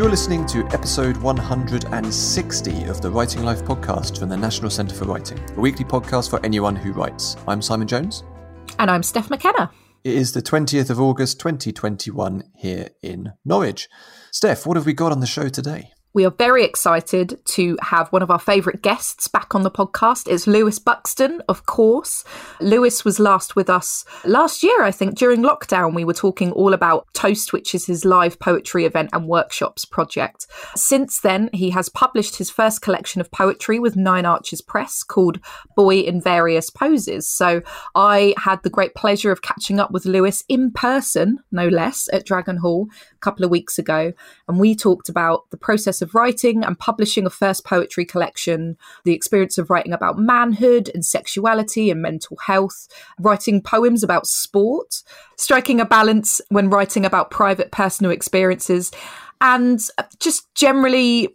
You're 0.00 0.08
listening 0.08 0.46
to 0.46 0.64
episode 0.68 1.18
160 1.18 2.84
of 2.84 3.02
the 3.02 3.10
Writing 3.10 3.42
Life 3.42 3.62
podcast 3.62 4.18
from 4.18 4.30
the 4.30 4.36
National 4.38 4.70
Centre 4.70 4.94
for 4.94 5.04
Writing, 5.04 5.38
a 5.54 5.60
weekly 5.60 5.84
podcast 5.84 6.30
for 6.30 6.42
anyone 6.42 6.74
who 6.74 6.92
writes. 6.92 7.36
I'm 7.46 7.60
Simon 7.60 7.86
Jones. 7.86 8.24
And 8.78 8.90
I'm 8.90 9.02
Steph 9.02 9.28
McKenna. 9.28 9.70
It 10.02 10.14
is 10.14 10.32
the 10.32 10.40
20th 10.40 10.88
of 10.88 11.02
August 11.02 11.38
2021 11.40 12.44
here 12.56 12.88
in 13.02 13.34
Norwich. 13.44 13.90
Steph, 14.30 14.64
what 14.64 14.78
have 14.78 14.86
we 14.86 14.94
got 14.94 15.12
on 15.12 15.20
the 15.20 15.26
show 15.26 15.50
today? 15.50 15.92
We 16.12 16.24
are 16.24 16.32
very 16.32 16.64
excited 16.64 17.38
to 17.44 17.78
have 17.82 18.08
one 18.08 18.22
of 18.22 18.32
our 18.32 18.40
favourite 18.40 18.82
guests 18.82 19.28
back 19.28 19.54
on 19.54 19.62
the 19.62 19.70
podcast. 19.70 20.26
It's 20.26 20.48
Lewis 20.48 20.80
Buxton, 20.80 21.40
of 21.48 21.66
course. 21.66 22.24
Lewis 22.60 23.04
was 23.04 23.20
last 23.20 23.54
with 23.54 23.70
us 23.70 24.04
last 24.24 24.64
year, 24.64 24.82
I 24.82 24.90
think, 24.90 25.16
during 25.16 25.40
lockdown. 25.40 25.94
We 25.94 26.04
were 26.04 26.12
talking 26.12 26.50
all 26.50 26.74
about 26.74 27.06
Toast, 27.14 27.52
which 27.52 27.76
is 27.76 27.86
his 27.86 28.04
live 28.04 28.40
poetry 28.40 28.86
event 28.86 29.10
and 29.12 29.28
workshops 29.28 29.84
project. 29.84 30.48
Since 30.74 31.20
then, 31.20 31.48
he 31.52 31.70
has 31.70 31.88
published 31.88 32.38
his 32.38 32.50
first 32.50 32.82
collection 32.82 33.20
of 33.20 33.30
poetry 33.30 33.78
with 33.78 33.94
Nine 33.94 34.26
Arches 34.26 34.60
Press 34.60 35.04
called 35.04 35.38
Boy 35.76 36.00
in 36.00 36.20
Various 36.20 36.70
Poses. 36.70 37.28
So 37.28 37.62
I 37.94 38.34
had 38.36 38.64
the 38.64 38.70
great 38.70 38.96
pleasure 38.96 39.30
of 39.30 39.42
catching 39.42 39.78
up 39.78 39.92
with 39.92 40.06
Lewis 40.06 40.42
in 40.48 40.72
person, 40.72 41.38
no 41.52 41.68
less, 41.68 42.08
at 42.12 42.26
Dragon 42.26 42.56
Hall 42.56 42.88
a 43.12 43.18
couple 43.18 43.44
of 43.44 43.50
weeks 43.52 43.78
ago. 43.78 44.12
And 44.48 44.58
we 44.58 44.74
talked 44.74 45.08
about 45.08 45.48
the 45.50 45.56
process 45.56 45.99
of 46.02 46.14
writing 46.14 46.64
and 46.64 46.78
publishing 46.78 47.26
a 47.26 47.30
first 47.30 47.64
poetry 47.64 48.04
collection, 48.04 48.76
the 49.04 49.14
experience 49.14 49.58
of 49.58 49.70
writing 49.70 49.92
about 49.92 50.18
manhood 50.18 50.90
and 50.94 51.04
sexuality 51.04 51.90
and 51.90 52.02
mental 52.02 52.36
health, 52.38 52.88
writing 53.18 53.62
poems 53.62 54.02
about 54.02 54.26
sport, 54.26 55.02
striking 55.36 55.80
a 55.80 55.84
balance 55.84 56.40
when 56.48 56.70
writing 56.70 57.04
about 57.04 57.30
private 57.30 57.70
personal 57.70 58.12
experiences, 58.12 58.90
and 59.40 59.80
just 60.18 60.54
generally 60.54 61.28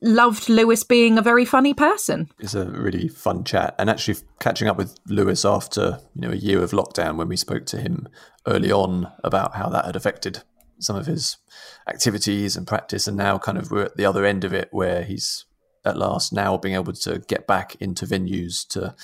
loved 0.00 0.48
Lewis 0.48 0.82
being 0.82 1.16
a 1.16 1.22
very 1.22 1.44
funny 1.44 1.72
person. 1.74 2.28
It's 2.40 2.54
a 2.54 2.66
really 2.66 3.08
fun 3.08 3.44
chat, 3.44 3.74
and 3.78 3.88
actually 3.88 4.16
catching 4.40 4.68
up 4.68 4.76
with 4.76 4.98
Lewis 5.06 5.44
after 5.44 6.00
you 6.14 6.22
know 6.22 6.32
a 6.32 6.36
year 6.36 6.62
of 6.62 6.72
lockdown 6.72 7.16
when 7.16 7.28
we 7.28 7.36
spoke 7.36 7.66
to 7.66 7.78
him 7.80 8.08
early 8.46 8.72
on 8.72 9.10
about 9.22 9.54
how 9.54 9.68
that 9.68 9.84
had 9.84 9.96
affected 9.96 10.42
some 10.82 10.96
of 10.96 11.06
his 11.06 11.36
activities 11.88 12.56
and 12.56 12.66
practice, 12.66 13.06
and 13.06 13.16
now 13.16 13.38
kind 13.38 13.58
of 13.58 13.70
we're 13.70 13.84
at 13.84 13.96
the 13.96 14.04
other 14.04 14.24
end 14.24 14.44
of 14.44 14.52
it 14.52 14.68
where 14.70 15.02
he's 15.02 15.44
at 15.84 15.96
last 15.96 16.32
now 16.32 16.56
being 16.56 16.74
able 16.74 16.92
to 16.92 17.18
get 17.26 17.46
back 17.46 17.76
into 17.76 18.06
venues 18.06 18.66
to 18.68 18.94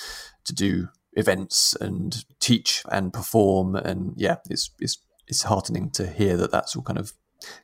to 0.44 0.54
do 0.54 0.88
events 1.12 1.74
and 1.80 2.24
teach 2.40 2.82
and 2.90 3.12
perform, 3.12 3.74
and 3.74 4.14
yeah, 4.16 4.36
it's 4.48 4.70
it's 4.80 4.98
it's 5.26 5.42
heartening 5.42 5.90
to 5.90 6.06
hear 6.06 6.36
that 6.36 6.50
that's 6.50 6.74
all 6.74 6.82
kind 6.82 6.98
of 6.98 7.12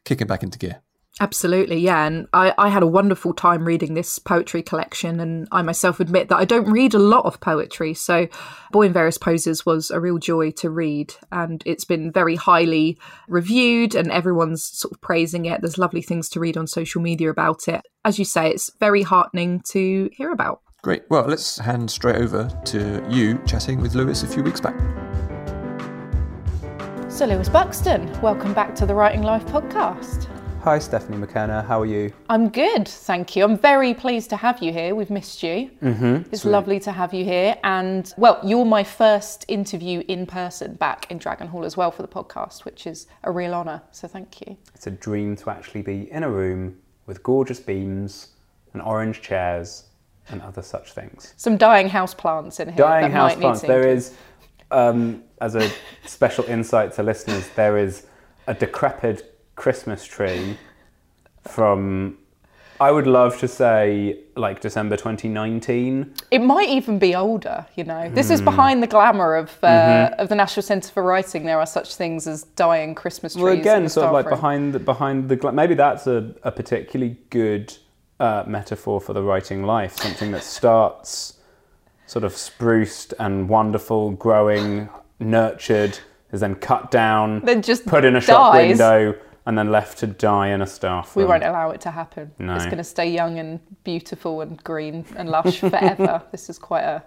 kicking 0.05 0.27
back 0.27 0.43
into 0.43 0.59
gear. 0.59 0.83
Absolutely, 1.21 1.79
yeah. 1.79 2.07
And 2.07 2.27
I, 2.33 2.53
I 2.59 2.69
had 2.69 2.83
a 2.83 2.89
wonderful 2.89 3.35
time 3.35 3.65
reading 3.65 3.95
this 3.95 4.19
poetry 4.19 4.63
collection, 4.63 5.21
and 5.21 5.47
I 5.53 5.63
myself 5.63 6.01
admit 6.01 6.29
that 6.29 6.39
I 6.39 6.45
don't 6.45 6.69
read 6.69 6.93
a 6.93 6.99
lot 6.99 7.25
of 7.25 7.39
poetry. 7.39 7.95
So, 7.95 8.27
Boy 8.73 8.87
in 8.87 8.93
Various 8.93 9.17
Poses 9.17 9.65
was 9.65 9.93
a 9.93 10.01
real 10.01 10.19
joy 10.19 10.51
to 10.53 10.71
read, 10.71 11.15
and 11.31 11.63
it's 11.67 11.85
been 11.85 12.11
very 12.11 12.35
highly 12.35 12.99
reviewed, 13.29 13.95
and 13.95 14.11
everyone's 14.11 14.65
sort 14.65 14.93
of 14.93 15.01
praising 15.03 15.47
it. 15.47 15.61
There's 15.61 15.79
lovely 15.79 16.03
things 16.03 16.29
to 16.31 16.41
read 16.41 16.57
on 16.57 16.67
social 16.67 17.01
media 17.01 17.31
about 17.31 17.69
it. 17.69 17.83
As 18.05 18.19
you 18.19 18.25
say, 18.25 18.51
it's 18.51 18.73
very 18.81 19.03
heartening 19.03 19.63
to 19.71 20.11
hear 20.13 20.33
about. 20.33 20.63
Great. 20.83 21.05
Well, 21.11 21.27
let's 21.27 21.59
hand 21.59 21.93
straight 21.93 22.17
over 22.17 22.51
to 22.65 23.07
you 23.09 23.41
chatting 23.47 23.81
with 23.81 23.95
Lewis 23.95 24.25
a 24.25 24.27
few 24.27 24.43
weeks 24.43 24.61
back. 24.61 24.79
So, 27.09 27.27
Lewis 27.27 27.49
Buxton, 27.49 28.21
welcome 28.21 28.53
back 28.53 28.75
to 28.75 28.85
the 28.85 28.97
Writing 28.97 29.23
Life 29.23 29.47
podcast. 29.47 30.34
Hi, 30.65 30.79
Stephanie 30.79 31.19
McKenna. 31.19 31.61
How 31.61 31.83
are 31.83 31.87
you? 31.87 32.11
I'm 32.31 32.49
good, 32.49 32.89
thank 32.89 33.37
you. 33.37 33.45
I'm 33.45 33.59
very 33.59 33.93
pleased 33.93 34.31
to 34.31 34.37
have 34.39 34.63
you 34.63 34.73
here. 34.73 34.95
We've 34.95 35.11
missed 35.11 35.43
you. 35.43 35.71
Mm-hmm, 35.83 36.31
it's 36.33 36.41
sweet. 36.41 36.51
lovely 36.53 36.81
to 36.81 36.91
have 36.91 37.13
you 37.13 37.23
here. 37.23 37.59
And, 37.65 38.11
well, 38.17 38.41
you're 38.43 38.65
my 38.65 38.83
first 38.83 39.45
interview 39.49 40.03
in 40.09 40.25
person 40.25 40.77
back 40.77 41.11
in 41.11 41.19
Dragon 41.19 41.49
Hall 41.49 41.67
as 41.67 41.77
well 41.77 41.91
for 41.91 42.01
the 42.01 42.09
podcast, 42.09 42.65
which 42.65 42.87
is 42.87 43.09
a 43.25 43.31
real 43.31 43.53
honour. 43.53 43.83
So, 43.91 44.09
thank 44.09 44.41
you. 44.41 44.57
It's 44.75 44.87
a 44.87 44.91
dream 44.91 45.37
to 45.37 45.51
actually 45.51 45.83
be 45.83 46.11
in 46.11 46.23
a 46.23 46.31
room 46.31 46.79
with 47.05 47.23
gorgeous 47.23 47.61
beams 47.61 48.29
and 48.73 48.81
orange 48.81 49.21
chairs 49.21 49.85
and 50.31 50.41
other 50.41 50.63
such 50.63 50.93
things. 50.93 51.35
Some 51.37 51.59
dying 51.59 51.91
house 51.91 52.15
plants 52.15 52.59
in 52.59 52.69
here. 52.69 52.79
Dying 52.79 53.13
house 53.13 53.35
plants. 53.35 53.61
There 53.61 53.87
is, 53.87 54.15
um, 54.71 55.25
as 55.43 55.57
a 55.57 55.71
special 56.07 56.45
insight 56.45 56.95
to 56.95 57.03
listeners, 57.03 57.51
there 57.51 57.77
is 57.77 58.07
a 58.47 58.55
decrepit 58.55 59.34
Christmas 59.57 60.05
tree 60.05 60.59
from 61.43 62.19
I 62.81 62.91
would 62.91 63.07
love 63.07 63.39
to 63.39 63.49
say 63.49 64.19
like 64.37 64.61
December 64.61 64.97
2019. 64.97 66.13
It 66.31 66.41
might 66.41 66.69
even 66.69 66.99
be 66.99 67.15
older, 67.15 67.65
you 67.77 67.85
know. 67.85 68.11
This 68.11 68.31
is 68.31 68.41
hmm. 68.41 68.47
behind 68.47 68.83
the 68.83 68.87
glamour 68.87 69.37
of 69.37 69.51
uh, 69.63 69.69
mm-hmm. 69.69 70.21
of 70.21 70.29
the 70.29 70.35
National 70.35 70.63
Centre 70.63 70.91
for 70.91 71.03
Writing. 71.03 71.45
There 71.45 71.61
are 71.61 71.67
such 71.67 71.95
things 71.95 72.27
as 72.27 72.43
dying 72.57 72.95
Christmas 72.95 73.35
trees. 73.35 73.43
Well, 73.43 73.53
again, 73.53 73.89
sort 73.89 74.07
of 74.07 74.13
like 74.13 74.27
room. 74.27 74.35
behind 74.35 74.73
the, 74.73 74.81
behind 74.81 75.29
the 75.29 75.53
maybe 75.53 75.75
that's 75.75 76.07
a, 76.07 76.35
a 76.43 76.51
particularly 76.51 77.17
good 77.31 77.77
uh, 78.19 78.45
metaphor 78.47 79.01
for 79.01 79.13
the 79.13 79.23
writing 79.23 79.63
life. 79.63 79.97
Something 79.97 80.33
that 80.33 80.43
starts 80.43 81.39
sort 82.07 82.25
of 82.25 82.37
spruced 82.37 83.15
and 83.21 83.49
wonderful, 83.49 84.11
growing, 84.11 84.89
nurtured, 85.21 86.01
is 86.33 86.41
then 86.41 86.57
cut 86.57 86.91
down, 86.91 87.41
then 87.45 87.63
just 87.63 87.87
put 87.87 88.05
in 88.05 88.17
a 88.17 88.21
dies. 88.21 88.27
shop 88.27 88.55
window 88.55 89.15
and 89.47 89.59
then 89.59 89.71
left 89.71 89.99
to 89.99 90.07
die 90.07 90.49
in 90.49 90.63
a 90.63 90.67
staff 90.67 91.15
room. 91.15 91.27
We 91.27 91.29
won't 91.29 91.45
allow 91.45 91.71
it 91.71 91.81
to 91.83 91.91
happen. 91.91 92.33
No. 92.39 92.55
It's 92.55 92.65
going 92.65 92.79
to 92.79 92.85
stay 92.85 93.11
young 93.11 93.39
and 93.39 93.61
beautiful 93.85 94.41
and 94.41 94.63
green 94.65 95.05
and 95.17 95.29
lush 95.29 95.61
forever. 95.61 96.23
this 96.33 96.49
is 96.49 96.59
quite 96.59 96.83
a 96.85 97.03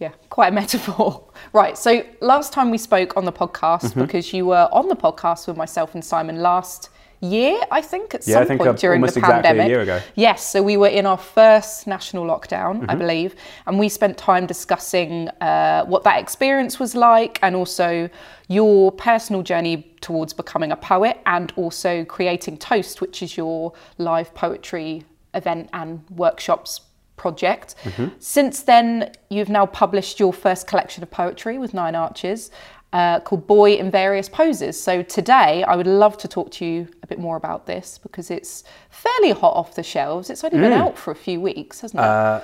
yeah, 0.00 0.10
quite 0.28 0.48
a 0.48 0.52
metaphor. 0.52 1.30
Right. 1.52 1.78
So 1.78 2.04
last 2.20 2.52
time 2.52 2.70
we 2.70 2.78
spoke 2.78 3.16
on 3.16 3.24
the 3.24 3.32
podcast 3.32 3.82
mm-hmm. 3.82 4.02
because 4.02 4.32
you 4.32 4.46
were 4.46 4.68
on 4.72 4.88
the 4.88 4.96
podcast 4.96 5.46
with 5.46 5.56
myself 5.56 5.94
and 5.94 6.04
Simon 6.04 6.40
last 6.40 6.90
year, 7.20 7.60
I 7.70 7.80
think, 7.80 8.14
at 8.14 8.26
yeah, 8.26 8.34
some 8.34 8.46
think 8.46 8.60
point 8.60 8.78
during 8.78 9.00
the 9.00 9.06
exactly 9.06 9.30
pandemic. 9.30 9.66
A 9.66 9.68
year 9.68 9.80
ago. 9.80 10.00
Yes, 10.14 10.50
so 10.50 10.62
we 10.62 10.76
were 10.76 10.88
in 10.88 11.06
our 11.06 11.18
first 11.18 11.86
national 11.86 12.26
lockdown, 12.26 12.80
mm-hmm. 12.80 12.90
I 12.90 12.94
believe, 12.94 13.34
and 13.66 13.78
we 13.78 13.88
spent 13.88 14.18
time 14.18 14.46
discussing 14.46 15.28
uh, 15.40 15.84
what 15.86 16.04
that 16.04 16.20
experience 16.20 16.78
was 16.78 16.94
like 16.94 17.38
and 17.42 17.56
also 17.56 18.08
your 18.48 18.92
personal 18.92 19.42
journey 19.42 19.94
towards 20.00 20.32
becoming 20.32 20.72
a 20.72 20.76
poet 20.76 21.20
and 21.26 21.52
also 21.56 22.04
creating 22.04 22.58
Toast, 22.58 23.00
which 23.00 23.22
is 23.22 23.36
your 23.36 23.72
live 23.98 24.34
poetry 24.34 25.04
event 25.34 25.70
and 25.72 26.02
workshops 26.10 26.80
project. 27.16 27.74
Mm-hmm. 27.84 28.08
Since 28.18 28.62
then, 28.62 29.12
you've 29.30 29.48
now 29.48 29.66
published 29.66 30.20
your 30.20 30.32
first 30.32 30.66
collection 30.66 31.02
of 31.02 31.10
poetry 31.10 31.58
with 31.58 31.72
Nine 31.72 31.94
Arches 31.94 32.50
uh, 32.94 33.18
called 33.20 33.46
Boy 33.46 33.74
in 33.74 33.90
Various 33.90 34.28
Poses. 34.28 34.80
So 34.80 35.02
today, 35.02 35.64
I 35.64 35.74
would 35.74 35.88
love 35.88 36.16
to 36.18 36.28
talk 36.28 36.50
to 36.52 36.64
you 36.64 36.88
a 37.02 37.06
bit 37.08 37.18
more 37.18 37.36
about 37.36 37.66
this 37.66 37.98
because 37.98 38.30
it's 38.30 38.62
fairly 38.88 39.32
hot 39.32 39.54
off 39.54 39.74
the 39.74 39.82
shelves. 39.82 40.30
It's 40.30 40.44
only 40.44 40.58
been 40.58 40.72
mm. 40.72 40.78
out 40.78 40.96
for 40.96 41.10
a 41.10 41.16
few 41.16 41.40
weeks, 41.40 41.80
hasn't 41.80 41.98
it? 41.98 42.04
Uh, 42.04 42.40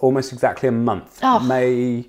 almost 0.00 0.32
exactly 0.32 0.68
a 0.68 0.72
month. 0.72 1.20
Oh. 1.22 1.38
May, 1.38 2.08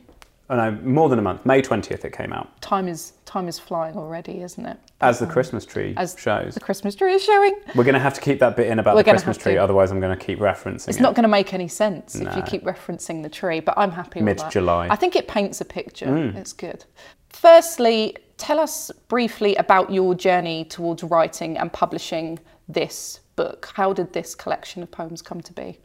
oh 0.50 0.56
no, 0.56 0.72
more 0.82 1.10
than 1.10 1.20
a 1.20 1.22
month. 1.22 1.46
May 1.46 1.62
twentieth, 1.62 2.04
it 2.06 2.12
came 2.12 2.34
out. 2.34 2.60
Time 2.60 2.88
is 2.88 3.14
time 3.26 3.48
is 3.48 3.60
flying 3.60 3.96
already, 3.96 4.42
isn't 4.42 4.66
it? 4.66 4.80
As 5.02 5.20
the 5.20 5.28
Christmas 5.28 5.64
tree 5.64 5.94
As 5.96 6.16
shows. 6.18 6.56
The 6.56 6.60
Christmas 6.60 6.96
tree 6.96 7.14
is 7.14 7.24
showing. 7.24 7.54
We're 7.76 7.84
going 7.84 7.94
to 7.94 8.00
have 8.00 8.16
to 8.16 8.22
keep 8.22 8.40
that 8.40 8.58
bit 8.58 8.66
in 8.66 8.80
about 8.80 8.96
We're 8.96 9.04
the 9.04 9.12
Christmas 9.12 9.38
tree, 9.38 9.58
otherwise 9.58 9.92
I'm 9.92 10.00
going 10.00 10.18
to 10.18 10.26
keep 10.26 10.40
referencing 10.40 10.88
it. 10.88 10.90
it's 10.90 10.98
it. 10.98 11.02
not 11.02 11.14
going 11.14 11.24
to 11.24 11.30
make 11.30 11.54
any 11.54 11.68
sense 11.68 12.16
no. 12.16 12.30
if 12.30 12.36
you 12.36 12.42
keep 12.42 12.64
referencing 12.64 13.22
the 13.22 13.30
tree, 13.30 13.60
but 13.60 13.76
I'm 13.78 13.92
happy 13.92 14.22
Mid 14.22 14.42
July. 14.50 14.88
I 14.90 14.96
think 14.96 15.16
it 15.16 15.28
paints 15.28 15.62
a 15.62 15.66
picture. 15.66 16.08
Mm. 16.08 16.36
It's 16.36 16.54
good. 16.54 16.86
Firstly, 17.30 18.18
tell 18.38 18.60
us 18.60 18.92
briefly 19.08 19.56
about 19.56 19.92
your 19.92 20.16
journey 20.16 20.66
towards 20.66 21.04
writing 21.04 21.58
and 21.58 21.72
publishing 21.72 22.40
this 22.68 23.20
book. 23.36 23.72
How 23.74 23.94
did 23.94 24.14
this 24.14 24.36
collection 24.36 24.84
of 24.84 24.92
poems 24.92 25.22
come 25.22 25.42
to 25.42 25.54
be? 25.54 25.80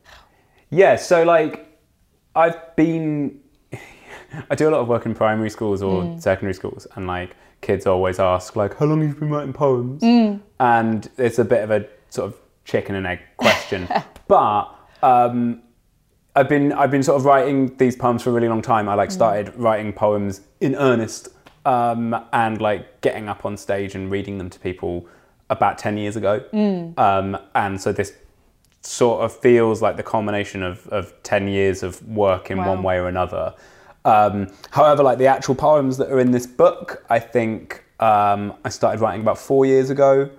Yeah, 0.70 0.96
so 0.96 1.22
like 1.24 1.78
I've 2.34 2.74
been 2.76 3.40
I 4.50 4.54
do 4.54 4.68
a 4.68 4.70
lot 4.70 4.80
of 4.80 4.88
work 4.88 5.06
in 5.06 5.14
primary 5.14 5.50
schools 5.50 5.82
or 5.82 6.02
mm. 6.02 6.20
secondary 6.20 6.54
schools 6.54 6.86
and 6.96 7.06
like 7.06 7.36
kids 7.60 7.86
always 7.86 8.18
ask 8.18 8.56
like 8.56 8.76
how 8.76 8.86
long 8.86 9.00
have 9.00 9.10
you 9.10 9.14
been 9.14 9.30
writing 9.30 9.52
poems? 9.52 10.02
Mm. 10.02 10.40
And 10.60 11.08
it's 11.16 11.38
a 11.38 11.44
bit 11.44 11.62
of 11.62 11.70
a 11.70 11.86
sort 12.10 12.32
of 12.32 12.38
chicken 12.64 12.94
and 12.94 13.06
egg 13.06 13.20
question. 13.36 13.88
but 14.28 14.64
um, 15.02 15.62
I've 16.36 16.48
been 16.48 16.72
I've 16.72 16.90
been 16.90 17.02
sort 17.02 17.20
of 17.20 17.24
writing 17.24 17.76
these 17.76 17.96
poems 17.96 18.22
for 18.22 18.30
a 18.30 18.32
really 18.32 18.48
long 18.48 18.62
time. 18.62 18.88
I 18.88 18.94
like 18.94 19.10
mm. 19.10 19.12
started 19.12 19.46
mm. 19.46 19.54
writing 19.56 19.92
poems 19.92 20.40
in 20.60 20.74
earnest 20.74 21.28
um, 21.64 22.14
and 22.32 22.60
like 22.60 23.00
getting 23.00 23.28
up 23.28 23.44
on 23.44 23.56
stage 23.56 23.94
and 23.94 24.10
reading 24.10 24.38
them 24.38 24.50
to 24.50 24.58
people 24.58 25.06
about 25.50 25.78
10 25.78 25.96
years 25.96 26.16
ago. 26.16 26.44
Mm. 26.52 26.98
Um, 26.98 27.38
and 27.54 27.80
so 27.80 27.92
this 27.92 28.14
sort 28.82 29.24
of 29.24 29.34
feels 29.34 29.80
like 29.80 29.96
the 29.96 30.02
culmination 30.02 30.62
of, 30.62 30.86
of 30.88 31.22
10 31.22 31.48
years 31.48 31.82
of 31.82 32.06
work 32.06 32.50
in 32.50 32.58
wow. 32.58 32.74
one 32.74 32.82
way 32.82 32.98
or 32.98 33.08
another. 33.08 33.54
Um, 34.04 34.52
however, 34.70 35.02
like 35.02 35.18
the 35.18 35.26
actual 35.26 35.54
poems 35.54 35.96
that 35.98 36.10
are 36.10 36.20
in 36.20 36.32
this 36.32 36.46
book, 36.46 37.04
I 37.08 37.18
think 37.18 37.84
um, 38.00 38.54
I 38.64 38.68
started 38.68 39.00
writing 39.00 39.22
about 39.22 39.38
four 39.38 39.64
years 39.64 39.90
ago. 39.90 40.30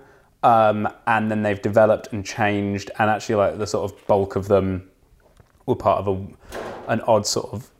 Um, 0.42 0.88
and 1.08 1.28
then 1.28 1.42
they've 1.42 1.60
developed 1.60 2.12
and 2.12 2.24
changed, 2.24 2.92
and 3.00 3.10
actually, 3.10 3.34
like 3.34 3.58
the 3.58 3.66
sort 3.66 3.90
of 3.90 4.06
bulk 4.06 4.36
of 4.36 4.46
them 4.46 4.88
were 5.66 5.76
part 5.76 5.98
of 5.98 6.08
a, 6.08 6.92
an 6.92 7.00
odd 7.02 7.26
sort 7.26 7.52
of 7.52 7.70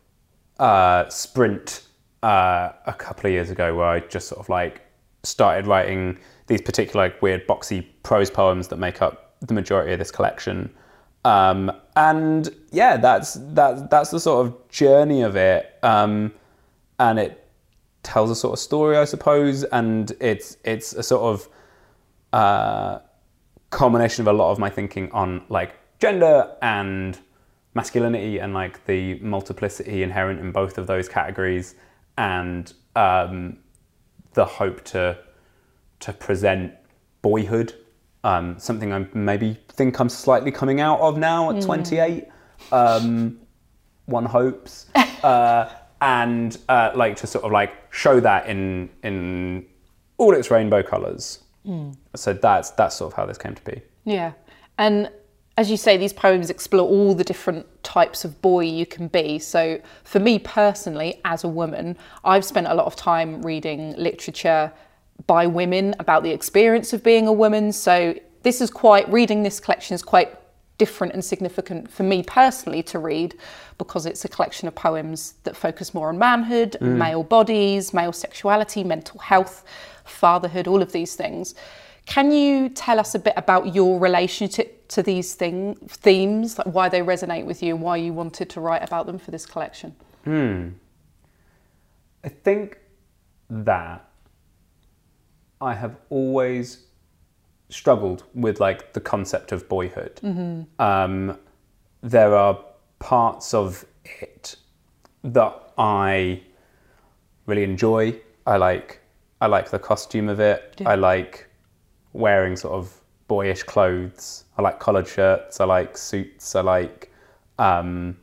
uh, 0.59 1.09
sprint 1.09 1.87
uh, 2.23 2.71
a 2.85 2.93
couple 2.93 3.27
of 3.27 3.33
years 3.33 3.49
ago 3.49 3.75
where 3.75 3.87
I 3.87 3.99
just 4.01 4.27
sort 4.27 4.39
of 4.39 4.49
like 4.49 4.81
started 5.23 5.67
writing 5.67 6.19
these 6.47 6.61
particular 6.61 7.05
like 7.07 7.21
weird 7.21 7.47
boxy 7.47 7.85
prose 8.03 8.29
poems 8.29 8.67
that 8.69 8.77
make 8.77 9.01
up 9.01 9.35
the 9.41 9.53
majority 9.53 9.93
of 9.93 9.99
this 9.99 10.11
collection. 10.11 10.73
Um, 11.25 11.71
and 11.95 12.49
yeah, 12.71 12.97
that's 12.97 13.33
that 13.33 13.89
that's 13.89 14.11
the 14.11 14.19
sort 14.19 14.47
of 14.47 14.69
journey 14.69 15.23
of 15.23 15.35
it, 15.35 15.77
um, 15.83 16.33
and 16.99 17.19
it 17.19 17.43
tells 18.03 18.31
a 18.31 18.35
sort 18.35 18.53
of 18.53 18.59
story, 18.59 18.97
I 18.97 19.03
suppose, 19.03 19.63
and 19.65 20.11
it's 20.21 20.57
it's 20.63 20.93
a 20.93 21.03
sort 21.03 21.23
of 21.23 21.49
uh, 22.31 22.99
combination 23.71 24.21
of 24.21 24.33
a 24.33 24.37
lot 24.37 24.51
of 24.51 24.59
my 24.59 24.69
thinking 24.69 25.11
on 25.11 25.43
like 25.49 25.75
gender 25.99 26.55
and 26.61 27.19
masculinity 27.77 28.39
and 28.39 28.53
like 28.53 28.75
the 28.85 29.01
multiplicity 29.19 30.03
inherent 30.03 30.39
in 30.39 30.51
both 30.51 30.77
of 30.77 30.85
those 30.87 31.07
categories 31.07 31.75
and 32.17 32.73
um, 32.95 33.57
the 34.33 34.45
hope 34.59 34.83
to 34.83 35.17
to 35.99 36.13
present 36.13 36.73
boyhood 37.21 37.69
um, 38.23 38.59
something 38.59 38.91
I 38.91 38.99
maybe 39.13 39.57
think 39.69 39.99
I'm 40.01 40.09
slightly 40.09 40.51
coming 40.51 40.81
out 40.81 40.99
of 40.99 41.17
now 41.17 41.51
at 41.51 41.61
28 41.61 42.25
um, 42.71 43.39
one 44.05 44.25
hopes 44.25 44.87
uh, 45.23 45.69
and 46.01 46.57
uh, 46.67 46.91
like 46.95 47.15
to 47.17 47.27
sort 47.27 47.45
of 47.45 47.51
like 47.51 47.71
show 47.91 48.19
that 48.19 48.47
in 48.47 48.89
in 49.03 49.65
all 50.17 50.33
its 50.33 50.49
rainbow 50.49 50.81
colors. 50.83 51.39
So 52.15 52.33
that's 52.33 52.71
that's 52.71 52.95
sort 52.95 53.13
of 53.13 53.17
how 53.17 53.25
this 53.25 53.37
came 53.37 53.55
to 53.55 53.63
be. 53.63 53.81
Yeah. 54.05 54.31
And 54.77 55.11
as 55.57 55.71
you 55.71 55.77
say, 55.77 55.97
these 55.97 56.13
poems 56.13 56.51
explore 56.51 56.87
all 56.87 57.15
the 57.15 57.23
different 57.23 57.65
types 57.83 58.23
of 58.23 58.39
boy 58.43 58.61
you 58.61 58.85
can 58.85 59.07
be. 59.07 59.39
So, 59.39 59.81
for 60.03 60.19
me 60.19 60.37
personally, 60.37 61.19
as 61.25 61.43
a 61.43 61.47
woman, 61.47 61.97
I've 62.23 62.45
spent 62.45 62.67
a 62.67 62.75
lot 62.75 62.85
of 62.85 62.95
time 62.95 63.41
reading 63.41 63.95
literature 63.97 64.71
by 65.25 65.47
women 65.47 65.95
about 65.99 66.21
the 66.21 66.29
experience 66.29 66.93
of 66.93 67.03
being 67.03 67.27
a 67.27 67.33
woman. 67.33 67.71
So, 67.71 68.15
this 68.43 68.61
is 68.61 68.69
quite, 68.69 69.11
reading 69.11 69.41
this 69.41 69.59
collection 69.59 69.95
is 69.95 70.03
quite 70.03 70.37
different 70.77 71.13
and 71.13 71.25
significant 71.25 71.89
for 71.89 72.03
me 72.03 72.21
personally 72.21 72.83
to 72.83 72.99
read 72.99 73.35
because 73.79 74.05
it's 74.05 74.23
a 74.25 74.27
collection 74.27 74.67
of 74.67 74.75
poems 74.75 75.33
that 75.43 75.57
focus 75.57 75.91
more 75.91 76.09
on 76.09 76.19
manhood, 76.19 76.77
mm. 76.79 76.97
male 76.97 77.23
bodies, 77.23 77.95
male 77.95 78.13
sexuality, 78.13 78.83
mental 78.83 79.19
health, 79.19 79.63
fatherhood, 80.05 80.67
all 80.67 80.83
of 80.83 80.91
these 80.91 81.15
things. 81.15 81.55
Can 82.07 82.31
you 82.31 82.69
tell 82.69 83.01
us 83.01 83.15
a 83.15 83.19
bit 83.19 83.33
about 83.35 83.75
your 83.75 83.99
relationship 83.99 84.87
to 84.87 85.03
these 85.03 85.35
thing, 85.35 85.75
themes, 85.87 86.57
like 86.57 86.67
why 86.67 86.87
they 86.87 87.01
resonate 87.01 87.45
with 87.45 87.61
you, 87.61 87.75
why 87.75 87.97
you 87.97 88.13
wanted 88.13 88.49
to 88.51 88.61
write 88.61 88.81
about 88.81 89.05
them 89.05 89.19
for 89.19 89.29
this 89.29 89.45
collection? 89.45 89.93
Hmm. 90.23 90.69
I 92.23 92.29
think 92.29 92.79
that 93.49 94.09
I 95.59 95.73
have 95.73 95.97
always 96.09 96.85
struggled 97.69 98.23
with 98.33 98.61
like 98.61 98.93
the 98.93 99.01
concept 99.01 99.51
of 99.51 99.67
boyhood. 99.67 100.21
Um, 100.79 101.37
there 102.01 102.33
are 102.35 102.57
parts 102.99 103.53
of 103.53 103.83
it 104.05 104.55
that 105.25 105.73
I 105.77 106.41
really 107.45 107.63
enjoy. 107.63 108.15
I 108.45 108.55
like 108.55 109.01
I 109.41 109.47
like 109.47 109.71
the 109.71 109.79
costume 109.79 110.29
of 110.29 110.39
it. 110.39 110.75
Yeah. 110.79 110.89
I 110.89 110.95
like 110.95 111.46
wearing 112.17 112.55
sort 112.55 112.73
of 112.73 112.99
boyish 113.27 113.63
clothes. 113.63 114.45
I 114.57 114.61
like 114.61 114.79
collared 114.79 115.07
shirts. 115.07 115.59
I 115.59 115.65
like 115.65 115.97
suits. 115.97 116.55
I 116.55 116.61
like 116.61 117.11
um, 117.59 118.17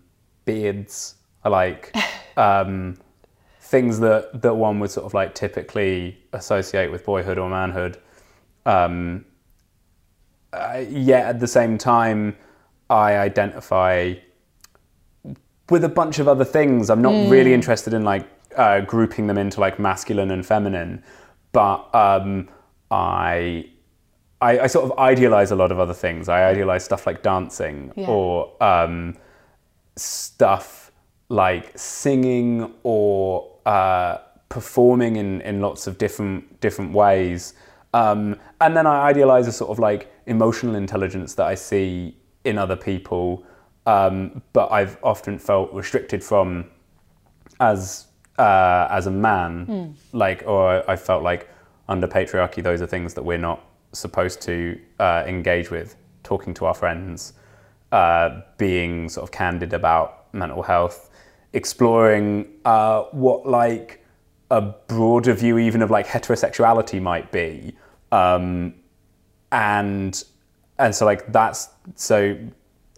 beards. 0.44 1.17
I 1.44 1.49
like 1.49 1.94
um, 2.37 2.96
things 3.61 4.00
that 4.00 4.43
that 4.43 4.55
one 4.55 4.81
would 4.81 4.91
sort 4.91 5.06
of 5.06 5.14
like 5.14 5.35
typically 5.35 6.19
associate 6.32 6.91
with 6.91 7.05
boyhood 7.05 7.38
or 7.38 7.49
manhood. 7.49 7.99
Um, 8.67 9.25
uh, 10.52 10.85
yet 10.88 11.26
at 11.26 11.40
the 11.40 11.47
same 11.47 11.79
time, 11.79 12.37
I 12.88 13.17
identify 13.17 14.14
with 15.70 15.85
a 15.85 15.88
bunch 15.88 16.19
of 16.19 16.29
other 16.29 16.44
things. 16.44 16.90
I'm 16.90 17.02
not 17.02 17.31
really 17.31 17.55
interested 17.55 17.94
in 17.94 18.05
like 18.05 18.29
uh, 18.56 18.81
grouping 18.81 19.26
them 19.26 19.38
into 19.38 19.61
like 19.61 19.79
masculine 19.79 20.31
and 20.31 20.44
feminine, 20.47 21.02
but 21.52 21.93
um, 21.94 22.49
I, 22.90 23.70
I 24.49 24.50
I 24.64 24.69
sort 24.69 24.85
of 24.88 24.93
idealize 25.11 25.50
a 25.56 25.56
lot 25.62 25.70
of 25.75 25.79
other 25.85 25.94
things. 26.05 26.29
I 26.29 26.38
idealize 26.52 26.82
stuff 26.91 27.02
like 27.08 27.19
dancing 27.23 27.76
Yeah. 27.96 28.08
or 28.14 28.31
um, 28.73 29.17
stuff 29.96 30.91
like 31.29 31.67
singing 31.76 32.50
or 32.82 33.23
uh, 33.67 34.19
performing 34.49 35.17
in, 35.17 35.41
in 35.43 35.61
lots 35.61 35.87
of 35.88 35.93
different 35.99 36.61
different 36.61 36.93
ways. 36.93 37.55
Um, 37.94 38.37
and 38.61 38.76
then 38.76 38.87
I 38.87 38.96
idealize 39.11 39.46
a 39.49 39.52
sort 39.52 39.70
of 39.70 39.79
like 39.79 40.02
emotional 40.26 40.75
intelligence 40.75 41.35
that 41.37 41.47
I 41.47 41.55
see 41.55 42.17
in 42.44 42.58
other 42.58 42.76
people, 42.76 43.44
um, 43.87 44.43
but 44.52 44.67
I've 44.73 44.97
often 45.02 45.38
felt 45.38 45.73
restricted 45.73 46.23
from 46.31 46.47
as 47.61 48.06
uh, 48.38 48.88
as 48.99 49.06
a 49.06 49.11
man. 49.29 49.97
Like, 50.12 50.43
or 50.47 50.88
I 50.90 50.97
felt 50.97 51.23
like 51.23 51.49
under 51.88 52.08
patriarchy, 52.08 52.62
those 52.62 52.82
are 52.82 52.87
things 52.97 53.14
that 53.14 53.25
we're 53.25 53.38
not 53.50 53.61
supposed 53.94 54.41
to 54.43 54.79
uh, 54.99 55.25
engage 55.26 55.70
with. 55.70 55.96
Talking 56.23 56.55
to 56.55 56.67
our 56.67 56.75
friends, 56.75 57.35
uh, 57.93 58.41
being 58.58 59.08
sort 59.08 59.25
of 59.25 59.31
candid 59.31 59.73
about 59.73 60.32
mental 60.35 60.62
health, 60.62 61.11
exploring 61.52 62.49
uh, 62.64 63.02
what 63.12 63.46
like 63.46 64.05
a 64.50 64.61
broader 64.61 65.32
view 65.32 65.58
even 65.58 65.82
of 65.82 65.91
like 65.91 66.06
heterosexuality 66.06 67.00
might 67.00 67.31
be, 67.31 67.76
um, 68.12 68.75
and 69.52 70.25
and 70.79 70.94
so 70.94 71.05
like 71.05 71.31
that's 71.32 71.69
so 71.94 72.37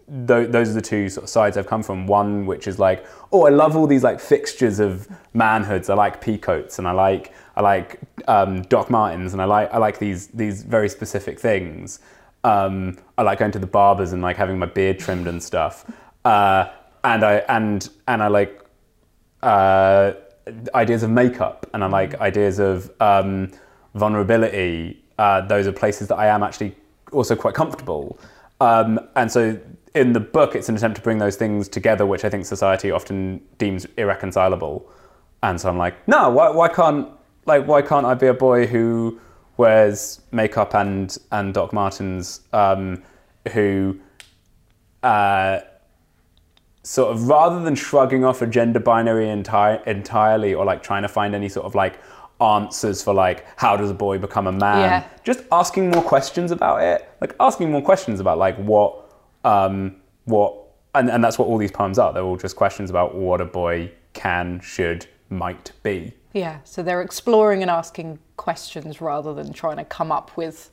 th- 0.07 0.49
those 0.49 0.69
are 0.69 0.73
the 0.73 0.81
two 0.81 1.09
sort 1.09 1.25
of 1.25 1.29
sides 1.29 1.57
I've 1.57 1.67
come 1.67 1.83
from. 1.83 2.07
One 2.07 2.45
which 2.45 2.67
is 2.67 2.79
like, 2.79 3.05
oh, 3.31 3.45
I 3.45 3.49
love 3.49 3.75
all 3.75 3.87
these 3.87 4.03
like 4.03 4.19
fixtures 4.19 4.79
of 4.79 5.07
manhoods. 5.33 5.89
I 5.89 5.93
like 5.93 6.21
peacoats 6.21 6.79
and 6.79 6.87
I 6.87 6.91
like 6.91 7.33
I 7.57 7.61
like 7.61 7.99
um, 8.27 8.61
Doc 8.63 8.91
Martens 8.91 9.33
and 9.33 9.41
I 9.41 9.45
like 9.45 9.73
I 9.73 9.79
like 9.79 9.97
these 9.97 10.27
these 10.27 10.61
very 10.61 10.87
specific 10.87 11.39
things. 11.39 11.99
Um, 12.43 12.99
I 13.17 13.23
like 13.23 13.39
going 13.39 13.51
to 13.51 13.59
the 13.59 13.67
barbers 13.67 14.13
and 14.13 14.21
like 14.21 14.37
having 14.37 14.59
my 14.59 14.67
beard 14.67 14.99
trimmed 14.99 15.27
and 15.27 15.41
stuff. 15.41 15.91
Uh, 16.23 16.69
and 17.03 17.23
I 17.23 17.37
and 17.49 17.89
and 18.07 18.21
I 18.21 18.27
like 18.27 18.63
uh, 19.41 20.13
ideas 20.75 21.01
of 21.01 21.09
makeup 21.09 21.65
and 21.73 21.83
I 21.83 21.87
like 21.87 22.21
ideas 22.21 22.59
of 22.59 22.91
um, 23.01 23.51
vulnerability. 23.95 25.03
Uh, 25.17 25.41
those 25.41 25.65
are 25.65 25.71
places 25.71 26.07
that 26.09 26.17
I 26.17 26.27
am 26.27 26.43
actually 26.43 26.75
also 27.11 27.35
quite 27.35 27.55
comfortable. 27.55 28.19
Um, 28.61 28.99
and 29.15 29.31
so 29.31 29.59
in 29.95 30.13
the 30.13 30.19
book, 30.19 30.53
it's 30.53 30.69
an 30.69 30.75
attempt 30.75 30.97
to 30.97 31.01
bring 31.01 31.17
those 31.17 31.37
things 31.37 31.67
together, 31.67 32.05
which 32.05 32.23
I 32.23 32.29
think 32.29 32.45
society 32.45 32.91
often 32.91 33.41
deems 33.57 33.87
irreconcilable. 33.97 34.87
And 35.41 35.59
so 35.59 35.69
I'm 35.69 35.77
like, 35.79 36.07
no, 36.07 36.29
why, 36.29 36.51
why 36.51 36.67
can't 36.67 37.07
like 37.47 37.65
why 37.65 37.81
can't 37.81 38.05
I 38.05 38.13
be 38.13 38.27
a 38.27 38.33
boy 38.33 38.67
who 38.67 39.19
wears 39.57 40.21
makeup 40.31 40.75
and 40.75 41.17
and 41.31 41.53
Doc 41.53 41.73
Martens, 41.73 42.41
um, 42.53 43.01
who 43.53 43.99
uh, 45.03 45.59
sort 46.83 47.11
of 47.13 47.27
rather 47.27 47.61
than 47.63 47.75
shrugging 47.75 48.23
off 48.23 48.41
a 48.41 48.47
gender 48.47 48.79
binary 48.79 49.25
enti- 49.25 49.85
entirely 49.87 50.53
or 50.53 50.65
like 50.65 50.83
trying 50.83 51.01
to 51.01 51.07
find 51.07 51.33
any 51.35 51.49
sort 51.49 51.65
of 51.65 51.75
like 51.75 51.99
answers 52.39 53.01
for 53.01 53.13
like 53.13 53.45
how 53.59 53.75
does 53.75 53.89
a 53.89 53.93
boy 53.93 54.17
become 54.17 54.45
a 54.45 54.51
man 54.51 54.79
Yeah. 54.79 55.03
just 55.23 55.41
asking 55.51 55.89
more 55.89 56.03
questions 56.03 56.51
about 56.51 56.83
it. 56.83 57.09
Like 57.19 57.35
asking 57.39 57.71
more 57.71 57.81
questions 57.81 58.19
about 58.19 58.37
like 58.37 58.55
what 58.57 59.11
um 59.43 59.95
what 60.25 60.53
and, 60.93 61.09
and 61.09 61.23
that's 61.23 61.37
what 61.39 61.47
all 61.47 61.57
these 61.57 61.71
poems 61.71 61.97
are. 61.99 62.13
They're 62.13 62.23
all 62.23 62.37
just 62.37 62.55
questions 62.55 62.89
about 62.89 63.15
what 63.15 63.41
a 63.41 63.45
boy 63.45 63.91
can 64.13 64.59
should 64.61 65.07
might 65.29 65.71
be 65.83 66.13
Yeah, 66.33 66.59
so 66.63 66.83
they're 66.83 67.01
exploring 67.01 67.61
and 67.61 67.71
asking 67.71 68.19
questions 68.35 69.01
rather 69.01 69.33
than 69.33 69.53
trying 69.53 69.77
to 69.77 69.85
come 69.85 70.11
up 70.11 70.35
with 70.37 70.69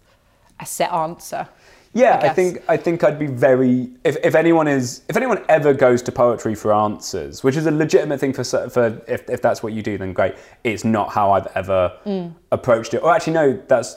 a 0.60 0.66
set 0.66 0.92
answer. 0.92 1.48
Yeah, 1.96 2.18
I 2.20 2.26
I, 2.26 2.28
think 2.30 2.62
I 2.68 2.76
think 2.76 3.04
I'd 3.04 3.20
be 3.20 3.28
very 3.28 3.88
if, 4.02 4.16
if 4.24 4.34
anyone 4.34 4.66
is 4.66 5.02
if 5.08 5.16
anyone 5.16 5.44
ever 5.48 5.72
goes 5.72 6.02
to 6.02 6.12
poetry 6.12 6.56
for 6.56 6.72
answers, 6.72 7.44
which 7.44 7.56
is 7.56 7.66
a 7.66 7.70
legitimate 7.70 8.18
thing 8.18 8.32
for 8.32 8.42
for 8.44 9.00
if, 9.06 9.28
if 9.30 9.40
that's 9.40 9.62
what 9.62 9.72
you 9.72 9.80
do, 9.82 9.96
then 9.96 10.12
great. 10.12 10.34
It's 10.64 10.84
not 10.84 11.10
how 11.10 11.30
I've 11.32 11.46
ever 11.54 11.96
Mm. 12.04 12.34
approached 12.50 12.94
it. 12.94 12.98
Or 12.98 13.14
actually, 13.14 13.34
no, 13.34 13.62
that's 13.68 13.96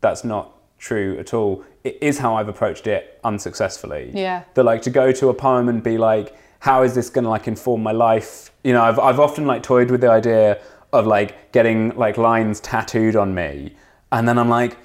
that's 0.00 0.22
not 0.22 0.52
true 0.78 1.18
at 1.18 1.34
all. 1.34 1.64
It 1.82 1.98
is 2.00 2.18
how 2.18 2.36
I've 2.36 2.48
approached 2.48 2.86
it 2.86 3.18
unsuccessfully. 3.24 4.12
Yeah. 4.14 4.44
That 4.54 4.62
like 4.62 4.82
to 4.82 4.90
go 4.90 5.10
to 5.10 5.28
a 5.28 5.34
poem 5.34 5.68
and 5.68 5.82
be 5.82 5.98
like, 5.98 6.36
how 6.60 6.82
is 6.84 6.94
this 6.94 7.10
going 7.10 7.24
to 7.24 7.30
like 7.30 7.48
inform 7.48 7.82
my 7.82 7.92
life? 7.92 8.52
You 8.62 8.72
know, 8.72 8.82
I've 8.82 9.00
I've 9.00 9.18
often 9.18 9.46
like 9.48 9.64
toyed 9.64 9.90
with 9.90 10.00
the 10.00 10.10
idea 10.10 10.60
of 10.92 11.06
like 11.06 11.52
getting 11.52 11.96
like 11.96 12.16
lines 12.18 12.60
tattooed 12.60 13.16
on 13.16 13.34
me, 13.34 13.74
and 14.10 14.28
then 14.28 14.38
I'm 14.38 14.48
like, 14.48 14.76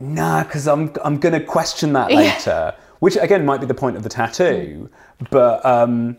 nah, 0.00 0.42
because 0.44 0.66
I'm 0.68 0.92
I'm 1.04 1.18
gonna 1.18 1.40
question 1.42 1.92
that 1.94 2.10
later. 2.22 2.74
Which 3.00 3.16
again 3.16 3.44
might 3.46 3.60
be 3.60 3.66
the 3.66 3.74
point 3.74 3.96
of 3.96 4.02
the 4.02 4.08
tattoo, 4.08 4.90
but 5.30 5.64
um, 5.64 6.16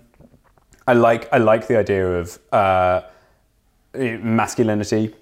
I 0.88 0.93
like 0.93 1.27
I 1.34 1.38
like 1.38 1.67
the 1.67 1.77
idea 1.77 2.19
of 2.19 2.39
uh, 2.53 3.01
masculinity, 3.93 5.13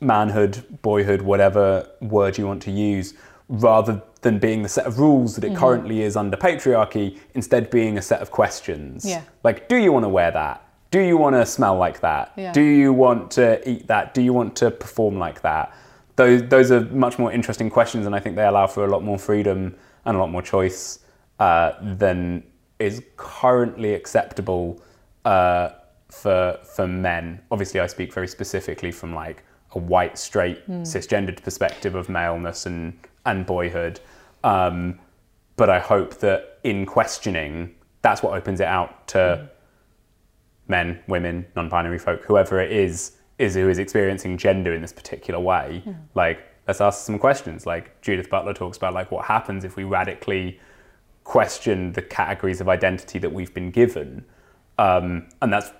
manhood, 0.00 0.64
boyhood, 0.82 1.22
whatever 1.22 1.88
word 2.00 2.36
you 2.38 2.46
want 2.46 2.62
to 2.62 2.70
use, 2.70 3.14
rather 3.48 4.02
than 4.20 4.38
being 4.38 4.62
the 4.62 4.68
set 4.68 4.86
of 4.86 4.98
rules 4.98 5.34
that 5.36 5.44
it 5.44 5.52
Mm-hmm. 5.52 5.60
currently 5.60 6.02
is 6.02 6.16
under 6.16 6.36
patriarchy, 6.36 7.18
instead 7.34 7.70
being 7.70 7.96
a 7.96 8.02
set 8.02 8.20
of 8.20 8.30
questions. 8.30 9.04
Yeah. 9.04 9.22
Like, 9.44 9.68
do 9.68 9.76
you 9.76 9.92
want 9.92 10.04
to 10.04 10.08
wear 10.08 10.30
that? 10.32 10.65
Do 10.96 11.02
you 11.02 11.18
want 11.18 11.36
to 11.36 11.44
smell 11.44 11.76
like 11.76 12.00
that? 12.00 12.32
Yeah. 12.36 12.52
Do 12.52 12.62
you 12.62 12.90
want 12.90 13.30
to 13.32 13.68
eat 13.68 13.86
that? 13.88 14.14
Do 14.14 14.22
you 14.22 14.32
want 14.32 14.56
to 14.56 14.70
perform 14.70 15.18
like 15.18 15.42
that? 15.42 15.74
Those, 16.16 16.48
those 16.48 16.70
are 16.70 16.80
much 16.86 17.18
more 17.18 17.30
interesting 17.30 17.68
questions, 17.68 18.06
and 18.06 18.14
I 18.14 18.20
think 18.20 18.34
they 18.34 18.46
allow 18.46 18.66
for 18.66 18.86
a 18.86 18.88
lot 18.88 19.04
more 19.04 19.18
freedom 19.18 19.76
and 20.06 20.16
a 20.16 20.18
lot 20.18 20.30
more 20.30 20.40
choice 20.40 21.00
uh, 21.38 21.72
than 21.82 22.44
is 22.78 23.02
currently 23.18 23.92
acceptable 23.92 24.80
uh, 25.26 25.68
for 26.08 26.58
for 26.62 26.86
men. 26.86 27.42
Obviously, 27.50 27.78
I 27.80 27.88
speak 27.88 28.14
very 28.14 28.28
specifically 28.28 28.90
from 28.90 29.14
like 29.14 29.44
a 29.72 29.78
white, 29.78 30.16
straight, 30.16 30.66
cisgendered 30.68 31.42
perspective 31.42 31.94
of 31.94 32.08
maleness 32.08 32.64
and 32.64 32.98
and 33.26 33.44
boyhood. 33.44 34.00
Um, 34.44 34.98
but 35.56 35.68
I 35.68 35.78
hope 35.78 36.20
that 36.20 36.58
in 36.64 36.86
questioning, 36.86 37.74
that's 38.00 38.22
what 38.22 38.32
opens 38.32 38.60
it 38.60 38.66
out 38.66 39.08
to 39.08 39.50
men, 40.68 41.00
women, 41.08 41.46
non-binary 41.54 41.98
folk, 41.98 42.24
whoever 42.24 42.60
it 42.60 42.72
is, 42.72 43.12
is 43.38 43.54
who 43.54 43.68
is 43.68 43.78
experiencing 43.78 44.36
gender 44.38 44.72
in 44.74 44.82
this 44.82 44.92
particular 44.92 45.38
way. 45.38 45.82
Like, 46.14 46.40
let's 46.66 46.80
ask 46.80 47.04
some 47.04 47.18
questions. 47.18 47.66
Like 47.66 48.00
Judith 48.00 48.30
Butler 48.30 48.54
talks 48.54 48.76
about, 48.76 48.94
like 48.94 49.10
what 49.10 49.24
happens 49.24 49.64
if 49.64 49.76
we 49.76 49.84
radically 49.84 50.58
question 51.24 51.92
the 51.92 52.02
categories 52.02 52.60
of 52.60 52.68
identity 52.68 53.18
that 53.18 53.32
we've 53.32 53.52
been 53.52 53.70
given, 53.70 54.24
um, 54.78 55.28
and 55.42 55.52
that's 55.52 55.70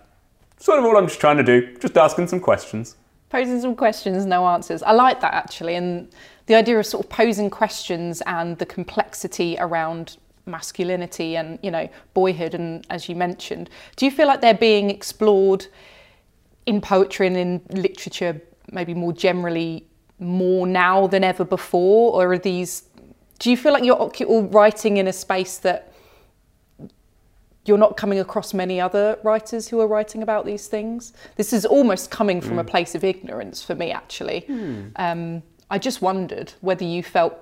sort 0.59 0.79
of 0.79 0.85
all 0.85 0.97
I'm 0.97 1.07
just 1.07 1.21
trying 1.21 1.37
to 1.37 1.43
do, 1.43 1.77
just 1.79 1.97
asking 1.97 2.29
some 2.29 2.41
questions. 2.41 2.97
Posing 3.29 3.61
some 3.61 3.75
questions, 3.75 4.25
no 4.27 4.47
answers. 4.47 4.83
I 4.83 4.93
like 4.93 5.21
that 5.21 5.35
actually, 5.35 5.75
and 5.75 6.09
the 6.47 6.55
idea 6.55 6.79
of 6.79 6.87
sort 6.87 7.05
of 7.05 7.11
posing 7.11 7.51
questions 7.51 8.23
and 8.27 8.59
the 8.59 8.67
complexity 8.67 9.57
around 9.59 10.17
masculinity 10.47 11.37
and 11.37 11.59
you 11.63 11.71
know 11.71 11.89
boyhood 12.15 12.55
and 12.55 12.87
as 12.89 13.09
you 13.09 13.17
mentioned 13.17 13.69
do 13.97 14.05
you 14.05 14.13
feel 14.13 14.29
like 14.29 14.41
they're 14.41 14.55
being 14.55 14.91
explored 14.91 15.67
in 16.67 16.81
poetry 16.81 17.27
and 17.27 17.37
in 17.37 17.61
literature 17.71 18.41
maybe 18.71 18.95
more 18.95 19.13
generally 19.13 19.87
more 20.19 20.67
now 20.67 21.07
than 21.07 21.25
ever 21.25 21.45
before? 21.45 22.13
Or 22.13 22.33
are 22.33 22.39
these 22.39 22.85
do 23.39 23.51
you 23.51 23.57
feel 23.57 23.73
like 23.73 23.85
you're 23.85 24.43
writing 24.45 24.97
in 24.97 25.07
a 25.07 25.13
space 25.13 25.59
that 25.59 25.93
you're 27.67 27.77
not 27.77 27.97
coming 27.97 28.19
across 28.19 28.55
many 28.55 28.81
other 28.81 29.19
writers 29.23 29.69
who 29.69 29.79
are 29.81 29.87
writing 29.87 30.23
about 30.23 30.47
these 30.47 30.69
things? 30.69 31.13
This 31.37 31.53
is 31.53 31.67
almost 31.67 32.11
coming 32.11 32.41
from 32.41 32.59
a 32.59 32.65
place 32.65 32.95
of 32.95 33.05
ignorance 33.05 33.63
for 33.63 33.75
me 33.75 33.91
actually. 33.93 34.47
Um, 34.97 35.43
i 35.69 35.79
just 35.79 36.01
wondered 36.01 36.53
whether 36.61 36.85
you 36.85 37.03
felt 37.03 37.35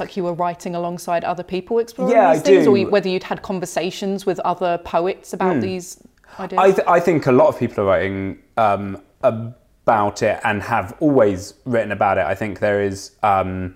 like 0.00 0.16
you 0.16 0.24
were 0.24 0.32
writing 0.34 0.74
alongside 0.74 1.24
other 1.24 1.42
people 1.42 1.78
exploring 1.78 2.12
Yeah, 2.12 2.32
these 2.34 2.42
I 2.42 2.44
things 2.44 2.66
or 2.66 2.74
do. 2.74 2.80
you- 2.80 2.90
whether 2.90 3.08
you'd 3.08 3.24
had 3.24 3.42
conversations 3.42 4.26
with 4.26 4.38
other 4.40 4.78
poets 4.78 5.32
about 5.32 5.60
these 5.60 6.02
ideas 6.38 6.58
I, 6.58 6.72
th- 6.72 6.88
I 6.88 7.00
think 7.00 7.26
a 7.26 7.32
lot 7.32 7.48
of 7.48 7.58
people 7.58 7.84
are 7.84 7.86
writing 7.86 8.38
um, 8.56 9.02
about 9.22 10.22
it 10.22 10.38
and 10.44 10.62
have 10.62 10.94
always 11.00 11.54
written 11.64 11.90
about 11.92 12.18
it. 12.18 12.24
I 12.26 12.34
think 12.34 12.60
there 12.60 12.82
is, 12.82 13.12
um, 13.22 13.74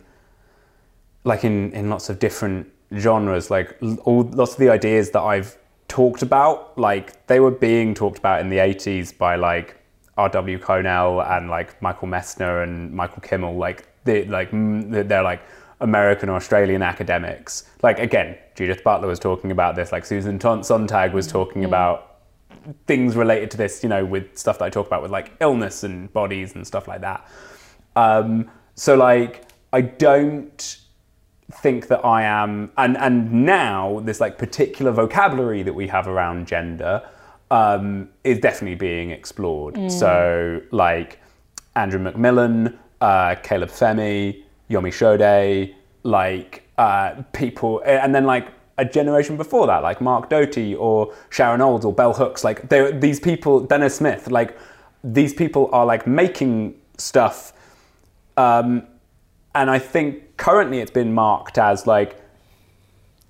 like 1.25 1.45
in, 1.45 1.73
in 1.73 1.89
lots 1.89 2.11
of 2.11 2.19
different 2.19 2.71
genres, 2.97 3.51
like 3.51 3.77
all 4.05 4.23
lots 4.23 4.53
of 4.53 4.59
the 4.59 4.69
ideas 4.69 5.11
that 5.13 5.23
I've 5.23 5.57
talked 5.89 6.23
about, 6.23 6.77
like 6.79 7.27
they 7.27 7.41
were 7.41 7.51
being 7.51 7.95
talked 7.95 8.19
about 8.19 8.41
in 8.41 8.51
the 8.51 8.59
80s 8.59 9.17
by 9.17 9.37
like 9.37 9.77
R.W. 10.19 10.59
Connell 10.59 11.23
and 11.23 11.49
like 11.49 11.81
Michael 11.81 12.09
Messner 12.09 12.63
and 12.63 12.93
Michael 12.93 13.23
Kimmel. 13.23 13.57
Like 13.57 13.89
they 14.05 14.25
like 14.27 14.51
mm, 14.51 15.09
they're 15.09 15.23
like 15.23 15.41
American 15.83 16.29
or 16.29 16.37
Australian 16.37 16.83
academics. 16.83 17.65
Like 17.83 17.99
again, 17.99 18.39
Judith 18.55 18.83
Butler 18.83 19.09
was 19.09 19.19
talking 19.19 19.51
about 19.51 19.77
this. 19.77 19.93
Like 19.93 20.07
Susan 20.07 20.39
Sontag 20.41 21.13
was 21.13 21.27
talking 21.27 21.65
about 21.65 22.21
things 22.87 23.17
related 23.17 23.51
to 23.51 23.57
this, 23.57 23.83
you 23.83 23.89
know, 23.89 24.05
with 24.05 24.39
stuff 24.39 24.59
that 24.61 24.65
I 24.65 24.71
talk 24.71 24.87
about 24.87 25.03
with 25.03 25.11
like 25.11 25.33
illness 25.41 25.83
and 25.83 26.13
bodies 26.13 26.55
and 26.55 26.67
stuff 26.67 26.89
like 26.89 27.01
that. 27.03 27.29
Um, 27.97 28.51
so 28.75 28.95
like 28.95 29.45
I 29.73 29.83
don't 29.83 30.79
think 31.51 31.89
that 31.89 32.03
I 32.05 32.23
am 32.23 32.71
and 32.79 32.97
and 32.97 33.45
now 33.45 34.01
this 34.05 34.21
like 34.21 34.39
particular 34.39 34.91
vocabulary 34.93 35.63
that 35.63 35.75
we 35.75 35.87
have 35.89 36.07
around 36.09 36.47
gender 36.47 37.03
um, 37.51 38.09
is 38.25 38.39
definitely 38.39 38.77
being 38.77 39.11
explored. 39.11 39.77
So 39.91 40.63
like 40.71 41.21
Andrew 41.75 42.01
McMillan, 42.01 42.79
uh, 43.01 43.35
Caleb 43.43 43.69
Femi, 43.69 44.43
Yomi 44.73 44.93
Sode, 44.93 45.75
like 46.03 46.69
uh, 46.79 47.23
people, 47.33 47.83
and 47.85 48.15
then 48.15 48.25
like 48.25 48.49
a 48.79 48.85
generation 48.85 49.37
before 49.37 49.67
that, 49.67 49.83
like 49.83 50.01
Mark 50.01 50.31
Doty 50.31 50.75
or 50.75 51.15
Sharon 51.31 51.61
Olds 51.61 51.85
or 51.85 51.93
Bell 51.93 52.13
Hooks, 52.13 52.43
like 52.43 52.69
these 52.69 53.21
people, 53.21 53.67
Danez 53.67 53.93
Smith, 53.93 54.31
like 54.31 54.59
these 55.05 55.35
people 55.35 55.69
are 55.73 55.85
like 55.85 56.07
making 56.07 56.75
stuff 56.97 57.53
um, 58.37 58.87
and 59.55 59.71
I 59.71 59.79
think 59.79 60.37
currently 60.37 60.79
it's 60.79 60.91
been 60.91 61.13
marked 61.13 61.59
as 61.59 61.87
like 61.87 62.19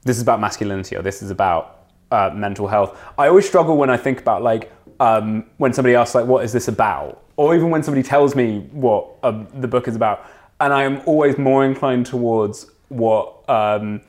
this 0.04 0.16
is 0.16 0.22
about 0.22 0.40
masculinity 0.40 0.96
or 0.96 1.02
this 1.02 1.22
is 1.22 1.30
about 1.30 1.86
uh, 2.10 2.30
mental 2.34 2.68
health. 2.68 2.98
I 3.18 3.28
always 3.28 3.46
struggle 3.46 3.76
when 3.76 3.90
I 3.90 3.96
think 3.96 4.20
about 4.20 4.42
like 4.42 4.72
um, 5.00 5.46
when 5.58 5.72
somebody 5.72 5.94
asks 5.94 6.14
like 6.14 6.26
what 6.26 6.44
is 6.44 6.52
this 6.52 6.68
about, 6.68 7.24
or 7.36 7.54
even 7.54 7.70
when 7.70 7.82
somebody 7.82 8.06
tells 8.06 8.34
me 8.34 8.60
what 8.72 9.08
um, 9.22 9.48
the 9.54 9.68
book 9.68 9.88
is 9.88 9.96
about, 9.96 10.26
and 10.62 10.72
I 10.72 10.84
am 10.84 11.02
always 11.06 11.36
more 11.36 11.64
inclined 11.64 12.06
towards 12.06 12.70
what. 12.88 13.48
Um, 13.50 14.00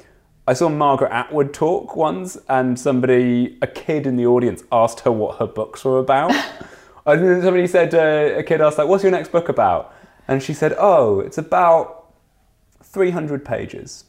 I 0.45 0.53
saw 0.53 0.67
Margaret 0.69 1.09
Atwood 1.11 1.53
talk 1.53 1.95
once, 1.95 2.37
and 2.49 2.77
somebody, 2.79 3.57
a 3.61 3.67
kid 3.67 4.05
in 4.05 4.17
the 4.17 4.25
audience, 4.25 4.61
asked 4.73 4.99
her 5.01 5.11
what 5.11 5.39
her 5.39 5.47
books 5.47 5.83
were 5.85 5.99
about. 5.99 6.31
and 7.05 7.23
then 7.23 7.41
somebody 7.41 7.65
said, 7.65 7.95
uh, 7.95 8.37
a 8.39 8.43
kid 8.43 8.61
asked, 8.61 8.77
like, 8.77 8.87
"What's 8.87 9.03
your 9.03 9.11
next 9.11 9.31
book 9.31 9.49
about?" 9.49 9.93
And 10.27 10.43
she 10.43 10.53
said, 10.53 10.75
"Oh, 10.77 11.21
it's 11.21 11.37
about 11.37 12.13
300 12.83 13.43
pages." 13.43 14.05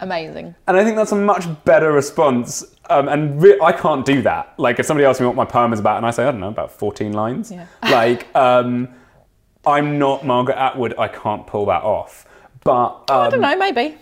amazing 0.00 0.54
And 0.66 0.76
I 0.76 0.82
think 0.84 0.96
that's 0.96 1.12
a 1.12 1.16
much 1.16 1.46
better 1.64 1.92
response. 1.92 2.64
Um, 2.90 3.08
and 3.08 3.40
re- 3.40 3.58
I 3.62 3.72
can't 3.72 4.04
do 4.04 4.22
that. 4.22 4.52
Like, 4.58 4.78
if 4.78 4.86
somebody 4.86 5.06
asks 5.06 5.20
me 5.20 5.26
what 5.26 5.36
my 5.36 5.44
poem 5.44 5.72
is 5.72 5.80
about, 5.80 5.96
and 5.96 6.04
I 6.04 6.10
say, 6.10 6.24
I 6.24 6.30
don't 6.30 6.40
know, 6.40 6.48
about 6.48 6.72
14 6.72 7.12
lines, 7.12 7.50
Yeah. 7.50 7.66
like, 7.82 8.26
um, 8.36 8.88
I'm 9.66 9.98
not 9.98 10.24
Margaret 10.24 10.56
Atwood. 10.56 10.94
I 10.98 11.08
can't 11.08 11.46
pull 11.46 11.66
that 11.66 11.82
off. 11.82 12.26
But 12.62 13.10
um, 13.10 13.26
i 13.26 13.28
don't 13.28 13.40
know 13.42 13.56
maybe 13.56 13.98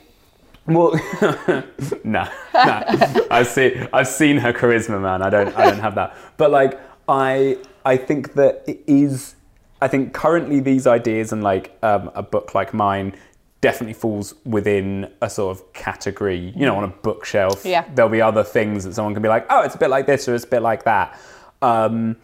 well, 0.67 0.93
no, 2.05 2.29
no. 2.55 3.25
I've 3.31 3.49
seen 3.49 3.89
I've 3.93 4.09
seen 4.09 4.37
her 4.39 4.53
charisma, 4.53 5.01
man. 5.01 5.23
I 5.23 5.31
don't 5.31 5.57
I 5.57 5.71
don't 5.71 5.81
have 5.81 5.95
that. 5.97 6.17
But 6.37 6.51
like 6.51 6.81
I 7.09 7.59
I 7.85 7.97
think 7.97 8.35
that 8.35 8.63
it 8.67 8.81
is. 8.87 9.35
I 9.81 9.89
think 9.89 10.15
currently 10.15 10.61
these 10.61 10.87
ideas 10.87 11.33
and 11.33 11.43
like 11.43 11.77
um, 11.83 12.13
a 12.15 12.23
book 12.23 12.55
like 12.55 12.73
mine 12.73 13.17
definitely 13.61 13.95
falls 13.95 14.35
within 14.45 15.11
a 15.21 15.29
sort 15.29 15.57
of 15.57 15.73
category. 15.73 16.53
You 16.57 16.67
know, 16.67 16.77
on 16.77 16.85
a 16.85 16.89
bookshelf. 16.89 17.65
Yeah. 17.65 17.85
There'll 17.93 18.11
be 18.11 18.23
other 18.23 18.45
things 18.45 18.85
that 18.85 18.95
someone 18.95 19.15
can 19.15 19.23
be 19.23 19.29
like, 19.29 19.47
oh, 19.51 19.63
it's 19.63 19.75
a 19.75 19.79
bit 19.79 19.91
like 19.91 20.07
this 20.07 20.29
or 20.29 20.35
it's 20.37 20.45
a 20.45 20.49
bit 20.49 20.63
like 20.63 20.85
that. 20.85 21.19
Um, 21.61 22.17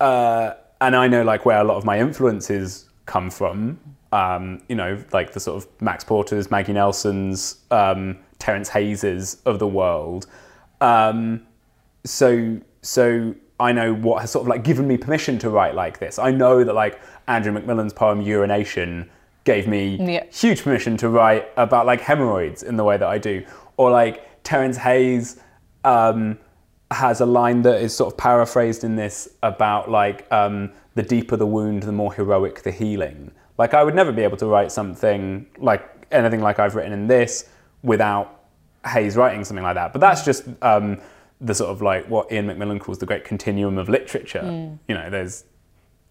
uh, 0.00 0.54
and 0.82 0.96
I 0.96 1.06
know 1.08 1.22
like 1.22 1.46
where 1.46 1.58
a 1.60 1.64
lot 1.64 1.76
of 1.76 1.84
my 1.84 1.98
influences 1.98 2.88
come 3.06 3.30
from. 3.30 3.78
Um, 4.10 4.60
you 4.68 4.74
know, 4.76 5.02
like 5.12 5.32
the 5.32 5.40
sort 5.40 5.62
of 5.62 5.68
Max 5.80 6.04
Porter's, 6.04 6.50
Maggie 6.50 6.74
Nelson's, 6.74 7.56
um, 7.70 8.18
Terence 8.38 8.68
Hayes's 8.68 9.40
of 9.46 9.58
the 9.58 9.66
world. 9.66 10.26
Um, 10.80 11.46
so, 12.04 12.60
so 12.82 13.34
I 13.60 13.72
know 13.72 13.94
what 13.94 14.20
has 14.20 14.30
sort 14.32 14.42
of 14.42 14.48
like 14.48 14.64
given 14.64 14.86
me 14.86 14.98
permission 14.98 15.38
to 15.38 15.48
write 15.50 15.74
like 15.74 15.98
this. 15.98 16.18
I 16.18 16.30
know 16.32 16.64
that 16.64 16.74
like 16.74 17.00
Andrew 17.28 17.52
McMillan's 17.52 17.92
poem 17.92 18.20
Urination 18.20 19.08
gave 19.44 19.66
me 19.66 19.96
Yeah. 20.00 20.24
huge 20.30 20.62
permission 20.62 20.96
to 20.98 21.08
write 21.08 21.48
about 21.56 21.86
like 21.86 22.00
hemorrhoids 22.00 22.62
in 22.62 22.76
the 22.76 22.84
way 22.84 22.96
that 22.96 23.08
I 23.08 23.18
do, 23.18 23.44
or 23.76 23.90
like 23.90 24.42
Terence 24.42 24.76
Hayes 24.78 25.40
um, 25.84 26.38
has 26.94 27.20
a 27.20 27.26
line 27.26 27.62
that 27.62 27.80
is 27.80 27.94
sort 27.94 28.12
of 28.12 28.18
paraphrased 28.18 28.84
in 28.84 28.96
this 28.96 29.28
about 29.42 29.90
like 29.90 30.30
um, 30.32 30.72
the 30.94 31.02
deeper 31.02 31.36
the 31.36 31.46
wound, 31.46 31.82
the 31.84 31.92
more 31.92 32.12
heroic 32.12 32.62
the 32.62 32.70
healing. 32.70 33.30
Like 33.58 33.74
I 33.74 33.82
would 33.82 33.94
never 33.94 34.12
be 34.12 34.22
able 34.22 34.36
to 34.38 34.46
write 34.46 34.72
something 34.72 35.46
like 35.58 35.88
anything 36.10 36.40
like 36.40 36.58
I've 36.58 36.74
written 36.74 36.92
in 36.92 37.06
this 37.06 37.48
without 37.82 38.40
Hayes 38.86 39.16
writing 39.16 39.44
something 39.44 39.64
like 39.64 39.74
that. 39.74 39.92
But 39.92 40.00
that's 40.00 40.24
just 40.24 40.44
um, 40.62 41.00
the 41.40 41.54
sort 41.54 41.70
of 41.70 41.82
like 41.82 42.08
what 42.08 42.30
Ian 42.32 42.46
McMillan 42.46 42.80
calls 42.80 42.98
the 42.98 43.06
great 43.06 43.24
continuum 43.24 43.78
of 43.78 43.88
literature. 43.88 44.42
You 44.88 44.94
know, 44.94 45.10
there's 45.10 45.44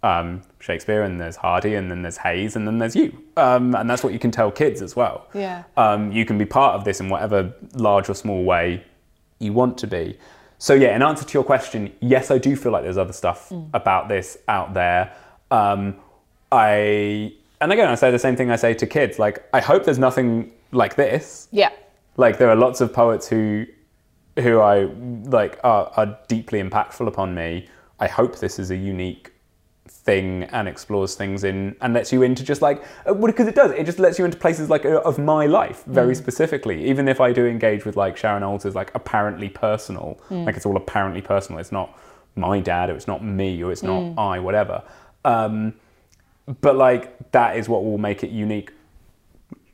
um, 0.03 0.41
Shakespeare, 0.59 1.03
and 1.03 1.19
there's 1.19 1.35
Hardy, 1.35 1.75
and 1.75 1.91
then 1.91 2.01
there's 2.01 2.17
Hayes, 2.17 2.55
and 2.55 2.67
then 2.67 2.79
there's 2.79 2.95
you. 2.95 3.23
Um, 3.37 3.75
and 3.75 3.89
that's 3.89 4.03
what 4.03 4.13
you 4.13 4.19
can 4.19 4.31
tell 4.31 4.51
kids 4.51 4.81
as 4.81 4.95
well. 4.95 5.27
Yeah. 5.33 5.63
Um, 5.77 6.11
you 6.11 6.25
can 6.25 6.37
be 6.37 6.45
part 6.45 6.75
of 6.75 6.85
this 6.85 6.99
in 6.99 7.09
whatever 7.09 7.53
large 7.73 8.09
or 8.09 8.13
small 8.15 8.43
way 8.43 8.83
you 9.39 9.53
want 9.53 9.77
to 9.79 9.87
be. 9.87 10.17
So 10.61 10.75
yeah, 10.75 10.95
in 10.95 11.01
answer 11.01 11.25
to 11.25 11.33
your 11.33 11.43
question, 11.43 11.91
yes, 12.01 12.29
I 12.29 12.37
do 12.37 12.55
feel 12.55 12.71
like 12.71 12.83
there's 12.83 12.99
other 12.99 13.13
stuff 13.13 13.51
about 13.73 14.07
this 14.09 14.37
out 14.47 14.75
there. 14.75 15.11
Um, 15.49 15.95
I 16.51 17.33
and 17.59 17.73
again, 17.73 17.87
I 17.87 17.95
say 17.95 18.11
the 18.11 18.19
same 18.19 18.35
thing 18.35 18.51
I 18.51 18.57
say 18.57 18.75
to 18.75 18.85
kids. 18.85 19.17
Like, 19.17 19.43
I 19.53 19.59
hope 19.59 19.85
there's 19.85 19.97
nothing 19.97 20.53
like 20.71 20.95
this. 20.95 21.47
Yeah. 21.49 21.71
Like, 22.15 22.37
there 22.37 22.47
are 22.47 22.55
lots 22.55 22.79
of 22.79 22.93
poets 22.93 23.27
who 23.27 23.65
who 24.37 24.59
I 24.59 24.83
like 25.23 25.59
are, 25.63 25.91
are 25.97 26.19
deeply 26.27 26.61
impactful 26.61 27.07
upon 27.07 27.33
me. 27.33 27.67
I 27.99 28.05
hope 28.05 28.37
this 28.37 28.59
is 28.59 28.69
a 28.69 28.77
unique 28.77 29.30
thing 30.03 30.43
and 30.45 30.67
explores 30.67 31.13
things 31.15 31.43
in 31.43 31.75
and 31.81 31.93
lets 31.93 32.11
you 32.11 32.23
into 32.23 32.43
just 32.43 32.61
like 32.61 32.83
uh, 33.07 33.13
well, 33.13 33.31
because 33.31 33.47
it 33.47 33.55
does 33.55 33.71
it 33.71 33.85
just 33.85 33.99
lets 33.99 34.17
you 34.17 34.25
into 34.25 34.37
places 34.37 34.69
like 34.69 34.83
uh, 34.83 35.01
of 35.01 35.19
my 35.19 35.45
life 35.45 35.83
very 35.85 36.15
specifically. 36.15 36.89
Even 36.89 37.07
if 37.07 37.21
i 37.21 37.31
do 37.31 37.45
engage 37.45 37.85
with 37.85 37.95
like 37.95 38.17
sharon 38.17 38.43
olds 38.43 38.65
is 38.65 38.73
like 38.73 38.91
apparently 38.95 39.47
personal 39.49 40.19
like 40.45 40.55
it's 40.55 40.65
all 40.65 40.77
apparently 40.77 41.21
personal. 41.21 41.59
It's 41.59 41.71
not 41.71 41.97
my 42.35 42.59
dad 42.59 42.89
or 42.89 42.95
it's 42.95 43.07
not 43.07 43.23
me 43.23 43.61
or 43.63 43.71
it's 43.71 43.83
not 43.83 44.17
i 44.17 44.39
whatever. 44.39 44.83
Um, 45.23 45.73
but 46.61 46.75
like 46.75 47.31
that 47.31 47.57
is 47.57 47.69
what 47.69 47.83
will 47.83 47.99
make 47.99 48.23
it 48.23 48.31
unique 48.31 48.71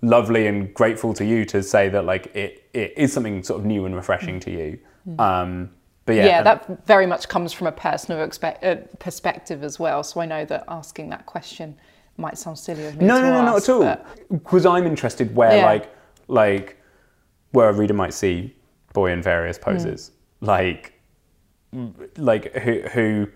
lovely 0.02 0.46
and 0.48 0.74
grateful 0.74 1.14
to 1.14 1.26
you 1.26 1.46
to 1.46 1.64
say 1.64 1.90
that 1.90 2.06
like 2.06 2.36
it, 2.36 2.70
it 2.74 2.94
is 2.98 3.12
something 3.14 3.42
sort 3.44 3.60
of 3.62 3.66
new 3.66 3.86
and 3.86 3.96
refreshing 3.96 4.40
to 4.42 4.52
you. 4.52 4.80
Um, 5.20 5.70
but 6.08 6.16
yeah, 6.16 6.26
Yeah, 6.26 6.42
that 6.42 6.88
very 6.88 7.06
much 7.06 7.28
comes 7.28 7.52
from 7.52 7.68
a 7.68 7.72
personal 7.72 8.26
expe- 8.26 8.64
uh, 8.64 8.78
perspective 8.98 9.62
as 9.62 9.78
well. 9.78 10.04
So 10.04 10.22
I 10.22 10.26
know 10.26 10.46
that 10.46 10.64
asking 10.70 11.10
that 11.10 11.26
question 11.26 11.78
might 12.16 12.38
sound 12.38 12.58
silly 12.58 12.86
of 12.86 12.96
me 12.96 13.06
No, 13.06 13.20
no, 13.20 13.30
no, 13.30 13.44
not 13.44 13.58
at 13.58 13.70
all. 13.70 13.98
Because 14.32 14.66
I'm 14.66 14.88
interested 14.88 15.36
where, 15.36 15.58
Yeah. 15.58 15.66
like, 15.66 15.94
like, 16.30 16.78
where 17.52 17.70
a 17.70 17.74
reader 17.74 17.94
might 17.94 18.14
see 18.14 18.56
boy 18.94 19.12
in 19.12 19.22
various 19.22 19.58
hmm. 19.58 19.64
poses, 19.66 20.12
like, 20.40 20.94
like 22.16 22.56
who, 22.56 22.82
who, 22.94 23.28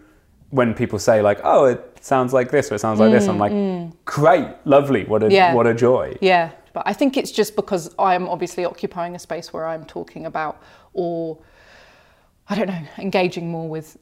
when 0.52 0.74
people 0.74 0.98
say 0.98 1.22
like, 1.22 1.42
oh, 1.44 1.66
it 1.66 1.98
sounds 2.00 2.32
like 2.32 2.52
this 2.52 2.72
or 2.72 2.76
it 2.76 2.80
sounds 2.80 3.02
like 3.02 3.12
this, 3.12 3.28
I'm 3.28 3.36
hmm, 3.36 3.42
like, 3.42 3.52
hmm. 3.52 3.90
great, 4.06 4.48
lovely, 4.64 5.04
what 5.04 5.24
a, 5.24 5.30
Yeah. 5.30 5.54
what 5.54 5.68
a 5.68 5.74
joy. 5.74 6.18
Yeah, 6.22 6.52
but 6.72 6.84
I 6.86 6.94
think 6.94 7.18
it's 7.18 7.32
just 7.32 7.58
because 7.58 7.94
I'm 8.00 8.30
obviously 8.30 8.64
occupying 8.64 9.14
a 9.14 9.20
space 9.20 9.52
where 9.52 9.68
I'm 9.68 9.84
talking 9.84 10.26
about, 10.26 10.62
or 10.94 11.38
I 12.52 12.56
don't 12.56 12.68
know, 12.68 12.84
engaging 12.98 13.50
more 13.50 13.70
with 13.70 13.98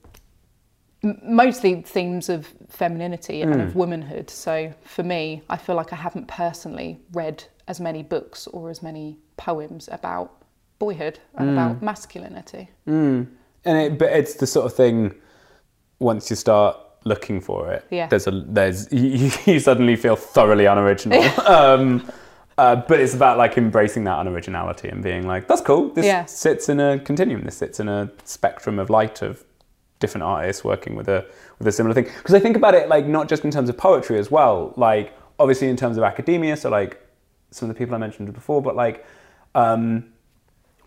m- 1.04 1.20
mostly 1.24 1.84
themes 1.84 2.30
of 2.30 2.48
femininity 2.68 3.44
and 3.44 3.62
of 3.62 3.74
hmm. 3.74 3.78
womanhood. 3.78 4.32
So 4.32 4.74
for 4.84 5.04
me, 5.04 5.44
I 5.52 5.56
feel 5.58 5.76
like 5.76 5.94
I 5.94 5.98
haven't 5.98 6.28
personally 6.28 7.00
read 7.14 7.44
as 7.68 7.80
many 7.80 8.02
books 8.02 8.48
or 8.48 8.72
as 8.72 8.82
many 8.82 9.20
poems 9.38 9.88
about 9.92 10.44
boyhood 10.80 11.20
and 11.36 11.50
hmm. 11.50 11.58
about 11.58 11.84
masculinity. 11.84 12.70
Hmm. 12.86 13.26
And 13.66 13.78
it, 13.78 14.00
but 14.00 14.12
it's 14.14 14.34
the 14.34 14.48
sort 14.48 14.66
of 14.66 14.74
thing. 14.74 15.14
Once 16.00 16.32
you 16.32 16.36
start 16.36 16.76
looking 17.04 17.42
for 17.42 17.72
it, 17.72 17.86
Yeah. 17.92 18.08
there's 18.08 18.26
a 18.26 18.32
there's 18.32 18.92
you, 18.94 19.30
you 19.46 19.60
suddenly 19.60 19.96
feel 19.96 20.16
thoroughly 20.16 20.66
unoriginal. 20.66 21.22
um, 21.46 22.12
uh, 22.60 22.76
but 22.90 23.00
it's 23.00 23.14
about 23.14 23.38
like 23.44 23.58
embracing 23.58 24.04
that 24.04 24.18
unoriginality 24.24 24.92
and 24.92 25.02
being 25.02 25.26
like, 25.34 25.48
that's 25.48 25.62
cool. 25.62 25.90
This 25.98 26.06
Yeah. 26.06 26.26
sits 26.26 26.70
in 26.70 26.80
a 26.80 27.00
continuum. 27.00 27.42
This 27.44 27.58
sits 27.58 27.80
in 27.80 27.88
a 27.88 28.12
spectrum 28.24 28.80
of 28.80 28.90
light 28.90 29.22
of 29.22 29.44
different 30.00 30.24
artists 30.24 30.64
working 30.64 30.94
with 30.96 31.08
a 31.10 31.26
with 31.58 31.68
a 31.68 31.72
similar 31.72 31.94
thing. 31.94 32.06
Because 32.20 32.36
I 32.36 32.40
think 32.40 32.56
about 32.56 32.74
it 32.76 32.90
like 32.90 33.06
not 33.06 33.30
just 33.30 33.44
in 33.46 33.52
terms 33.52 33.70
of 33.70 33.78
poetry 33.78 34.18
as 34.20 34.30
well. 34.38 34.74
Like 34.88 35.14
obviously 35.40 35.68
in 35.70 35.78
terms 35.78 35.98
of 35.98 36.04
academia. 36.04 36.56
So 36.58 36.70
like 36.70 36.92
some 37.52 37.70
of 37.70 37.76
the 37.76 37.80
people 37.80 37.96
I 37.96 37.98
mentioned 38.00 38.34
before, 38.34 38.62
but 38.62 38.76
like. 38.76 39.06
Um, 39.56 40.06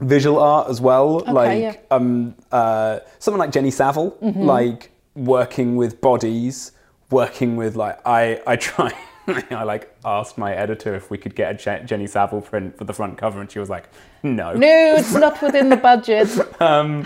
visual 0.00 0.38
art 0.40 0.68
as 0.68 0.80
well. 0.80 1.20
like 1.26 1.60
yeah. 1.62 1.76
um, 1.90 2.34
uh, 2.50 2.98
someone 3.18 3.38
like 3.38 3.52
Jenny 3.52 3.70
Saville, 3.70 4.16
like 4.20 4.90
working 5.14 5.76
with 5.76 6.00
bodies, 6.00 6.72
working 7.10 7.56
with 7.56 7.76
like 7.76 7.98
I 8.06 8.40
I 8.46 8.56
try. 8.56 8.92
I 9.50 9.62
like 9.62 9.96
asked 10.04 10.36
my 10.38 10.54
editor 10.54 10.94
if 10.94 11.10
we 11.10 11.18
could 11.18 11.34
get 11.34 11.52
a 11.52 11.54
Je- 11.54 11.84
Jenny 11.84 12.06
Saville 12.06 12.40
print 12.40 12.76
for 12.76 12.84
the 12.84 12.92
front 12.92 13.18
cover, 13.18 13.40
and 13.40 13.50
she 13.50 13.58
was 13.58 13.70
like, 13.70 13.88
"No." 14.22 14.54
No, 14.54 14.94
it's 14.96 15.14
not 15.14 15.40
within 15.42 15.68
the 15.68 15.76
budget. 15.76 16.28
Um, 16.60 17.04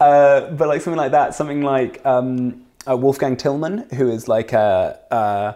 uh, 0.00 0.50
but 0.52 0.68
like 0.68 0.80
something 0.80 0.98
like 0.98 1.12
that, 1.12 1.34
something 1.34 1.62
like 1.62 2.04
um, 2.06 2.64
uh, 2.88 2.96
Wolfgang 2.96 3.36
Tillman, 3.36 3.88
who 3.94 4.08
is 4.10 4.28
like 4.28 4.52
a. 4.52 4.98
Uh, 5.10 5.52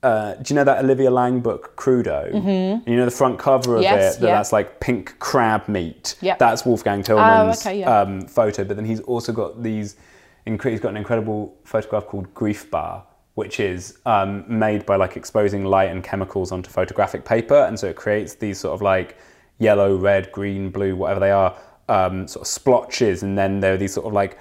uh, 0.00 0.34
do 0.34 0.54
you 0.54 0.56
know 0.56 0.64
that 0.64 0.84
Olivia 0.84 1.10
Laing 1.10 1.40
book, 1.40 1.76
Crudo? 1.76 2.32
Mm-hmm. 2.32 2.88
You 2.88 2.96
know 2.96 3.04
the 3.04 3.10
front 3.10 3.38
cover 3.38 3.76
of 3.76 3.82
Yes, 3.82 4.16
it, 4.16 4.20
that 4.20 4.26
yeah. 4.28 4.34
that's 4.36 4.52
like 4.52 4.78
pink 4.80 5.18
crab 5.18 5.66
meat. 5.68 6.14
Yep. 6.20 6.38
That's 6.38 6.64
Wolfgang 6.64 7.02
Tillman's 7.02 7.66
okay, 7.66 7.80
yeah. 7.80 8.00
um, 8.00 8.22
photo. 8.26 8.64
But 8.64 8.76
then 8.76 8.84
he's 8.84 9.00
also 9.00 9.32
got 9.32 9.62
these. 9.62 9.96
He's 10.44 10.80
got 10.80 10.90
an 10.90 10.96
incredible 10.96 11.54
photograph 11.64 12.06
called 12.06 12.32
Greifbar, 12.32 13.02
which 13.38 13.60
is 13.60 13.98
um, 14.04 14.44
made 14.48 14.84
by 14.84 14.96
like 14.96 15.16
exposing 15.16 15.64
light 15.64 15.90
and 15.90 16.02
chemicals 16.02 16.50
onto 16.50 16.68
photographic 16.68 17.24
paper, 17.24 17.60
and 17.68 17.78
so 17.78 17.86
it 17.86 17.94
creates 17.94 18.34
these 18.34 18.58
sort 18.58 18.74
of 18.74 18.82
like 18.82 19.16
yellow, 19.58 19.96
red, 19.96 20.32
green, 20.32 20.70
blue, 20.70 20.96
whatever 20.96 21.20
they 21.20 21.30
are, 21.30 21.56
um, 21.88 22.26
sort 22.26 22.42
of 22.42 22.48
splotches, 22.48 23.22
and 23.22 23.38
then 23.38 23.60
there 23.60 23.74
are 23.74 23.76
these 23.76 23.94
sort 23.94 24.06
of 24.08 24.12
like 24.12 24.38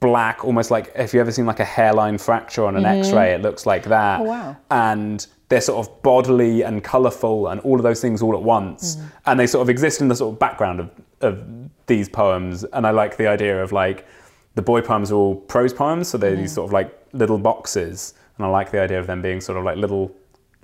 black, 0.00 0.44
almost 0.44 0.72
like 0.72 0.90
if 0.96 1.14
you've 1.14 1.20
ever 1.20 1.30
seen 1.30 1.46
like 1.46 1.60
a 1.60 1.64
hairline 1.64 2.18
fracture 2.18 2.64
on 2.66 2.74
an 2.76 2.84
X-ray, 2.84 3.32
it 3.34 3.40
looks 3.40 3.66
like 3.66 3.84
that. 3.84 4.20
Oh, 4.20 4.24
wow. 4.24 4.56
And 4.68 5.24
they're 5.48 5.60
sort 5.60 5.86
of 5.86 6.02
bodily 6.02 6.62
and 6.62 6.82
colourful 6.82 7.46
and 7.46 7.60
all 7.60 7.76
of 7.76 7.84
those 7.84 8.00
things 8.00 8.20
all 8.20 8.34
at 8.34 8.42
once, 8.42 8.98
and 9.26 9.38
they 9.38 9.46
sort 9.46 9.62
of 9.62 9.70
exist 9.70 10.00
in 10.00 10.08
the 10.08 10.16
sort 10.16 10.32
of 10.32 10.40
background 10.40 10.80
of, 10.80 10.90
of 11.20 11.38
these 11.86 12.08
poems. 12.08 12.64
And 12.64 12.84
I 12.84 12.90
like 12.90 13.16
the 13.16 13.28
idea 13.28 13.62
of 13.62 13.70
like 13.70 14.08
the 14.56 14.62
boy 14.62 14.80
poems 14.80 15.12
are 15.12 15.14
all 15.14 15.36
prose 15.36 15.72
poems, 15.72 16.08
so 16.08 16.18
they're 16.18 16.34
these 16.34 16.52
sort 16.52 16.68
of 16.68 16.72
like 16.72 16.90
little 17.12 17.38
boxes, 17.38 18.14
and 18.36 18.46
I 18.46 18.48
like 18.48 18.70
the 18.70 18.80
idea 18.80 18.98
of 19.00 19.06
them 19.06 19.22
being 19.22 19.40
sort 19.40 19.58
of 19.58 19.64
like 19.64 19.76
little 19.76 20.12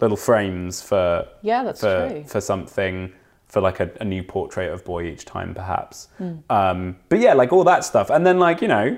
little 0.00 0.16
frames 0.16 0.80
for 0.82 1.26
Yeah, 1.42 1.62
that's 1.64 1.80
for, 1.80 2.08
true. 2.08 2.24
for 2.24 2.40
something 2.40 3.12
for 3.46 3.60
like 3.60 3.80
a, 3.80 3.90
a 4.00 4.04
new 4.04 4.22
portrait 4.22 4.72
of 4.72 4.84
boy 4.84 5.04
each 5.04 5.24
time 5.24 5.54
perhaps. 5.54 6.08
Um, 6.48 6.96
but 7.08 7.18
yeah 7.18 7.34
like 7.34 7.52
all 7.52 7.64
that 7.64 7.84
stuff. 7.84 8.08
And 8.10 8.26
then 8.26 8.38
like 8.38 8.62
you 8.62 8.68
know 8.68 8.96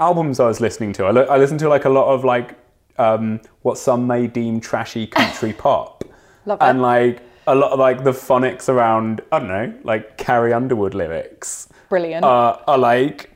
albums 0.00 0.40
i 0.40 0.46
was 0.46 0.60
listening 0.60 0.92
to 0.92 1.04
i, 1.04 1.10
li- 1.12 1.26
I 1.28 1.36
listened 1.36 1.60
to 1.60 1.68
like 1.68 1.84
a 1.84 1.88
lot 1.88 2.12
of 2.12 2.24
like 2.24 2.58
um, 2.98 3.40
what 3.62 3.78
some 3.78 4.06
may 4.06 4.26
deem 4.26 4.60
trashy 4.60 5.06
country 5.06 5.52
pop. 5.64 6.04
Love 6.44 6.58
and 6.60 6.82
like 6.82 7.20
a 7.46 7.54
lot 7.54 7.72
of 7.72 7.78
like 7.78 8.02
the 8.04 8.10
phonics 8.10 8.68
around 8.68 9.20
i 9.30 9.38
don't 9.38 9.48
know 9.48 9.72
like 9.84 10.16
carrie 10.18 10.52
underwood 10.52 10.94
lyrics 10.94 11.68
Brilliant. 11.88 12.24
uh, 12.24 12.58
are 12.66 12.78
like 12.78 13.30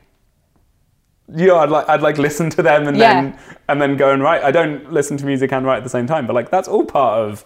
you 1.35 1.47
know, 1.47 1.57
I'd 1.57 1.69
like 1.69 1.87
I'd 1.89 2.01
like 2.01 2.17
listen 2.17 2.49
to 2.51 2.61
them 2.61 2.87
and 2.87 2.97
Yeah. 2.97 3.21
then 3.21 3.39
and 3.67 3.81
then 3.81 3.97
go 3.97 4.11
and 4.11 4.21
write. 4.21 4.43
I 4.43 4.51
don't 4.51 4.91
listen 4.91 5.17
to 5.17 5.25
music 5.25 5.51
and 5.51 5.65
write 5.65 5.77
at 5.77 5.83
the 5.83 5.89
same 5.89 6.07
time, 6.07 6.25
but 6.27 6.33
like 6.33 6.49
that's 6.49 6.67
all 6.67 6.85
part 6.85 7.19
of 7.29 7.45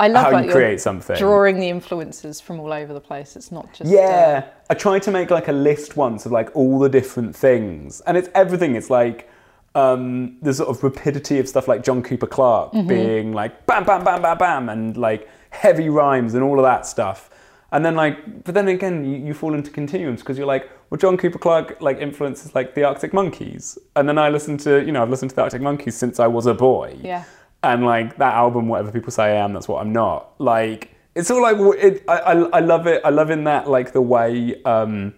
I 0.00 0.08
love 0.08 0.32
how 0.32 0.38
you 0.40 0.50
create 0.50 0.80
something. 0.80 1.16
drawing 1.16 1.60
the 1.60 1.68
influences 1.68 2.40
from 2.40 2.58
all 2.58 2.72
over 2.72 2.92
the 2.94 3.00
place. 3.00 3.36
It's 3.36 3.52
not 3.52 3.72
just 3.72 3.92
uh, 3.92 3.94
Yeah, 3.94 4.46
I 4.70 4.74
tried 4.74 5.02
to 5.02 5.10
make 5.10 5.30
like 5.30 5.48
a 5.48 5.52
list 5.52 5.96
once 5.96 6.24
of 6.26 6.32
like 6.32 6.50
all 6.56 6.78
the 6.78 6.88
different 6.88 7.36
things, 7.36 8.00
and 8.02 8.16
it's 8.16 8.28
everything. 8.34 8.74
It's 8.76 8.90
like 8.90 9.28
um, 9.76 10.36
the 10.42 10.52
sort 10.52 10.68
of 10.68 10.82
rapidity 10.82 11.38
of 11.38 11.48
stuff 11.48 11.68
like 11.68 11.84
John 11.84 12.02
Cooper 12.02 12.26
Clarke 12.26 12.72
Mm-hmm. 12.72 12.88
being 12.88 13.32
like 13.32 13.66
bam, 13.66 13.84
bam, 13.84 14.02
bam, 14.02 14.22
bam, 14.22 14.38
bam, 14.38 14.68
and 14.68 14.96
like 14.96 15.28
heavy 15.50 15.88
rhymes 15.88 16.34
and 16.34 16.42
all 16.42 16.58
of 16.58 16.64
that 16.64 16.86
stuff. 16.86 17.29
And 17.72 17.84
then 17.84 17.94
like, 17.94 18.44
but 18.44 18.54
then 18.54 18.68
again, 18.68 19.04
you, 19.04 19.26
you 19.26 19.34
fall 19.34 19.54
into 19.54 19.70
continuums 19.70 20.20
because 20.20 20.36
you're 20.36 20.46
like, 20.46 20.68
well, 20.90 20.98
John 20.98 21.16
Cooper 21.16 21.38
Clarke 21.38 21.80
like 21.80 21.98
influences 21.98 22.54
like 22.54 22.74
the 22.74 22.82
Arctic 22.84 23.12
Monkeys, 23.12 23.78
and 23.94 24.08
then 24.08 24.18
I 24.18 24.28
listen 24.28 24.56
to 24.58 24.84
you 24.84 24.92
know 24.92 25.02
I've 25.02 25.10
listened 25.10 25.30
to 25.30 25.36
the 25.36 25.42
Arctic 25.42 25.62
Monkeys 25.62 25.96
since 25.96 26.18
I 26.18 26.26
was 26.26 26.46
a 26.46 26.54
boy. 26.54 26.98
Yeah. 27.00 27.24
And 27.62 27.84
like 27.84 28.16
that 28.16 28.34
album, 28.34 28.68
whatever 28.68 28.90
people 28.90 29.12
say 29.12 29.24
I 29.24 29.44
am, 29.44 29.52
that's 29.52 29.68
what 29.68 29.80
I'm 29.80 29.92
not. 29.92 30.32
Like 30.38 30.96
it's 31.14 31.30
all 31.30 31.42
like 31.42 31.56
it, 31.78 32.02
I, 32.08 32.18
I, 32.18 32.32
I 32.32 32.60
love 32.60 32.86
it. 32.86 33.02
I 33.04 33.10
love 33.10 33.30
in 33.30 33.44
that 33.44 33.68
like 33.68 33.92
the 33.92 34.02
way 34.02 34.60
um, 34.64 35.14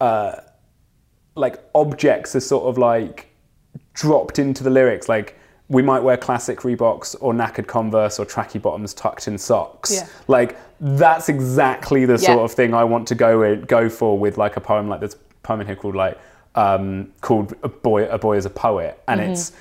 uh, 0.00 0.36
like 1.34 1.62
objects 1.74 2.34
are 2.34 2.40
sort 2.40 2.64
of 2.64 2.78
like 2.78 3.28
dropped 3.92 4.38
into 4.38 4.64
the 4.64 4.70
lyrics. 4.70 5.08
Like 5.08 5.35
we 5.68 5.82
might 5.82 6.00
wear 6.02 6.16
classic 6.16 6.60
Reeboks 6.60 7.16
or 7.20 7.32
knackered 7.32 7.66
Converse 7.66 8.18
or 8.20 8.24
tracky 8.26 8.60
bottoms 8.62 8.94
tucked 8.94 9.26
in 9.26 9.36
socks. 9.36 9.92
Yeah. 9.94 10.06
Like 10.28 10.56
that's 10.80 11.28
exactly 11.28 12.04
the 12.04 12.12
Yeah. 12.14 12.34
sort 12.34 12.38
of 12.44 12.52
thing 12.52 12.72
I 12.74 12.84
want 12.84 13.08
to 13.08 13.14
go 13.14 13.42
in, 13.42 13.62
go 13.62 13.88
for 13.88 14.16
with 14.18 14.38
like 14.38 14.56
a 14.56 14.60
poem 14.60 14.88
like 14.88 15.00
this 15.00 15.16
poem 15.42 15.60
in 15.60 15.66
here 15.66 15.76
called 15.76 15.96
like 15.96 16.18
um, 16.54 17.12
called 17.20 17.54
a 17.62 17.68
boy 17.68 18.06
a 18.08 18.16
boy 18.18 18.36
is 18.36 18.46
a 18.46 18.50
poet, 18.50 19.02
and 19.08 19.20
Mm-hmm. 19.20 19.32
it's 19.32 19.52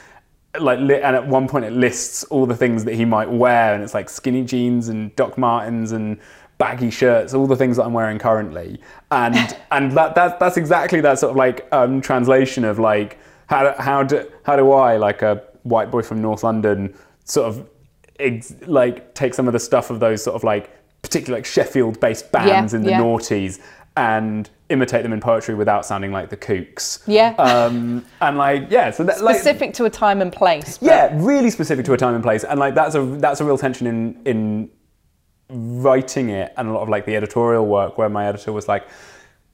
like 0.60 0.80
li- 0.80 1.02
and 1.02 1.16
at 1.16 1.28
one 1.28 1.48
point 1.48 1.66
it 1.66 1.74
lists 1.74 2.24
all 2.26 2.46
the 2.46 2.56
things 2.56 2.86
that 2.86 2.94
he 2.94 3.04
might 3.04 3.30
wear, 3.30 3.74
and 3.74 3.84
it's 3.84 3.94
like 3.94 4.08
skinny 4.08 4.44
jeans 4.46 4.88
and 4.88 5.14
Doc 5.18 5.38
Martens 5.38 5.92
and 5.92 6.18
baggy 6.58 6.90
shirts, 6.90 7.34
all 7.34 7.48
the 7.48 7.58
things 7.58 7.76
that 7.76 7.84
I'm 7.84 7.92
wearing 7.94 8.18
currently, 8.20 8.80
and 9.12 9.36
and 9.72 9.92
that, 9.94 10.16
that 10.16 10.40
that's 10.40 10.56
exactly 10.56 11.02
that 11.02 11.20
sort 11.20 11.32
of 11.32 11.36
like 11.36 11.68
um, 11.74 12.00
translation 12.00 12.64
of 12.64 12.80
like 12.80 13.18
how 13.48 13.76
how 13.78 14.04
do 14.04 14.26
how 14.44 14.56
do 14.56 14.72
I 14.72 14.96
like 14.96 15.22
a 15.22 15.44
white 15.66 15.92
boy 15.92 16.02
from 16.02 16.22
North 16.22 16.44
London 16.44 16.96
sort 17.26 17.48
of 17.50 17.70
ex- 18.20 18.56
like 18.66 19.14
take 19.14 19.34
some 19.34 19.48
of 19.48 19.54
the 19.54 19.60
stuff 19.60 19.90
of 19.90 20.00
those 20.00 20.24
sort 20.24 20.36
of 20.36 20.44
like 20.44 20.72
particularly 21.02 21.40
like 21.40 21.46
Sheffield 21.46 22.00
based 22.00 22.32
bands 22.32 22.72
Yeah, 22.74 22.78
in 22.80 22.84
the 22.86 22.92
yeah. 22.92 23.00
noughties 23.02 23.60
and 23.98 24.50
imitate 24.70 25.04
them 25.04 25.14
in 25.14 25.22
poetry 25.22 25.56
without 25.56 25.86
sounding 25.86 26.12
like 26.12 26.30
the 26.30 26.36
kooks. 26.38 27.02
Yeah. 27.08 27.30
Um, 27.38 28.06
and 28.22 28.38
like 28.38 28.70
yeah, 28.70 28.92
so 28.92 29.04
that 29.04 29.22
like 29.24 29.36
Specific 29.38 29.74
to 29.76 29.86
a 29.86 29.90
time 29.90 30.22
and 30.22 30.32
place. 30.34 30.78
but- 30.80 30.86
yeah, 30.88 31.10
really 31.14 31.50
specific 31.50 31.86
to 31.86 31.94
a 31.94 31.98
time 31.98 32.14
and 32.16 32.24
place, 32.24 32.44
and 32.44 32.60
like 32.60 32.74
that's 32.76 32.96
a 32.96 33.02
that's 33.04 33.40
a 33.42 33.46
real 33.46 33.58
tension 33.58 33.88
in 33.88 34.22
in 34.26 34.70
writing 35.50 36.30
it 36.30 36.54
and 36.58 36.68
a 36.68 36.74
lot 36.74 36.82
of 36.82 36.90
like 36.90 37.06
the 37.06 37.16
editorial 37.16 37.66
work 37.66 37.98
where 37.98 38.10
my 38.10 38.26
editor 38.28 38.52
was 38.52 38.68
like, 38.68 38.88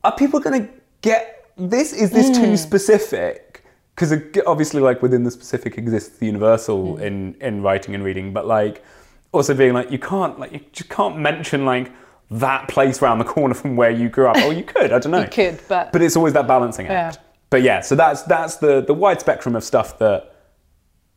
are 0.04 0.16
people 0.16 0.40
going 0.40 0.66
to 0.66 0.70
get 1.02 1.52
this? 1.58 1.94
Is 1.94 2.12
this 2.12 2.36
too 2.36 2.56
specific? 2.58 3.51
Because 3.96 4.14
obviously, 4.48 4.82
like 4.82 5.02
within 5.02 5.24
the 5.24 5.32
specific 5.32 5.78
exists 5.78 6.18
the 6.18 6.26
universal 6.26 6.98
in 6.98 7.36
in 7.42 7.62
writing 7.62 7.94
and 7.94 8.04
reading, 8.04 8.34
but 8.34 8.48
like 8.48 8.84
also 9.32 9.54
being 9.54 9.74
like 9.74 9.92
you 9.92 10.00
can't 10.00 10.40
like 10.40 10.52
you 10.54 10.62
just 10.72 10.90
can't 10.90 11.18
mention 11.18 11.66
like 11.66 11.92
that 12.32 12.68
place 12.70 13.02
around 13.02 13.20
the 13.20 13.26
corner 13.26 13.54
from 13.54 13.76
where 13.76 13.92
you 13.92 14.08
grew 14.10 14.28
up. 14.28 14.38
Oh, 14.40 14.52
you 14.52 14.64
could, 14.64 14.92
I 14.94 15.00
don't 15.00 15.12
know. 15.18 15.22
You 15.22 15.28
could, 15.28 15.60
but- 15.68 15.92
but 15.92 16.02
it's 16.02 16.16
always 16.16 16.34
that 16.34 16.48
balancing 16.48 16.88
act. 16.88 17.18
Yeah. 17.18 17.22
But 17.50 17.62
yeah, 17.64 17.82
so 17.82 17.96
that's 17.96 18.24
that's 18.24 18.56
the 18.56 18.82
the 18.82 18.94
wide 18.94 19.20
spectrum 19.20 19.56
of 19.56 19.64
stuff 19.64 20.00
that 20.00 20.36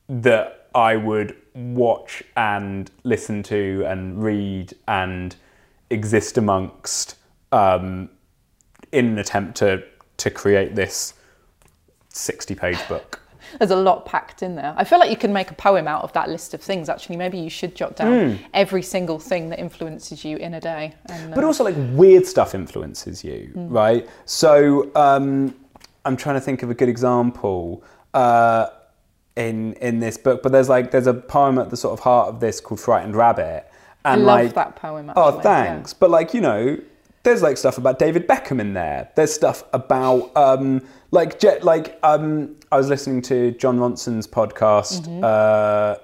that 0.08 0.68
I 0.74 0.96
would 0.96 1.36
watch 1.54 2.22
and 2.36 2.90
listen 3.04 3.42
to 3.44 3.84
and 3.86 4.22
read 4.22 4.74
and 4.88 5.34
exist 5.90 6.36
amongst 6.36 7.14
um, 7.52 8.08
in 8.90 9.06
an 9.06 9.18
attempt 9.18 9.56
to 9.58 9.84
to 10.16 10.30
create 10.30 10.74
this 10.74 11.14
sixty 12.14 12.54
page 12.54 12.78
book. 12.88 13.20
There's 13.58 13.70
a 13.70 13.76
lot 13.76 14.06
packed 14.06 14.42
in 14.42 14.56
there. 14.56 14.74
I 14.76 14.84
feel 14.84 14.98
like 14.98 15.10
you 15.10 15.16
can 15.18 15.32
make 15.32 15.50
a 15.50 15.54
poem 15.54 15.86
out 15.86 16.02
of 16.02 16.12
that 16.14 16.28
list 16.30 16.54
of 16.54 16.62
things. 16.62 16.88
Actually, 16.88 17.16
maybe 17.16 17.38
you 17.38 17.50
should 17.50 17.74
jot 17.76 17.94
down 17.94 18.38
every 18.54 18.82
single 18.82 19.18
thing 19.18 19.50
that 19.50 19.58
influences 19.60 20.24
you 20.24 20.38
in 20.38 20.54
a 20.54 20.60
day. 20.60 20.94
And, 21.06 21.32
uh, 21.32 21.36
But 21.36 21.44
also, 21.44 21.62
like 21.62 21.74
weird 21.92 22.26
stuff 22.26 22.54
influences 22.54 23.22
you, 23.22 23.52
right? 23.54 24.08
So 24.24 24.90
um, 24.96 25.54
I'm 26.04 26.16
trying 26.16 26.36
to 26.36 26.40
think 26.40 26.62
of 26.62 26.70
a 26.70 26.74
good 26.74 26.88
example 26.88 27.84
uh, 28.14 28.68
in 29.36 29.74
in 29.74 30.00
this 30.00 30.16
book. 30.16 30.42
But 30.42 30.50
there's 30.52 30.70
like 30.70 30.90
there's 30.90 31.06
a 31.06 31.14
poem 31.14 31.58
at 31.58 31.68
the 31.70 31.76
sort 31.76 31.92
of 31.92 32.00
heart 32.00 32.28
of 32.30 32.40
this 32.40 32.60
called 32.60 32.80
"Frightened 32.80 33.14
Rabbit," 33.14 33.70
I 34.04 34.14
and 34.14 34.24
love 34.24 34.40
like 34.46 34.54
that 34.54 34.76
poem. 34.76 35.12
oh, 35.14 35.28
Actually. 35.28 35.42
thanks. 35.42 35.92
But 35.92 36.10
like 36.10 36.32
you 36.34 36.40
know, 36.40 36.78
there's 37.24 37.42
like 37.42 37.56
stuff 37.56 37.78
about 37.78 37.98
David 37.98 38.28
Beckham 38.28 38.60
in 38.60 38.74
there. 38.74 39.10
There's 39.16 39.32
stuff 39.32 39.64
about 39.72 40.30
um, 40.36 40.86
like 41.10 41.40
jet 41.40 41.64
like 41.64 41.98
um, 42.02 42.56
I 42.70 42.76
was 42.76 42.88
listening 42.88 43.22
to 43.22 43.50
Jon 43.52 43.78
Ronson's 43.78 44.26
podcast. 44.26 45.22
Uh, 45.22 45.98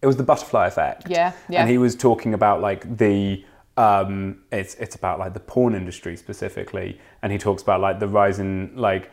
it 0.00 0.06
was 0.06 0.16
the 0.16 0.22
butterfly 0.22 0.68
effect. 0.68 1.04
Mm-hmm. 1.04 1.12
Yeah, 1.12 1.32
yeah. 1.48 1.60
And 1.60 1.70
he 1.70 1.76
was 1.76 1.96
talking 1.96 2.34
about 2.34 2.60
like 2.60 2.96
the 2.96 3.44
um, 3.76 4.42
it's 4.52 4.74
it's 4.76 4.94
about 4.94 5.18
like 5.18 5.34
the 5.34 5.40
porn 5.40 5.74
industry 5.74 6.16
specifically, 6.16 7.00
and 7.22 7.32
he 7.32 7.38
talks 7.38 7.62
about 7.62 7.80
like 7.80 7.98
the 7.98 8.08
rise 8.08 8.38
in 8.38 8.72
like 8.76 9.10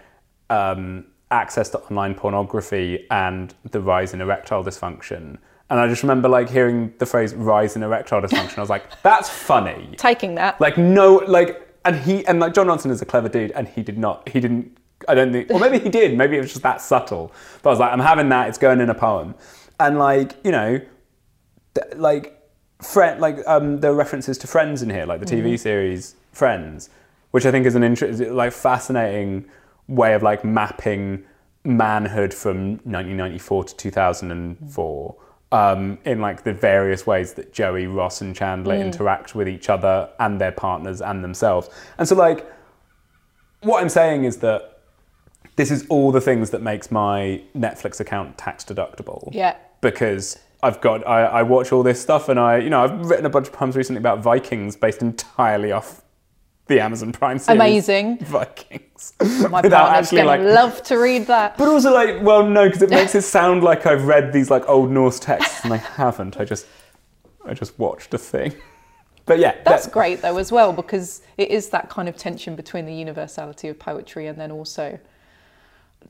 um, 0.52 1.08
access 1.32 1.70
to 1.70 1.80
online 1.80 2.14
pornography 2.14 3.08
and 3.10 3.56
the 3.72 3.82
rise 3.82 4.14
in 4.14 4.22
erectile 4.22 4.64
dysfunction. 4.64 5.40
And 5.70 5.80
I 5.80 5.88
just 5.88 6.04
remember 6.04 6.30
like 6.30 6.50
hearing 6.50 6.94
the 7.00 7.06
phrase 7.06 7.34
"rise 7.34 7.76
in 7.76 7.84
erectile 7.84 8.22
dysfunction." 8.22 8.58
I 8.58 8.62
was 8.62 8.70
like, 8.70 9.02
"That's 9.02 9.30
funny." 9.30 9.94
Taking 9.98 10.36
that. 10.36 10.62
Like 10.62 10.78
no, 10.78 11.24
like 11.28 11.66
and 11.86 11.96
he 11.96 12.26
and 12.28 12.40
like 12.40 12.54
Jon 12.54 12.68
Ronson 12.68 12.92
is 12.92 13.02
a 13.02 13.06
clever 13.06 13.30
dude, 13.30 13.52
and 13.52 13.68
he 13.68 13.82
did 13.82 13.98
not. 13.98 14.28
He 14.30 14.40
didn't. 14.40 14.78
I 15.08 15.16
don't 15.16 15.32
think, 15.32 15.52
or 15.52 15.60
maybe 15.60 15.80
he 15.80 15.90
did. 15.90 16.18
Maybe 16.18 16.38
it 16.38 16.42
was 16.42 16.52
just 16.52 16.64
that 16.64 16.82
subtle. 16.82 17.32
But 17.62 17.70
I 17.70 17.74
was 17.74 17.80
like, 17.80 17.92
I'm 17.92 18.00
having 18.00 18.30
that. 18.30 18.48
It's 18.50 18.58
going 18.58 18.80
in 18.80 18.90
a 18.90 18.96
poem, 18.96 19.36
and 19.80 19.98
like 19.98 20.36
you 20.44 20.52
know, 20.52 20.80
th- 21.74 21.96
like 21.96 22.40
friend, 22.82 23.20
like 23.20 23.38
um, 23.48 23.80
there 23.80 23.92
are 23.92 23.96
references 23.96 24.38
to 24.40 24.48
Friends 24.48 24.82
in 24.82 24.90
here, 24.90 25.06
like 25.06 25.20
the 25.20 25.26
TV 25.26 25.60
series 25.60 26.16
Friends, 26.32 26.90
which 27.32 27.46
I 27.46 27.52
think 27.52 27.66
is 27.66 27.76
an 27.76 27.84
interesting, 27.84 28.34
like 28.36 28.52
fascinating 28.52 29.46
way 29.88 30.14
of 30.14 30.24
like 30.24 30.44
mapping 30.44 31.24
manhood 31.64 32.34
from 32.34 32.74
1994 32.84 33.64
to 33.66 33.76
2004 33.76 35.16
um, 35.52 35.98
in 36.06 36.22
like 36.22 36.44
the 36.44 36.54
various 36.54 37.06
ways 37.06 37.34
that 37.34 37.54
Joey, 37.54 37.88
Ross, 37.88 38.22
and 38.22 38.36
Chandler 38.36 38.76
interact 38.76 39.36
with 39.36 39.48
each 39.48 39.70
other 39.70 40.10
and 40.20 40.40
their 40.42 40.52
partners 40.52 41.02
and 41.02 41.24
themselves. 41.24 41.70
And 41.98 42.08
so, 42.08 42.16
like, 42.16 42.52
what 43.62 43.82
I'm 43.82 43.90
saying 43.90 44.26
is 44.26 44.38
that 44.38 44.80
this 45.56 45.72
is 45.72 45.86
all 45.88 46.12
the 46.12 46.22
things 46.22 46.50
that 46.52 46.62
makes 46.62 46.92
my 46.92 47.42
Netflix 47.56 48.00
account 48.00 48.38
tax 48.38 48.66
deductible. 48.66 49.30
Yeah. 49.32 49.56
Because 49.82 50.38
I've 50.62 50.82
got, 50.82 51.08
I, 51.08 51.26
I 51.26 51.44
watch 51.44 51.72
all 51.72 51.84
this 51.84 52.02
stuff 52.02 52.28
and 52.30 52.40
I, 52.40 52.58
you 52.58 52.70
know, 52.70 52.84
I've 52.84 53.10
written 53.10 53.26
a 53.26 53.30
bunch 53.30 53.48
of 53.48 53.54
poems 53.54 53.76
recently 53.76 54.00
about 54.00 54.20
Vikings 54.20 54.76
based 54.76 55.02
entirely 55.02 55.72
off 55.72 56.02
the 56.68 56.80
Amazon 56.80 57.12
Prime 57.12 57.38
series. 57.40 57.56
Amazing. 57.60 58.18
Vikings. 58.22 59.14
My 59.50 59.62
Without 59.62 59.90
partner's 59.90 60.08
actually, 60.08 60.24
like- 60.24 60.42
love 60.42 60.82
to 60.84 60.98
read 60.98 61.28
that. 61.28 61.58
But 61.58 61.68
also, 61.68 61.94
like, 61.94 62.22
well, 62.24 62.46
no, 62.46 62.66
because 62.66 62.82
it 62.82 62.90
makes 63.00 63.14
it 63.16 63.22
sound 63.24 63.64
like 63.64 63.86
I've 63.86 64.06
read 64.06 64.34
these 64.34 64.50
like 64.50 64.68
old 64.68 64.92
Norse 64.92 65.20
texts, 65.20 65.64
and 65.64 65.74
I 65.74 65.78
haven't. 65.78 66.38
I 66.40 66.46
just, 66.46 66.66
I 67.46 67.54
just 67.54 67.78
watched 67.78 68.14
a 68.14 68.18
thing. 68.18 68.54
But 69.28 69.40
yeah, 69.40 69.56
That's 69.66 69.86
that- 69.86 69.92
great 69.94 70.22
though 70.22 70.38
as 70.38 70.52
well 70.52 70.72
because 70.74 71.22
it 71.38 71.50
is 71.50 71.70
that 71.70 71.90
kind 71.90 72.08
of 72.08 72.16
tension 72.16 72.56
between 72.56 72.86
the 72.86 72.94
universality 72.94 73.70
of 73.70 73.80
poetry 73.80 74.28
and 74.28 74.40
then 74.40 74.52
also 74.52 75.00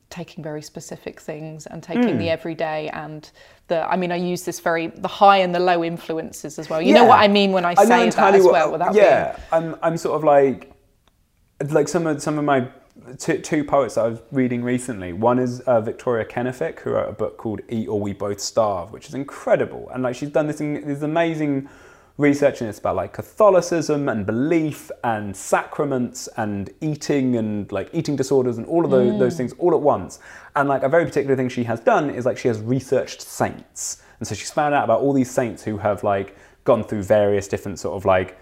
taking 0.10 0.44
very 0.44 0.62
specific 0.62 1.20
things 1.20 1.66
and 1.68 1.82
taking 1.84 2.10
Hmm. 2.14 2.18
the 2.18 2.30
everyday 2.30 2.90
and 2.90 3.30
the 3.68 3.82
I 3.92 3.96
mean 3.96 4.12
I 4.12 4.16
use 4.16 4.44
this 4.44 4.60
very 4.60 4.88
the 4.88 5.08
high 5.08 5.38
and 5.38 5.54
the 5.54 5.60
low 5.60 5.84
influences 5.84 6.60
as 6.60 6.70
well. 6.70 6.82
You 6.82 6.94
know 6.94 7.06
what 7.06 7.20
I 7.20 7.28
mean 7.28 7.52
when 7.52 7.66
I 7.66 7.74
say 7.74 8.10
that 8.10 8.36
as 8.36 8.44
what- 8.44 8.52
well 8.54 8.72
without 8.72 8.94
yeah, 8.96 9.38
I'm, 9.52 9.76
I'm 9.82 9.98
sort 9.98 10.16
of 10.16 10.24
like, 10.24 10.72
like 11.70 11.88
some 11.88 12.06
of 12.08 12.22
some 12.22 12.38
of 12.38 12.46
my 12.46 12.68
two, 13.18 13.38
two 13.40 13.64
poets 13.64 13.96
that 13.96 14.06
I 14.06 14.08
was 14.10 14.20
reading 14.32 14.64
recently. 14.64 15.14
One 15.14 15.38
is 15.40 15.60
uh, 15.62 15.82
Victoria 15.82 16.26
Kennefick, 16.26 16.80
who 16.80 16.92
wrote 16.92 17.10
a 17.10 17.14
book 17.14 17.38
called 17.38 17.62
"Eat 17.70 17.88
or 17.88 18.00
We 18.00 18.14
Both 18.14 18.40
Starve," 18.40 18.92
which 18.92 19.08
is 19.08 19.14
incredible, 19.14 19.90
and 19.94 20.04
like 20.04 20.16
she's 20.16 20.30
done 20.30 20.48
this 20.48 20.62
in, 20.62 20.86
this 20.88 21.02
amazing 21.02 21.70
research 22.18 22.62
and 22.62 22.70
it's 22.70 22.80
about 22.80 22.96
like 22.96 23.14
Catholicism 23.14 24.08
and 24.08 24.26
belief 24.26 24.90
and 25.04 25.36
sacraments 25.36 26.28
and 26.38 26.70
eating 26.82 27.36
and 27.36 27.70
like 27.72 27.90
eating 27.94 28.16
disorders 28.16 28.58
and 28.58 28.66
all 28.68 28.86
of 28.86 28.92
those, 28.92 29.20
those 29.20 29.36
things 29.36 29.54
all 29.58 29.74
at 29.74 29.82
once. 29.82 30.20
And 30.56 30.70
like 30.70 30.84
a 30.84 30.90
very 30.90 31.06
particular 31.06 31.36
thing 31.36 31.50
she 31.50 31.66
has 31.66 31.80
done 31.82 32.10
is 32.10 32.26
like 32.26 32.38
she 32.38 32.48
has 32.48 32.60
researched 32.62 33.22
saints. 33.22 34.02
And 34.20 34.28
so 34.28 34.34
she's 34.34 34.52
found 34.52 34.74
out 34.74 34.86
about 34.86 35.02
all 35.02 35.12
these 35.12 35.30
saints 35.30 35.64
who 35.64 35.78
have 35.78 36.04
like 36.04 36.38
gone 36.64 36.84
through 36.84 37.04
various 37.04 37.48
different 37.48 37.80
sort 37.80 37.96
of 37.96 38.06
like 38.06 38.38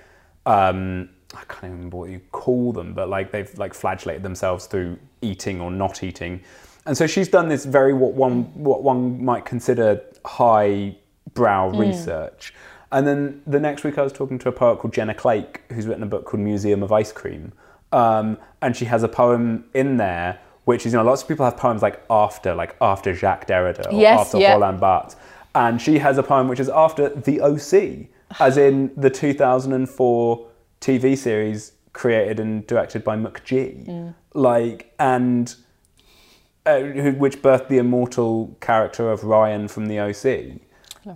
um, 0.46 1.10
I 1.34 1.44
can't 1.46 1.64
even 1.64 1.72
remember 1.72 1.98
what 1.98 2.10
you 2.10 2.22
call 2.32 2.74
them, 2.74 2.94
but 2.94 3.10
like 3.10 3.32
they've 3.32 3.58
like 3.58 3.74
flagellated 3.74 4.24
themselves 4.24 4.68
through 4.68 5.00
eating 5.22 5.62
or 5.62 5.72
not 5.72 6.04
eating. 6.04 6.42
And 6.86 6.98
so 6.98 7.08
she's 7.08 7.30
done 7.30 7.48
this 7.48 7.66
very 7.66 7.94
what 7.94 8.14
one 8.14 8.44
what 8.54 8.84
one 8.84 9.24
might 9.24 9.46
consider 9.46 10.02
high 10.26 10.96
brow 11.34 11.70
research. 11.70 12.54
And 12.94 13.08
then 13.08 13.42
the 13.48 13.60
next 13.60 13.84
week 13.84 13.98
I 13.98 14.04
was 14.04 14.14
talking 14.14 14.38
to 14.40 14.50
a 14.50 14.52
poet 14.52 14.78
called 14.78 14.94
Jenna 14.94 15.16
Clake, 15.16 15.64
who's 15.72 15.88
written 15.88 16.04
a 16.04 16.06
book 16.06 16.26
called 16.26 16.42
Museum 16.42 16.84
of 16.84 16.92
Ice 16.92 17.12
Cream. 17.12 17.52
Um, 17.92 18.38
and 18.62 18.76
she 18.76 18.86
has 18.86 19.02
a 19.02 19.08
poem 19.08 19.66
in 19.74 19.98
there, 19.98 20.40
which 20.66 20.86
is, 20.86 20.94
you 20.94 21.00
know, 21.00 21.04
lots 21.04 21.24
of 21.24 21.28
people 21.28 21.44
have 21.44 21.58
poems 21.58 21.82
like 21.82 22.04
after, 22.10 22.54
like 22.54 22.76
after 22.80 23.14
Jacques 23.16 23.48
Derrida 23.48 23.92
or 23.92 24.00
Yes, 24.00 24.28
after 24.28 24.38
yeah. 24.38 24.54
Roland 24.54 24.80
Barthes. 24.80 25.16
And 25.56 25.82
she 25.82 25.98
has 26.00 26.20
a 26.20 26.24
poem 26.24 26.48
which 26.48 26.60
is 26.60 26.70
after 26.70 27.10
the 27.10 27.42
OC, 27.42 28.08
as 28.40 28.58
in 28.58 28.92
the 28.96 29.10
2004 29.10 30.48
TV 30.80 31.18
series 31.18 31.74
created 31.94 32.40
and 32.40 32.66
directed 32.68 33.04
by 33.04 33.18
McG. 33.18 33.88
Mm. 33.88 34.14
Like, 34.36 34.94
and 35.00 35.56
uh, 36.68 36.80
which 37.18 37.42
birthed 37.42 37.70
the 37.70 37.80
immortal 37.80 38.56
character 38.62 39.12
of 39.12 39.24
Ryan 39.24 39.68
from 39.68 39.88
the 39.88 40.00
OC, 40.00 40.60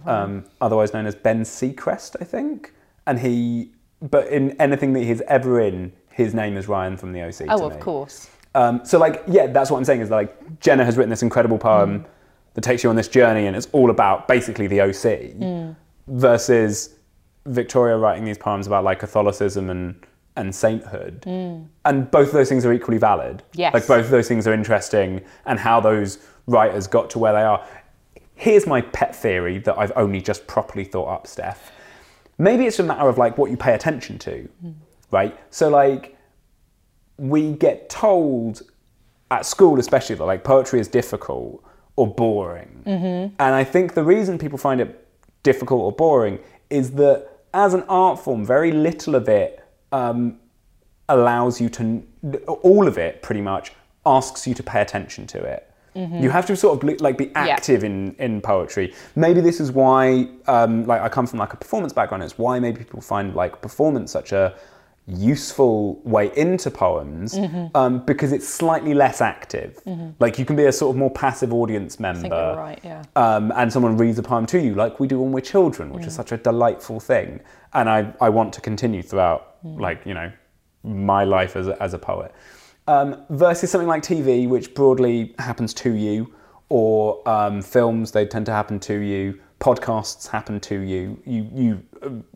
um, 0.05 0.45
otherwise 0.61 0.93
known 0.93 1.05
as 1.05 1.15
Ben 1.15 1.43
Seacrest, 1.43 2.15
I 2.19 2.23
think. 2.23 2.73
And 3.05 3.19
he, 3.19 3.71
but 4.01 4.27
in 4.27 4.51
anything 4.61 4.93
that 4.93 5.03
he's 5.03 5.21
ever 5.21 5.61
in, 5.61 5.93
his 6.11 6.33
name 6.33 6.57
is 6.57 6.67
Ryan 6.67 6.97
from 6.97 7.13
the 7.13 7.21
OC. 7.21 7.47
Oh, 7.49 7.65
of 7.65 7.75
me. 7.75 7.81
course. 7.81 8.29
Um, 8.55 8.83
so, 8.83 8.97
like, 8.97 9.23
yeah, 9.27 9.47
that's 9.47 9.69
what 9.69 9.77
I'm 9.77 9.85
saying 9.85 10.01
is 10.01 10.09
like 10.09 10.59
Jenna 10.59 10.83
has 10.83 10.97
written 10.97 11.11
this 11.11 11.21
incredible 11.21 11.59
poem 11.59 12.05
that 12.55 12.61
takes 12.61 12.83
you 12.83 12.89
on 12.89 12.95
this 12.95 13.07
journey, 13.07 13.45
and 13.45 13.55
it's 13.55 13.67
all 13.71 13.91
about 13.91 14.27
basically 14.27 14.65
the 14.65 14.81
OC 14.81 15.75
versus 16.07 16.95
Victoria 17.45 17.97
writing 17.97 18.25
these 18.25 18.37
poems 18.37 18.65
about 18.65 18.83
like 18.83 18.99
Catholicism 18.99 19.69
and 19.69 19.95
and 20.35 20.53
sainthood, 20.53 21.23
and 21.85 22.11
both 22.11 22.27
of 22.27 22.33
those 22.33 22.49
things 22.49 22.65
are 22.65 22.73
equally 22.73 22.97
valid. 22.97 23.43
Yes. 23.53 23.73
like 23.73 23.87
both 23.87 24.05
of 24.05 24.11
those 24.11 24.27
things 24.27 24.47
are 24.47 24.53
interesting, 24.53 25.21
and 25.45 25.59
how 25.59 25.79
those 25.79 26.17
writers 26.47 26.87
got 26.87 27.09
to 27.11 27.19
where 27.19 27.33
they 27.33 27.43
are. 27.43 27.63
Here's 28.37 28.67
my 28.67 28.81
pet 28.81 29.15
theory 29.15 29.57
that 29.59 29.77
I've 29.77 29.91
only 29.95 30.21
just 30.21 30.45
properly 30.45 30.83
thought 30.85 31.07
up, 31.07 31.27
Steph. 31.27 31.71
Maybe 32.37 32.67
it's 32.67 32.77
a 32.77 32.83
matter 32.83 33.09
of 33.09 33.17
like 33.17 33.37
what 33.37 33.49
you 33.49 33.57
pay 33.57 33.73
attention 33.73 34.19
to, 34.19 34.47
right? 35.11 35.37
So 35.49 35.69
like 35.69 36.15
we 37.17 37.53
get 37.53 37.89
told 37.89 38.61
at 39.31 39.45
school 39.45 39.79
especially 39.79 40.15
that 40.15 40.23
like 40.23 40.43
poetry 40.43 40.79
is 40.79 40.87
difficult 40.87 41.63
or 41.95 42.07
boring. 42.07 42.83
Mm-hmm. 42.85 43.35
And 43.39 43.55
I 43.55 43.63
think 43.63 43.95
the 43.95 44.03
reason 44.03 44.37
people 44.37 44.59
find 44.59 44.79
it 44.79 45.07
difficult 45.43 45.81
or 45.81 45.91
boring 45.91 46.39
is 46.69 46.91
that 46.91 47.27
as 47.55 47.73
an 47.73 47.83
art 47.89 48.19
form, 48.19 48.45
very 48.45 48.71
little 48.71 49.15
of 49.15 49.27
it 49.27 49.63
um, 49.91 50.37
allows 51.09 51.59
you 51.59 51.69
to, 51.69 52.03
all 52.47 52.87
of 52.87 52.99
it 52.99 53.23
pretty 53.23 53.41
much 53.41 53.71
asks 54.05 54.45
you 54.45 54.53
to 54.53 54.63
pay 54.63 54.81
attention 54.81 55.25
to 55.27 55.39
it. 55.39 55.71
You 56.23 56.29
have 56.29 56.45
to 56.47 56.55
sort 56.55 56.83
of 56.83 57.01
like 57.01 57.17
be 57.17 57.31
active 57.35 57.83
in, 57.83 58.15
in 58.19 58.41
poetry. 58.41 58.93
Maybe 59.15 59.41
this 59.41 59.59
is 59.59 59.71
why, 59.71 60.27
um, 60.47 60.85
like, 60.85 61.01
I 61.01 61.09
come 61.09 61.25
from 61.25 61.39
like 61.39 61.53
a 61.53 61.57
performance 61.57 61.93
background. 61.93 62.23
It's 62.23 62.37
why 62.37 62.59
maybe 62.59 62.77
people 62.83 63.01
find 63.01 63.33
like 63.35 63.61
performance 63.61 64.11
such 64.11 64.31
a 64.31 64.53
useful 65.09 66.01
way 66.03 66.31
into 66.35 66.69
poems 66.69 67.33
Mm-hmm. 67.33 67.75
um, 67.75 67.99
because 68.05 68.31
it's 68.31 68.47
slightly 68.47 68.93
less 68.93 69.21
active. 69.21 69.79
Like 70.19 70.37
you 70.37 70.45
can 70.45 70.55
be 70.55 70.65
a 70.65 70.71
sort 70.71 70.93
of 70.93 70.97
more 70.99 71.09
passive 71.11 71.53
audience 71.53 71.99
member. 71.99 72.19
I 72.19 72.21
think 72.21 72.33
you're 72.33 72.55
right, 72.55 72.79
yeah. 72.83 73.03
Um, 73.15 73.51
and 73.55 73.71
someone 73.71 73.97
reads 73.97 74.19
a 74.19 74.23
poem 74.23 74.45
to 74.47 74.59
you, 74.59 74.75
like 74.75 74.99
we 74.99 75.07
do 75.07 75.19
when 75.21 75.31
we're 75.31 75.41
children, 75.41 75.91
which 75.93 76.05
is 76.05 76.13
Mm. 76.13 76.17
such 76.17 76.31
a 76.33 76.37
delightful 76.37 76.99
thing. 76.99 77.39
And 77.73 77.89
I, 77.89 78.13
I 78.21 78.29
want 78.29 78.53
to 78.53 78.61
continue 78.61 79.01
throughout, 79.01 79.63
Mm. 79.65 79.79
like, 79.79 80.05
you 80.05 80.13
know, 80.13 80.31
my 80.83 81.23
life 81.23 81.55
as 81.55 81.67
a, 81.67 81.81
as 81.81 81.93
a 81.93 81.97
poet. 81.99 82.31
Um, 82.87 83.21
versus 83.29 83.69
something 83.69 83.87
like 83.87 84.01
TV, 84.01 84.47
which 84.47 84.73
broadly 84.73 85.35
happens 85.39 85.73
to 85.75 85.93
you, 85.93 86.33
or 86.69 87.27
um, 87.27 87.61
films, 87.61 88.11
they 88.11 88.25
tend 88.25 88.45
to 88.45 88.51
happen 88.51 88.79
to 88.81 88.99
you. 88.99 89.39
Podcasts 89.59 90.27
happen 90.27 90.59
to 90.61 90.79
you. 90.81 91.19
You, 91.25 91.49
you, 91.53 91.83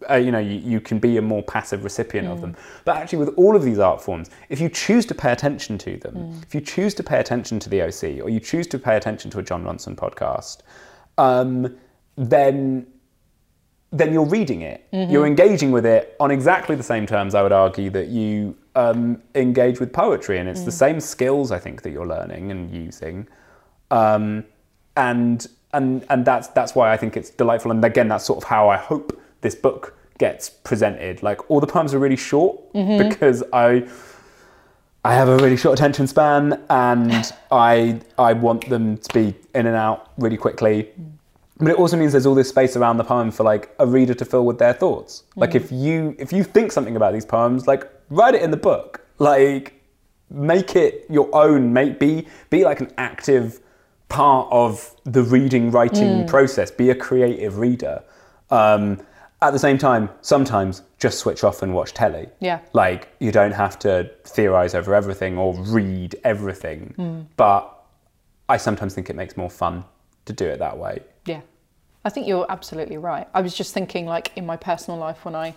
uh, 0.10 0.16
you 0.16 0.32
know, 0.32 0.40
you, 0.40 0.56
you 0.60 0.82
can 0.82 1.00
be 1.00 1.18
a 1.18 1.22
more 1.22 1.44
passive 1.44 1.84
recipient 1.84 2.28
of 2.28 2.42
them. 2.42 2.56
But 2.84 2.98
actually, 2.98 3.20
with 3.20 3.30
all 3.38 3.56
of 3.56 3.64
these 3.64 3.80
art 3.80 4.02
forms, 4.02 4.30
if 4.50 4.60
you 4.60 4.70
choose 4.70 5.06
to 5.06 5.16
pay 5.16 5.32
attention 5.32 5.78
to 5.80 5.98
them, 5.98 6.42
if 6.42 6.56
you 6.56 6.62
choose 6.62 6.94
to 6.96 7.04
pay 7.04 7.20
attention 7.20 7.60
to 7.60 7.70
the 7.70 7.82
OC, 7.84 8.24
or 8.24 8.30
you 8.30 8.40
choose 8.40 8.68
to 8.68 8.80
pay 8.80 8.98
attention 8.98 9.30
to 9.32 9.40
a 9.40 9.44
Jon 9.44 9.64
Ronson 9.64 9.96
podcast, 9.96 10.62
um, 11.18 11.78
then 12.18 12.88
then 13.92 14.14
you're 14.14 14.26
reading 14.26 14.62
it. 14.62 14.88
You're 14.92 15.26
engaging 15.28 15.72
with 15.72 15.86
it 15.86 16.16
on 16.20 16.32
exactly 16.32 16.76
the 16.76 16.84
same 16.84 17.06
terms, 17.06 17.36
I 17.36 17.44
would 17.44 17.52
argue, 17.52 17.90
that 17.90 18.08
you 18.08 18.56
um, 18.76 19.22
engage 19.36 19.80
with 19.80 19.92
poetry. 19.92 20.40
And 20.40 20.48
it's 20.48 20.62
the 20.64 20.72
same 20.72 21.00
skills, 21.00 21.52
I 21.52 21.60
think, 21.60 21.82
that 21.82 21.92
you're 21.92 22.08
learning 22.08 22.52
and 22.52 22.72
using. 22.72 23.28
Um, 23.90 24.46
and 24.96 25.48
and 25.74 26.06
and 26.10 26.26
that's 26.26 26.48
that's 26.50 26.76
why 26.76 26.92
I 26.92 26.98
think 26.98 27.18
it's 27.18 27.30
delightful. 27.30 27.72
And 27.72 27.84
again, 27.84 28.08
that's 28.08 28.26
sort 28.26 28.38
of 28.38 28.44
how 28.46 28.70
I 28.70 28.78
hope 28.78 29.20
this 29.42 29.56
book 29.56 29.96
gets 30.18 30.50
presented. 30.50 31.24
Like 31.24 31.50
all 31.50 31.60
the 31.60 31.68
poems 31.68 31.94
are 31.94 32.00
really 32.00 32.16
short 32.16 32.58
because 33.08 33.44
I 33.52 33.88
I 35.04 35.14
have 35.16 35.28
a 35.30 35.38
really 35.38 35.58
short 35.58 35.80
attention 35.80 36.08
span 36.08 36.62
and 36.70 37.34
I 37.52 38.00
I 38.18 38.34
want 38.34 38.70
them 38.70 38.98
to 38.98 39.14
be 39.14 39.36
in 39.54 39.66
and 39.66 39.76
out 39.76 40.12
really 40.18 40.38
quickly. 40.38 40.90
But 41.62 41.72
it 41.72 41.78
also 41.78 41.96
means 41.96 42.12
there's 42.12 42.26
all 42.26 42.36
this 42.36 42.50
space 42.50 42.76
around 42.76 42.98
the 42.98 43.04
poem 43.04 43.30
for 43.30 43.44
like 43.44 43.74
a 43.78 43.86
reader 43.86 44.16
to 44.16 44.26
fill 44.26 44.46
with 44.46 44.58
their 44.58 44.74
thoughts. 44.74 45.24
Like 45.36 45.54
if 45.54 45.70
mm. 45.70 45.82
you 45.82 46.16
if 46.18 46.34
you 46.34 46.44
think 46.44 46.72
something 46.72 46.96
about 46.96 47.14
these 47.14 47.26
poems, 47.26 47.68
like 47.68 47.88
write 48.10 48.34
it 48.34 48.42
in 48.42 48.50
the 48.50 48.58
book. 48.58 49.06
Like 49.20 49.82
make 50.32 50.76
it 50.76 51.06
your 51.10 51.30
own. 51.34 51.72
Make 51.72 52.00
be 52.00 52.28
be 52.50 52.64
like 52.64 52.82
an 52.82 52.92
active 52.98 53.60
part 54.10 54.48
of 54.52 54.96
the 55.04 55.22
reading 55.22 55.70
writing 55.70 56.24
mm. 56.24 56.28
process. 56.28 56.72
Be 56.72 56.90
a 56.90 56.96
creative 56.96 57.60
reader. 57.60 58.04
Um, 58.50 59.00
at 59.44 59.54
the 59.54 59.60
same 59.60 59.78
time, 59.78 60.10
sometimes 60.22 60.84
just 61.00 61.20
switch 61.20 61.44
off 61.44 61.62
and 61.62 61.74
watch 61.74 61.94
telly. 61.94 62.30
Yeah. 62.40 62.60
Like 62.74 63.10
you 63.20 63.32
don't 63.32 63.54
have 63.54 63.78
to 63.80 64.10
theorize 64.24 64.74
over 64.74 64.96
everything 64.96 65.38
or 65.38 65.54
read 65.56 66.16
everything. 66.24 66.96
Mm. 66.98 67.26
But 67.38 67.86
I 68.50 68.58
sometimes 68.58 68.94
think 68.94 69.10
it 69.10 69.16
makes 69.16 69.38
more 69.38 69.50
fun 69.50 69.84
to 70.26 70.34
do 70.34 70.46
it 70.46 70.60
that 70.60 70.78
way. 70.78 71.00
Yeah. 71.26 71.42
I 72.04 72.10
think 72.10 72.28
you're 72.28 72.46
absolutely 72.50 72.98
right. 72.98 73.28
I 73.34 73.42
was 73.42 73.54
just 73.54 73.74
thinking, 73.74 74.06
like, 74.06 74.32
in 74.36 74.46
my 74.46 74.58
personal 74.58 75.00
life, 75.00 75.24
when 75.24 75.36
I 75.36 75.54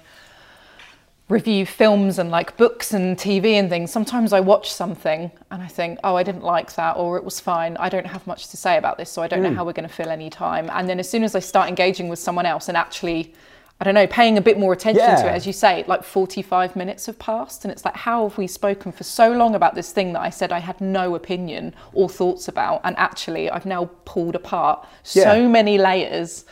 review 1.28 1.64
films 1.64 2.18
and 2.18 2.30
like 2.30 2.54
books 2.58 2.92
and 2.92 3.16
TV 3.16 3.52
and 3.52 3.70
things, 3.70 3.90
sometimes 3.90 4.34
I 4.34 4.40
watch 4.40 4.70
something 4.70 5.30
and 5.50 5.62
I 5.62 5.66
think, 5.66 5.98
oh, 6.04 6.16
I 6.16 6.22
didn't 6.22 6.42
like 6.42 6.74
that, 6.74 6.96
or 6.96 7.16
it 7.16 7.24
was 7.24 7.40
fine. 7.40 7.76
I 7.78 7.88
don't 7.88 8.06
have 8.06 8.26
much 8.26 8.48
to 8.48 8.58
say 8.58 8.76
about 8.76 8.98
this, 8.98 9.10
so 9.10 9.22
I 9.22 9.28
don't 9.28 9.42
know 9.42 9.50
mm. 9.50 9.56
how 9.56 9.64
we're 9.64 9.72
going 9.72 9.88
to 9.88 9.94
fill 9.94 10.10
any 10.10 10.28
time. 10.28 10.68
And 10.72 10.88
then 10.88 11.00
as 11.00 11.08
soon 11.08 11.24
as 11.24 11.34
I 11.34 11.38
start 11.40 11.68
engaging 11.68 12.08
with 12.08 12.18
someone 12.18 12.44
else 12.44 12.68
and 12.68 12.76
actually, 12.76 13.32
I 13.80 13.84
don't 13.84 13.94
know, 13.94 14.06
paying 14.06 14.38
a 14.38 14.40
bit 14.40 14.56
more 14.58 14.72
attention 14.72 15.04
to 15.04 15.26
it, 15.26 15.30
as 15.32 15.46
you 15.46 15.52
say, 15.52 15.84
like 15.88 16.04
45 16.04 16.76
minutes 16.76 17.06
have 17.06 17.18
passed, 17.18 17.64
and 17.64 17.72
it's 17.72 17.84
like, 17.84 17.96
how 17.96 18.28
have 18.28 18.38
we 18.38 18.46
spoken 18.46 18.92
for 18.92 19.02
so 19.02 19.32
long 19.32 19.54
about 19.56 19.74
this 19.74 19.90
thing 19.90 20.12
that 20.12 20.20
I 20.20 20.30
said 20.30 20.52
I 20.52 20.60
had 20.60 20.80
no 20.80 21.16
opinion 21.16 21.74
or 21.92 22.08
thoughts 22.08 22.46
about, 22.46 22.80
and 22.84 22.96
actually 22.96 23.50
I've 23.50 23.66
now 23.66 23.90
pulled 24.04 24.36
apart 24.36 24.86
so 25.02 25.34
Yeah. 25.34 25.48
many 25.48 25.76
layers. 25.76 26.44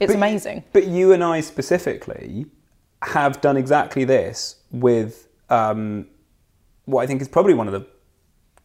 It's 0.00 0.10
But- 0.12 0.16
amazing. 0.16 0.64
But 0.72 0.86
you 0.88 1.12
and 1.12 1.22
I 1.22 1.40
specifically 1.40 2.46
have 3.02 3.40
done 3.40 3.56
exactly 3.56 4.04
this 4.04 4.56
with 4.72 5.28
um, 5.48 6.06
what 6.86 7.02
I 7.02 7.06
think 7.06 7.22
is 7.22 7.28
probably 7.28 7.54
one 7.54 7.68
of 7.68 7.72
the 7.72 7.86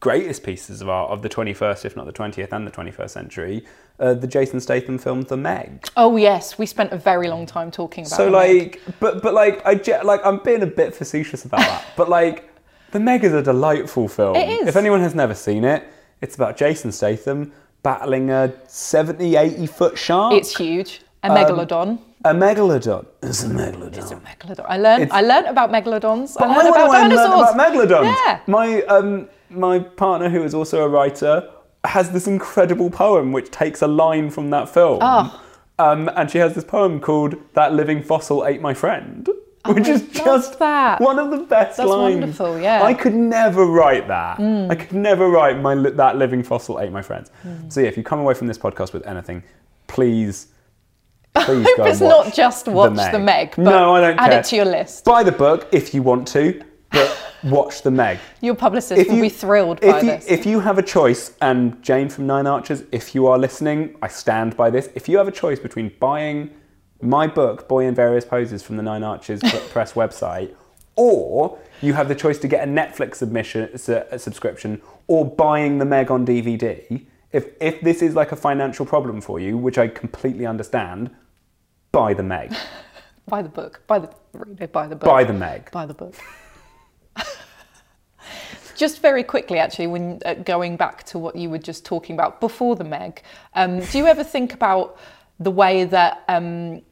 greatest 0.02 0.42
pieces 0.42 0.82
of 0.82 0.88
art 0.88 1.10
of 1.12 1.22
the 1.22 1.28
21st, 1.28 1.84
if 1.84 1.96
not 1.96 2.06
the 2.06 2.12
20th 2.12 2.52
and 2.52 2.66
the 2.66 2.70
21st 2.72 3.08
century, 3.10 3.64
uh, 4.00 4.12
the 4.14 4.26
Jason 4.26 4.60
Statham 4.60 4.98
film 4.98 5.22
The 5.22 5.36
Meg. 5.36 5.88
Oh 5.96 6.16
yes, 6.16 6.58
we 6.58 6.66
spent 6.66 6.92
a 6.92 6.96
very 6.98 7.28
long 7.28 7.46
time 7.46 7.70
talking 7.70 8.04
about. 8.04 8.14
It. 8.14 8.16
So 8.16 8.24
the 8.26 8.30
Meg. 8.32 8.80
like, 8.86 8.98
but 8.98 9.22
but 9.22 9.32
like, 9.32 9.62
I 9.64 10.02
like 10.02 10.20
I'm 10.26 10.38
being 10.42 10.62
a 10.62 10.66
bit 10.66 10.92
facetious 10.94 11.44
about 11.44 11.60
that, 11.60 11.84
but 11.96 12.08
like, 12.08 12.50
The 12.90 12.98
Meg 13.00 13.22
is 13.24 13.32
a 13.32 13.42
delightful 13.42 14.08
film. 14.08 14.34
It 14.36 14.48
is. 14.62 14.66
If 14.68 14.76
anyone 14.76 15.00
has 15.00 15.14
never 15.14 15.34
seen 15.34 15.64
it, 15.64 15.84
it's 16.20 16.34
about 16.34 16.56
Jason 16.56 16.90
Statham 16.92 17.52
battling 17.84 18.30
a 18.30 18.52
70, 18.66 19.36
80 19.36 19.66
foot 19.68 19.96
shark. 19.96 20.34
it's 20.34 20.56
huge. 20.56 21.00
A 21.22 21.30
Um, 21.30 21.36
megalodon. 21.36 21.98
A 22.24 22.32
megalodon. 22.34 23.06
It's 23.22 23.42
a 23.44 23.48
megalodon. 23.48 23.96
It's 23.96 24.10
a 24.10 24.16
megalodon. 24.16 24.64
I 24.68 24.76
learned. 24.78 25.02
It's- 25.04 25.16
I 25.18 25.22
learned 25.22 25.46
about 25.46 25.70
megalodons. 25.70 26.34
But 26.38 26.48
I 26.50 26.56
learned 26.56 26.68
I 26.68 26.70
about 26.70 26.88
went 26.88 27.04
and 27.04 27.14
learned 27.14 27.30
dinosaurs. 27.30 27.54
about 27.54 27.72
megalodons. 27.72 28.16
Yeah. 28.26 28.40
My 28.46 28.82
um, 28.82 29.28
my 29.50 29.78
partner, 29.80 30.28
who 30.28 30.42
is 30.42 30.54
also 30.54 30.82
a 30.84 30.88
writer, 30.88 31.48
has 31.84 32.10
this 32.12 32.26
incredible 32.26 32.90
poem 32.90 33.32
which 33.32 33.50
takes 33.50 33.82
a 33.82 33.86
line 33.88 34.30
from 34.30 34.50
that 34.50 34.68
film. 34.68 34.98
Oh. 35.02 35.40
Um, 35.78 36.10
and 36.16 36.30
she 36.30 36.38
has 36.38 36.54
this 36.54 36.64
poem 36.64 37.00
called 37.00 37.34
"That 37.54 37.72
Living 37.72 38.02
Fossil 38.02 38.46
Ate 38.46 38.60
My 38.60 38.72
Friend," 38.74 39.28
which 39.66 39.88
is 39.88 40.02
just 40.08 40.58
that. 40.60 41.00
one 41.00 41.18
of 41.18 41.30
the 41.30 41.38
best 41.38 41.76
That's 41.78 41.88
lines. 41.88 42.20
wonderful, 42.20 42.60
yeah. 42.60 42.80
Mm. 42.80 42.84
I 42.84 42.94
could 42.94 43.14
never 43.14 43.64
write 43.66 44.06
that. 44.08 44.38
I 44.70 44.74
could 44.76 44.92
never 44.92 45.28
write 45.28 45.58
my 45.60 45.74
li- 45.74 45.90
"That 45.90 46.16
Living 46.16 46.42
Fossil 46.44 46.78
Ate 46.80 46.92
My 46.92 47.02
Friends." 47.02 47.30
Mm. 47.44 47.72
So 47.72 47.80
yeah, 47.80 47.88
if 47.88 47.96
you 47.96 48.02
come 48.04 48.20
away 48.20 48.34
from 48.34 48.46
this 48.46 48.58
podcast 48.58 48.92
with 48.92 49.04
anything, 49.06 49.42
please. 49.88 50.48
Please 51.34 51.66
hope 51.66 51.76
go 51.78 51.84
it's 51.86 52.00
not 52.00 52.34
just 52.34 52.68
watch 52.68 52.94
The 53.10 53.18
Meg, 53.18 53.54
but 53.56 53.62
no, 53.62 53.94
I 53.94 54.00
don't 54.00 54.18
add 54.18 54.30
care. 54.30 54.40
it 54.40 54.44
to 54.46 54.56
your 54.56 54.64
list. 54.66 55.04
Buy 55.04 55.22
the 55.22 55.32
book 55.32 55.68
if 55.72 55.94
you 55.94 56.02
want 56.02 56.28
to, 56.28 56.62
but 56.90 57.34
watch 57.44 57.82
the 57.82 57.90
Meg. 57.90 58.18
Your 58.40 58.54
publicist 58.54 59.08
will 59.08 59.20
be 59.20 59.28
thrilled 59.28 59.80
by 59.80 59.98
if 59.98 60.02
you, 60.02 60.10
this. 60.10 60.26
If 60.28 60.46
you 60.46 60.60
have 60.60 60.78
a 60.78 60.82
choice, 60.82 61.32
and 61.40 61.82
Jane 61.82 62.08
from 62.08 62.26
Nine 62.26 62.46
Arches, 62.46 62.84
if 62.92 63.14
you 63.14 63.26
are 63.26 63.38
listening, 63.38 63.96
I 64.02 64.08
stand 64.08 64.56
by 64.56 64.70
this. 64.70 64.90
If 64.94 65.08
you 65.08 65.16
have 65.18 65.28
a 65.28 65.32
choice 65.32 65.58
between 65.58 65.92
buying 65.98 66.50
my 67.00 67.26
book, 67.26 67.66
Boy 67.66 67.86
in 67.86 67.94
Various 67.94 68.24
Poses, 68.24 68.62
from 68.62 68.76
the 68.76 68.82
Nine 68.82 69.02
Arches 69.02 69.40
Press 69.70 69.94
website, 69.94 70.54
or 70.96 71.58
you 71.80 71.94
have 71.94 72.08
the 72.08 72.14
choice 72.14 72.38
to 72.38 72.48
get 72.48 72.68
a 72.68 72.70
Netflix 72.70 73.16
submission, 73.16 73.76
su- 73.78 73.94
uh, 73.94 74.04
a 74.10 74.18
subscription, 74.18 74.80
or 75.06 75.24
buying 75.24 75.78
the 75.78 75.84
Meg 75.84 76.10
on 76.10 76.26
DVD. 76.26 77.06
If, 77.32 77.46
if 77.60 77.80
this 77.80 78.02
is 78.02 78.14
like 78.14 78.30
a 78.32 78.36
financial 78.36 78.84
problem 78.84 79.22
for 79.22 79.40
you, 79.40 79.56
which 79.56 79.78
I 79.78 79.88
completely 79.88 80.44
understand, 80.44 81.10
buy 81.92 82.14
the 82.14 82.22
Meg. 82.22 82.54
buy 83.28 83.42
the 83.42 83.48
book. 83.48 83.82
Buy 83.86 83.98
the 84.00 84.10
read 84.32 84.60
it, 84.60 84.72
buy 84.72 84.88
the 84.88 84.96
book. 84.96 85.06
Buy 85.06 85.24
the 85.24 85.32
Meg. 85.32 85.70
Buy 85.70 85.86
the 85.86 85.94
book. 85.94 86.14
just 88.76 89.00
very 89.00 89.22
quickly, 89.22 89.58
actually, 89.58 89.86
when 89.86 90.20
uh, 90.24 90.34
going 90.34 90.76
back 90.76 91.04
to 91.04 91.18
what 91.18 91.36
you 91.36 91.48
were 91.50 91.58
just 91.58 91.84
talking 91.84 92.14
about 92.16 92.40
before 92.40 92.74
the 92.74 92.84
Meg, 92.84 93.22
um, 93.54 93.80
do 93.80 93.98
you 93.98 94.06
ever 94.06 94.24
think 94.24 94.54
about 94.54 94.98
the 95.38 95.50
way 95.50 95.84
that 95.84 96.24
um, 96.28 96.82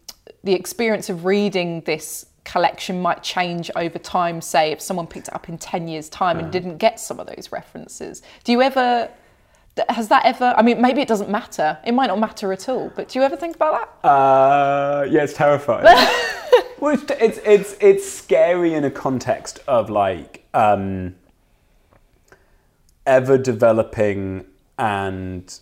the 0.45 0.53
experience 0.53 1.09
of 1.09 1.25
reading 1.25 1.81
this 1.83 2.27
collection 2.45 3.01
might 3.01 3.23
change 3.23 3.71
over 3.77 3.99
time? 3.99 4.41
Say, 4.41 4.73
if 4.73 4.81
someone 4.81 5.07
picked 5.07 5.29
it 5.29 5.35
up 5.35 5.49
in 5.49 5.59
10 5.59 5.89
years' 5.89 6.09
time 6.09 6.39
and 6.39 6.53
didn't 6.53 6.79
get 6.79 7.01
some 7.01 7.19
of 7.19 7.27
those 7.27 7.51
references, 7.51 8.23
do 8.45 8.53
you 8.53 8.63
ever. 8.63 9.11
Has 9.89 10.09
that 10.09 10.25
ever? 10.25 10.53
I 10.57 10.63
mean, 10.63 10.81
maybe 10.81 11.01
it 11.01 11.09
doesn't 11.09 11.31
matter. 11.31 11.79
It 11.85 11.93
might 11.93 12.09
not 12.09 12.19
matter 12.19 12.53
at 12.53 12.69
all. 12.69 12.93
But 12.95 13.09
do 13.09 13.19
you 13.19 13.25
ever 13.25 13.37
think 13.37 13.57
about 13.57 14.01
that? 14.03 14.09
Uh, 14.09 15.07
yeah, 15.09 15.23
it's 15.23 15.33
terrifying. 15.33 15.85
well, 16.81 16.95
it's, 16.95 17.05
it's 17.19 17.39
it's 17.45 17.77
it's 17.81 18.11
scary 18.11 18.75
in 18.75 18.85
a 18.85 18.91
context 18.91 19.61
of 19.69 19.89
like 19.89 20.45
um, 20.55 21.15
ever 23.07 23.39
developing 23.39 24.45
and 24.79 25.61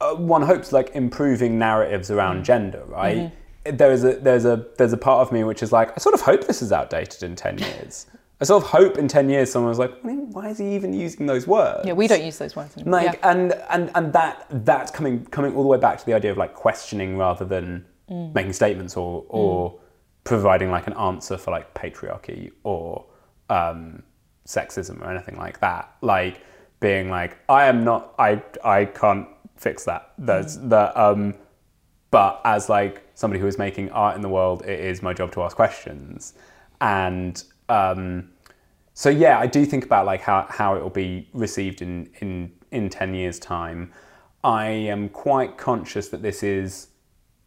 uh, 0.00 0.14
one 0.14 0.42
hopes 0.42 0.72
like 0.72 0.90
improving 0.94 1.58
narratives 1.58 2.10
around 2.10 2.44
gender, 2.44 2.82
right? 2.86 3.32
There 3.64 3.92
is 3.92 4.04
a 4.04 4.16
there's 4.16 4.44
a 4.44 4.66
there's 4.78 4.92
a 4.92 4.96
part 4.96 5.26
of 5.26 5.32
me 5.32 5.44
which 5.44 5.62
is 5.62 5.72
like 5.72 5.90
I 5.92 5.96
sort 5.96 6.14
of 6.14 6.22
hope 6.22 6.46
this 6.46 6.62
is 6.62 6.72
outdated 6.72 7.22
in 7.22 7.36
ten 7.36 7.58
years. 7.58 8.06
I 8.40 8.44
sort 8.44 8.62
of 8.64 8.70
hope 8.70 8.96
in 8.96 9.06
ten 9.08 9.28
years 9.28 9.52
someone 9.52 9.68
was 9.68 9.78
like, 9.78 9.92
why 10.02 10.48
is 10.48 10.58
he 10.58 10.74
even 10.74 10.92
using 10.94 11.26
those 11.26 11.46
words? 11.46 11.86
Yeah, 11.86 11.92
we 11.92 12.06
don't 12.08 12.24
use 12.24 12.38
those 12.38 12.56
words 12.56 12.74
anymore. 12.76 13.02
like 13.02 13.12
yeah. 13.22 13.30
and 13.30 13.52
and 13.68 13.90
and 13.94 14.12
that 14.14 14.46
that's 14.64 14.90
coming 14.90 15.26
coming 15.26 15.54
all 15.54 15.62
the 15.62 15.68
way 15.68 15.78
back 15.78 15.98
to 15.98 16.06
the 16.06 16.14
idea 16.14 16.30
of 16.30 16.38
like 16.38 16.54
questioning 16.54 17.16
rather 17.16 17.44
than 17.44 17.86
Mm. 18.10 18.34
making 18.34 18.52
statements 18.54 18.96
or 18.96 19.24
or 19.28 19.78
providing 20.24 20.68
like 20.72 20.88
an 20.88 20.94
answer 20.94 21.38
for 21.38 21.52
like 21.52 21.72
patriarchy 21.74 22.50
or 22.64 23.04
um, 23.48 24.02
sexism 24.48 25.00
or 25.00 25.08
anything 25.12 25.36
like 25.38 25.60
that 25.60 25.94
like 26.00 26.40
being 26.80 27.08
like 27.08 27.38
i 27.48 27.66
am 27.66 27.84
not 27.84 28.12
i 28.18 28.42
i 28.64 28.84
can't 28.84 29.28
fix 29.56 29.84
that 29.84 30.10
that's 30.18 30.56
Mm. 30.56 30.70
that 30.70 30.96
um 30.96 31.34
but 32.10 32.40
as 32.44 32.68
like 32.68 33.02
somebody 33.14 33.38
who 33.40 33.46
is 33.46 33.58
making 33.58 33.90
art 33.92 34.16
in 34.16 34.22
the 34.22 34.28
world 34.28 34.62
it 34.66 34.80
is 34.80 35.02
my 35.04 35.12
job 35.14 35.30
to 35.32 35.42
ask 35.44 35.54
questions 35.54 36.34
and 36.80 37.44
um 37.70 38.30
so 38.92 39.08
yeah, 39.08 39.38
I 39.38 39.46
do 39.46 39.64
think 39.64 39.84
about 39.84 40.04
like 40.04 40.20
how, 40.20 40.46
how 40.50 40.74
it 40.76 40.82
will 40.82 40.90
be 40.90 41.28
received 41.32 41.80
in, 41.80 42.10
in 42.20 42.52
in 42.70 42.90
ten 42.90 43.14
years' 43.14 43.38
time. 43.38 43.92
I 44.44 44.66
am 44.66 45.08
quite 45.08 45.56
conscious 45.56 46.08
that 46.08 46.22
this 46.22 46.42
is 46.42 46.88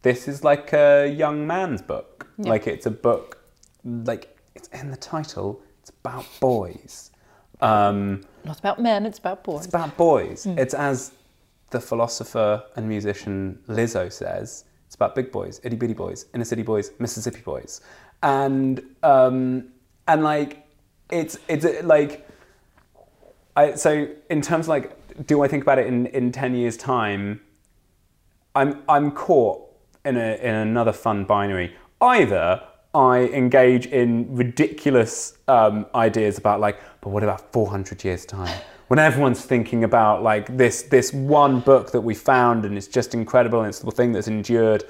this 0.02 0.26
is 0.26 0.42
like 0.42 0.72
a 0.72 1.06
young 1.06 1.46
man's 1.46 1.82
book. 1.82 2.26
Like 2.38 2.66
it's 2.66 2.86
a 2.86 2.90
book 2.90 3.38
like 3.84 4.36
it's 4.54 4.68
in 4.68 4.90
the 4.90 4.96
title. 4.96 5.62
It's 5.80 5.90
about 5.90 6.26
boys. 6.40 7.10
Um, 7.60 8.22
Not 8.44 8.58
about 8.58 8.80
men, 8.80 9.06
it's 9.06 9.18
about 9.18 9.44
boys. 9.44 9.64
it's 9.64 9.74
about 9.74 9.96
boys. 9.96 10.46
It's 10.46 10.74
as 10.74 11.12
the 11.70 11.80
philosopher 11.80 12.64
and 12.76 12.88
musician 12.88 13.58
Lizzo 13.68 14.12
says. 14.12 14.64
It's 14.86 14.96
about 14.96 15.14
big 15.14 15.30
boys, 15.30 15.60
itty 15.62 15.76
bitty 15.76 15.94
boys, 15.94 16.26
inner 16.34 16.44
city 16.44 16.62
boys, 16.62 16.90
Mississippi 16.98 17.40
boys, 17.40 17.80
and 18.22 18.82
um, 19.02 19.68
and 20.08 20.22
like 20.22 20.66
it's 21.10 21.38
it's 21.48 21.64
uh, 21.64 21.80
like 21.84 22.28
I 23.56 23.74
so 23.74 24.08
in 24.30 24.42
terms 24.42 24.66
of 24.66 24.68
like 24.68 25.26
do 25.26 25.42
I 25.42 25.48
think 25.48 25.62
about 25.62 25.78
it 25.78 25.86
in 25.86 26.06
in 26.06 26.32
ten 26.32 26.54
years 26.54 26.76
time? 26.76 27.40
I'm 28.54 28.82
I'm 28.88 29.10
caught 29.10 29.68
in 30.04 30.16
a 30.16 30.36
in 30.36 30.54
another 30.54 30.92
fun 30.92 31.24
binary. 31.24 31.74
Either 32.00 32.62
I 32.94 33.24
engage 33.32 33.86
in 33.86 34.34
ridiculous 34.34 35.36
um, 35.48 35.86
ideas 35.94 36.38
about 36.38 36.60
like, 36.60 36.80
but 37.00 37.10
what 37.10 37.24
about 37.24 37.52
400 37.52 38.04
years 38.04 38.24
time? 38.24 38.56
When 38.86 39.00
everyone's 39.00 39.44
thinking 39.44 39.82
about 39.82 40.22
like 40.22 40.56
this 40.56 40.82
this 40.82 41.12
one 41.12 41.60
book 41.60 41.90
that 41.90 42.02
we 42.02 42.14
found 42.14 42.64
and 42.64 42.76
it's 42.76 42.86
just 42.86 43.14
incredible 43.14 43.60
and 43.60 43.68
it's 43.68 43.80
the 43.80 43.90
thing 43.90 44.12
that's 44.12 44.28
endured. 44.28 44.84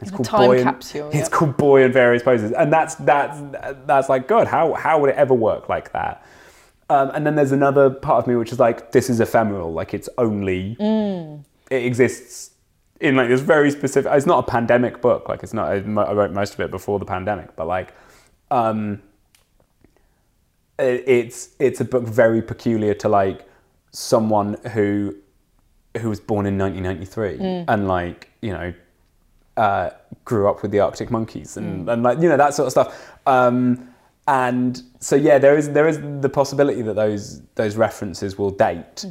It's 0.00 0.10
called 0.10 0.26
time 0.26 0.46
Boy 0.46 0.58
in- 0.58 0.64
capsule, 0.64 1.08
It's 1.08 1.16
yeah. 1.16 1.36
called 1.36 1.56
Boy 1.56 1.82
in 1.84 1.92
various 1.92 2.22
poses, 2.22 2.52
and 2.52 2.72
that's 2.72 2.94
that's 2.96 3.40
that's 3.86 4.08
like 4.08 4.28
God. 4.28 4.46
How 4.46 4.74
how 4.74 5.00
would 5.00 5.10
it 5.10 5.16
ever 5.16 5.34
work 5.34 5.68
like 5.68 5.92
that? 5.92 6.24
Um, 6.90 7.10
and 7.14 7.26
then 7.26 7.34
there's 7.34 7.52
another 7.52 7.90
part 7.90 8.22
of 8.22 8.26
me 8.26 8.34
which 8.36 8.50
is 8.50 8.58
like, 8.58 8.92
this 8.92 9.10
is 9.10 9.20
ephemeral. 9.20 9.72
Like 9.72 9.92
it's 9.92 10.08
only 10.16 10.76
it 11.70 11.84
exists 11.84 12.52
in 13.00 13.16
like 13.16 13.28
this 13.28 13.40
very 13.40 13.70
specific. 13.70 14.10
It's 14.14 14.24
not 14.26 14.48
a 14.48 14.50
pandemic 14.50 15.02
book. 15.02 15.28
Like 15.28 15.42
it's 15.42 15.52
not. 15.52 15.68
I 15.70 15.78
wrote 15.80 16.30
most 16.32 16.54
of 16.54 16.60
it 16.60 16.70
before 16.70 16.98
the 16.98 17.04
pandemic, 17.04 17.54
but 17.56 17.66
like, 17.66 17.92
um, 18.50 19.02
it, 20.78 21.04
it's 21.06 21.50
it's 21.58 21.80
a 21.80 21.84
book 21.84 22.04
very 22.04 22.40
peculiar 22.40 22.94
to 22.94 23.08
like 23.08 23.46
someone 23.90 24.54
who 24.72 25.14
who 26.00 26.08
was 26.08 26.20
born 26.20 26.46
in 26.46 26.56
1993 26.58 27.64
and 27.66 27.88
like 27.88 28.28
you 28.42 28.52
know 28.52 28.72
uh, 29.58 29.90
grew 30.24 30.48
up 30.48 30.62
with 30.62 30.70
the 30.70 30.80
Arctic 30.80 31.10
Monkeys 31.10 31.56
and, 31.58 31.88
and 31.90 32.02
like 32.02 32.18
you 32.22 32.28
know 32.28 32.36
that 32.36 32.54
sort 32.54 32.66
of 32.66 32.72
stuff. 32.72 32.88
Um, 33.26 33.88
and 34.26 34.82
so 35.00 35.16
yeah, 35.16 35.38
there 35.38 35.56
is 35.56 35.70
there 35.70 35.88
is 35.88 35.98
the 36.20 36.28
possibility 36.28 36.82
that 36.82 36.94
those 36.96 37.40
those 37.54 37.76
references 37.76 38.38
will 38.38 38.50
date. 38.50 39.04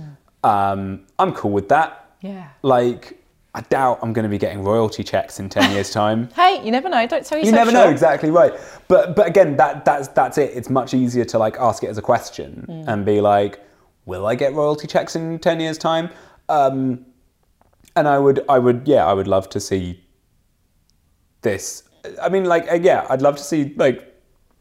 Um, 0.43 1.05
I'm 1.19 1.33
cool 1.33 1.51
with 1.51 1.69
that. 1.69 1.89
Yeah. 2.21 2.47
Like 2.61 3.19
I 3.55 3.61
doubt 3.61 3.99
I'm 4.03 4.13
going 4.13 4.23
to 4.23 4.29
be 4.29 4.37
getting 4.37 4.63
royalty 4.63 5.03
checks 5.03 5.39
in 5.39 5.49
ten 5.49 5.71
years' 5.71 5.89
time. 5.91 6.29
Hey, 6.35 6.63
you 6.63 6.71
never 6.71 6.89
know. 6.89 7.01
Don't 7.07 7.25
tell 7.25 7.25
sell 7.25 7.39
You 7.39 7.45
yourself 7.45 7.67
never 7.67 7.71
know 7.71 7.89
exactly 7.89 8.29
right, 8.31 8.53
but 8.87 9.15
but 9.15 9.25
again, 9.27 9.57
that 9.57 9.83
that's 9.85 10.07
that's 10.09 10.37
it. 10.37 10.51
It's 10.55 10.69
much 10.69 10.93
easier 10.93 11.25
to 11.25 11.39
like 11.39 11.57
ask 11.59 11.83
it 11.83 11.89
as 11.89 11.97
a 11.97 12.01
question 12.13 12.65
Mm. 12.69 12.87
and 12.87 13.05
be 13.05 13.19
like, 13.21 13.59
"Will 14.05 14.25
I 14.27 14.35
get 14.35 14.53
royalty 14.53 14.87
checks 14.87 15.15
in 15.15 15.39
ten 15.39 15.59
years' 15.59 15.79
time?" 15.79 16.09
Um, 16.49 17.05
and 17.95 18.07
I 18.07 18.19
would, 18.19 18.45
I 18.47 18.59
would, 18.59 18.87
yeah, 18.87 19.03
I 19.07 19.13
would 19.13 19.27
love 19.27 19.49
to 19.49 19.59
see 19.59 19.99
this. 21.41 21.83
I 22.21 22.29
mean, 22.29 22.45
like, 22.45 22.71
uh, 22.71 22.75
yeah, 22.75 23.05
I'd 23.09 23.21
love 23.21 23.35
to 23.37 23.43
see 23.43 23.73
like 23.77 24.15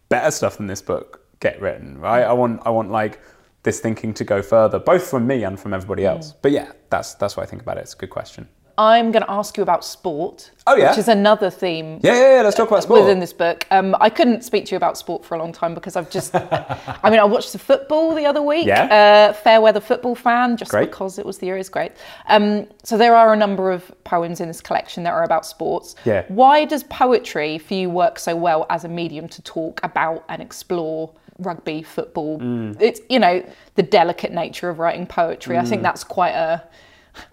better 0.08 0.30
stuff 0.30 0.56
than 0.58 0.66
this 0.66 0.82
book 0.82 1.24
get 1.40 1.60
written, 1.60 1.98
right? 1.98 2.22
I 2.24 2.32
want, 2.32 2.62
I 2.64 2.70
want 2.70 2.90
like 2.90 3.20
this 3.62 3.80
thinking 3.80 4.14
to 4.14 4.24
go 4.24 4.42
further, 4.42 4.78
both 4.78 5.08
from 5.08 5.26
me 5.26 5.44
and 5.44 5.58
from 5.58 5.74
everybody 5.74 6.04
Mm. 6.04 6.10
else. 6.16 6.32
But 6.40 6.52
yeah, 6.52 6.72
that's 6.90 7.14
that's 7.14 7.36
what 7.36 7.42
I 7.42 7.46
think 7.46 7.62
about 7.62 7.78
it. 7.78 7.82
It's 7.82 7.94
a 7.94 7.96
good 7.96 8.10
question. 8.10 8.48
I'm 8.78 9.10
going 9.10 9.22
to 9.22 9.30
ask 9.30 9.56
you 9.56 9.62
about 9.62 9.84
sport. 9.84 10.50
Oh, 10.66 10.76
yeah? 10.76 10.90
Which 10.90 10.98
is 10.98 11.08
another 11.08 11.48
theme 11.48 12.00
Yeah, 12.02 12.12
yeah, 12.14 12.36
yeah 12.36 12.42
let's 12.42 12.56
talk 12.56 12.68
about 12.68 12.82
sport. 12.82 13.00
within 13.02 13.20
this 13.20 13.32
book. 13.32 13.66
Um, 13.70 13.96
I 14.00 14.10
couldn't 14.10 14.42
speak 14.42 14.66
to 14.66 14.70
you 14.72 14.76
about 14.76 14.98
sport 14.98 15.24
for 15.24 15.34
a 15.34 15.38
long 15.38 15.52
time 15.52 15.72
because 15.74 15.96
I've 15.96 16.10
just, 16.10 16.34
I 16.34 17.08
mean, 17.10 17.18
I 17.20 17.24
watched 17.24 17.52
the 17.52 17.58
football 17.58 18.14
the 18.14 18.26
other 18.26 18.42
week. 18.42 18.66
Yeah. 18.66 19.28
Uh, 19.30 19.32
fair 19.32 19.60
weather 19.60 19.80
football 19.80 20.14
fan, 20.14 20.56
just 20.56 20.70
Great. 20.72 20.90
because 20.90 21.18
it 21.18 21.24
was 21.24 21.38
the 21.38 21.46
Euros. 21.48 21.70
Great. 21.70 21.92
Um, 22.28 22.66
so 22.82 22.98
there 22.98 23.14
are 23.16 23.32
a 23.32 23.36
number 23.36 23.70
of 23.70 23.90
poems 24.04 24.40
in 24.40 24.48
this 24.48 24.60
collection 24.60 25.04
that 25.04 25.12
are 25.12 25.22
about 25.24 25.46
sports. 25.46 25.94
Yeah. 26.04 26.24
Why 26.28 26.64
does 26.64 26.82
poetry 26.84 27.58
for 27.58 27.74
you 27.74 27.88
work 27.88 28.18
so 28.18 28.36
well 28.36 28.66
as 28.68 28.84
a 28.84 28.88
medium 28.88 29.28
to 29.28 29.42
talk 29.42 29.80
about 29.82 30.24
and 30.28 30.42
explore? 30.42 31.12
Rugby, 31.38 31.82
football. 31.82 32.38
Mm. 32.40 32.80
It's 32.80 33.00
you 33.10 33.18
know 33.18 33.44
the 33.74 33.82
delicate 33.82 34.32
nature 34.32 34.70
of 34.70 34.78
writing 34.78 35.06
poetry. 35.06 35.58
I 35.58 35.62
Mm. 35.64 35.68
think 35.68 35.82
that's 35.82 36.02
quite 36.02 36.30
a 36.32 36.62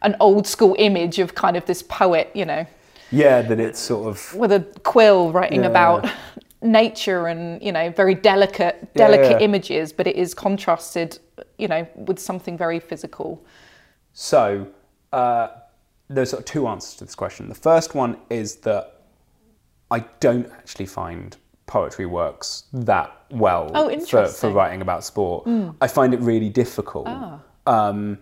an 0.02 0.16
old 0.20 0.46
school 0.48 0.76
image 0.80 1.20
of 1.20 1.36
kind 1.36 1.56
of 1.58 1.66
this 1.66 1.82
poet, 1.84 2.30
you 2.34 2.46
know, 2.46 2.66
Yeah, 3.12 3.42
that 3.44 3.60
it's 3.60 3.80
sort 3.80 4.08
of 4.08 4.34
with 4.36 4.52
a 4.52 4.62
quill 4.84 5.32
writing 5.32 5.62
Yeah. 5.64 5.70
about 5.70 6.10
nature 6.62 7.28
and 7.28 7.62
you 7.62 7.74
know 7.74 7.92
very 7.92 8.16
delicate 8.16 8.94
delicate 8.94 9.32
yeah. 9.42 9.46
images 9.48 9.92
but 9.92 10.08
it 10.08 10.16
is 10.16 10.34
contrasted 10.34 11.20
you 11.58 11.68
know 11.68 11.86
with 11.96 12.18
something 12.18 12.58
very 12.58 12.80
physical 12.80 13.46
So, 14.14 14.68
uh, 15.12 15.48
there's 16.08 16.30
sort 16.30 16.40
of 16.42 16.46
two 16.46 16.68
answers 16.68 16.96
to 16.96 17.06
this 17.06 17.16
question. 17.16 17.50
The 17.50 17.56
first 17.56 17.96
one 17.96 18.16
is 18.30 18.58
that 18.58 19.02
I 19.92 20.00
don't 20.22 20.48
actually 20.52 20.86
find 20.86 21.36
poetry 21.66 22.06
works 22.06 22.64
that 22.74 23.10
well 23.32 23.70
Oh, 23.74 24.00
for, 24.00 24.28
for. 24.28 24.50
Writing 24.52 24.82
about 24.82 25.04
sport. 25.04 25.48
I 25.82 25.88
find 25.88 26.14
it 26.14 26.20
really 26.22 26.50
difficult 26.50 27.08
um, 27.66 28.20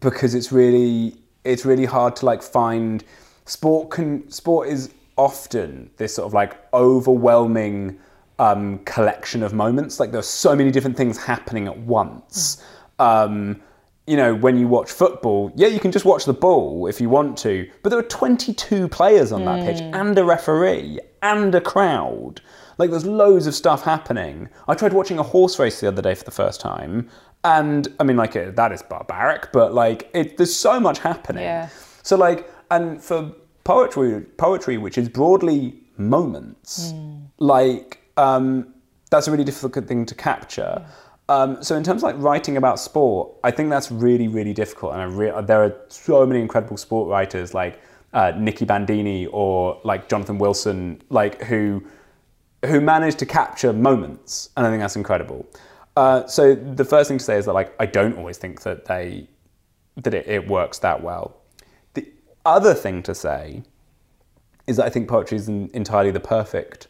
because 0.00 0.34
it's 0.34 0.52
really 0.52 1.16
it's 1.44 1.64
really 1.64 1.84
hard 1.84 2.16
to 2.16 2.26
like 2.26 2.42
find 2.42 3.04
sport. 3.44 3.90
Can 3.90 4.30
sport 4.30 4.68
is 4.68 4.90
often 5.16 5.90
this 5.96 6.14
sort 6.14 6.26
of 6.26 6.34
like 6.34 6.56
overwhelming 6.72 7.98
um, 8.38 8.78
collection 8.80 9.42
of 9.42 9.52
moments. 9.52 9.98
Like 9.98 10.12
there's 10.12 10.26
so 10.26 10.54
many 10.54 10.70
different 10.70 10.96
things 10.96 11.18
happening 11.18 11.66
at 11.66 11.76
once. 11.78 12.62
Um, 12.98 13.60
you 14.06 14.16
know, 14.16 14.34
when 14.34 14.58
you 14.58 14.66
watch 14.66 14.90
football, 14.90 15.52
yeah, 15.54 15.68
you 15.68 15.78
can 15.78 15.92
just 15.92 16.06
watch 16.06 16.24
the 16.24 16.32
ball 16.32 16.86
if 16.86 17.00
you 17.00 17.10
want 17.10 17.36
to, 17.38 17.70
but 17.82 17.90
there 17.90 17.98
are 17.98 18.04
22 18.04 18.88
players 18.88 19.32
on 19.32 19.44
that 19.44 19.64
pitch 19.66 19.82
and 19.82 20.16
a 20.18 20.24
referee 20.24 20.98
and 21.22 21.54
a 21.54 21.60
crowd. 21.60 22.40
Like 22.78 22.90
there's 22.90 23.04
loads 23.04 23.46
of 23.46 23.54
stuff 23.54 23.82
happening. 23.82 24.48
I 24.68 24.74
tried 24.74 24.92
watching 24.92 25.18
a 25.18 25.22
horse 25.22 25.58
race 25.58 25.80
the 25.80 25.88
other 25.88 26.00
day 26.00 26.14
for 26.14 26.24
the 26.24 26.30
first 26.30 26.60
time, 26.60 27.08
and 27.44 27.88
I 28.00 28.04
mean, 28.04 28.16
like 28.16 28.36
uh, 28.36 28.50
that 28.52 28.72
is 28.72 28.82
barbaric, 28.82 29.52
but 29.52 29.74
like 29.74 30.10
it, 30.14 30.36
there's 30.36 30.54
so 30.54 30.78
much 30.80 30.98
happening. 31.00 31.42
Yeah. 31.42 31.68
So 32.02 32.16
like, 32.16 32.50
and 32.70 33.02
for 33.02 33.32
poetry, 33.64 34.22
poetry 34.36 34.78
which 34.78 34.96
is 34.96 35.08
broadly 35.08 35.74
moments, 35.96 36.94
like 37.38 37.98
um, 38.16 38.72
that's 39.10 39.28
a 39.28 39.30
really 39.30 39.44
difficult 39.44 39.86
thing 39.86 40.06
to 40.06 40.14
capture. 40.14 40.84
Um, 41.28 41.62
so 41.62 41.76
in 41.76 41.84
terms 41.84 42.02
of 42.02 42.04
like 42.04 42.16
writing 42.18 42.56
about 42.56 42.80
sport, 42.80 43.30
I 43.44 43.50
think 43.50 43.70
that's 43.70 43.90
really 43.90 44.28
really 44.28 44.54
difficult, 44.54 44.92
and 44.94 45.02
I 45.02 45.04
re- 45.04 45.42
there 45.42 45.62
are 45.64 45.76
so 45.88 46.24
many 46.24 46.40
incredible 46.40 46.76
sport 46.76 47.08
writers 47.08 47.54
like 47.54 47.80
uh, 48.12 48.32
Nicky 48.36 48.64
Bandini 48.64 49.26
or 49.26 49.80
like 49.84 50.08
Jonathan 50.08 50.38
Wilson, 50.38 51.02
like 51.10 51.42
who 51.42 51.82
who 52.66 52.80
managed 52.80 53.18
to 53.20 53.26
capture 53.26 53.72
moments, 53.72 54.50
and 54.56 54.66
I 54.66 54.70
think 54.70 54.80
that's 54.80 54.96
incredible. 54.96 55.46
Uh, 55.96 56.26
so 56.26 56.54
the 56.54 56.84
first 56.84 57.08
thing 57.08 57.18
to 57.18 57.24
say 57.24 57.36
is 57.36 57.46
that 57.46 57.52
like 57.52 57.74
I 57.80 57.86
don't 57.86 58.16
always 58.16 58.38
think 58.38 58.62
that 58.62 58.84
they 58.84 59.28
that 59.96 60.14
it, 60.14 60.26
it 60.26 60.48
works 60.48 60.78
that 60.78 61.02
well. 61.02 61.36
The 61.94 62.06
other 62.44 62.74
thing 62.74 63.02
to 63.04 63.14
say 63.14 63.62
is 64.66 64.76
that 64.76 64.86
I 64.86 64.90
think 64.90 65.08
poetry 65.08 65.38
is 65.38 65.48
an, 65.48 65.70
entirely 65.74 66.10
the 66.10 66.20
perfect 66.20 66.88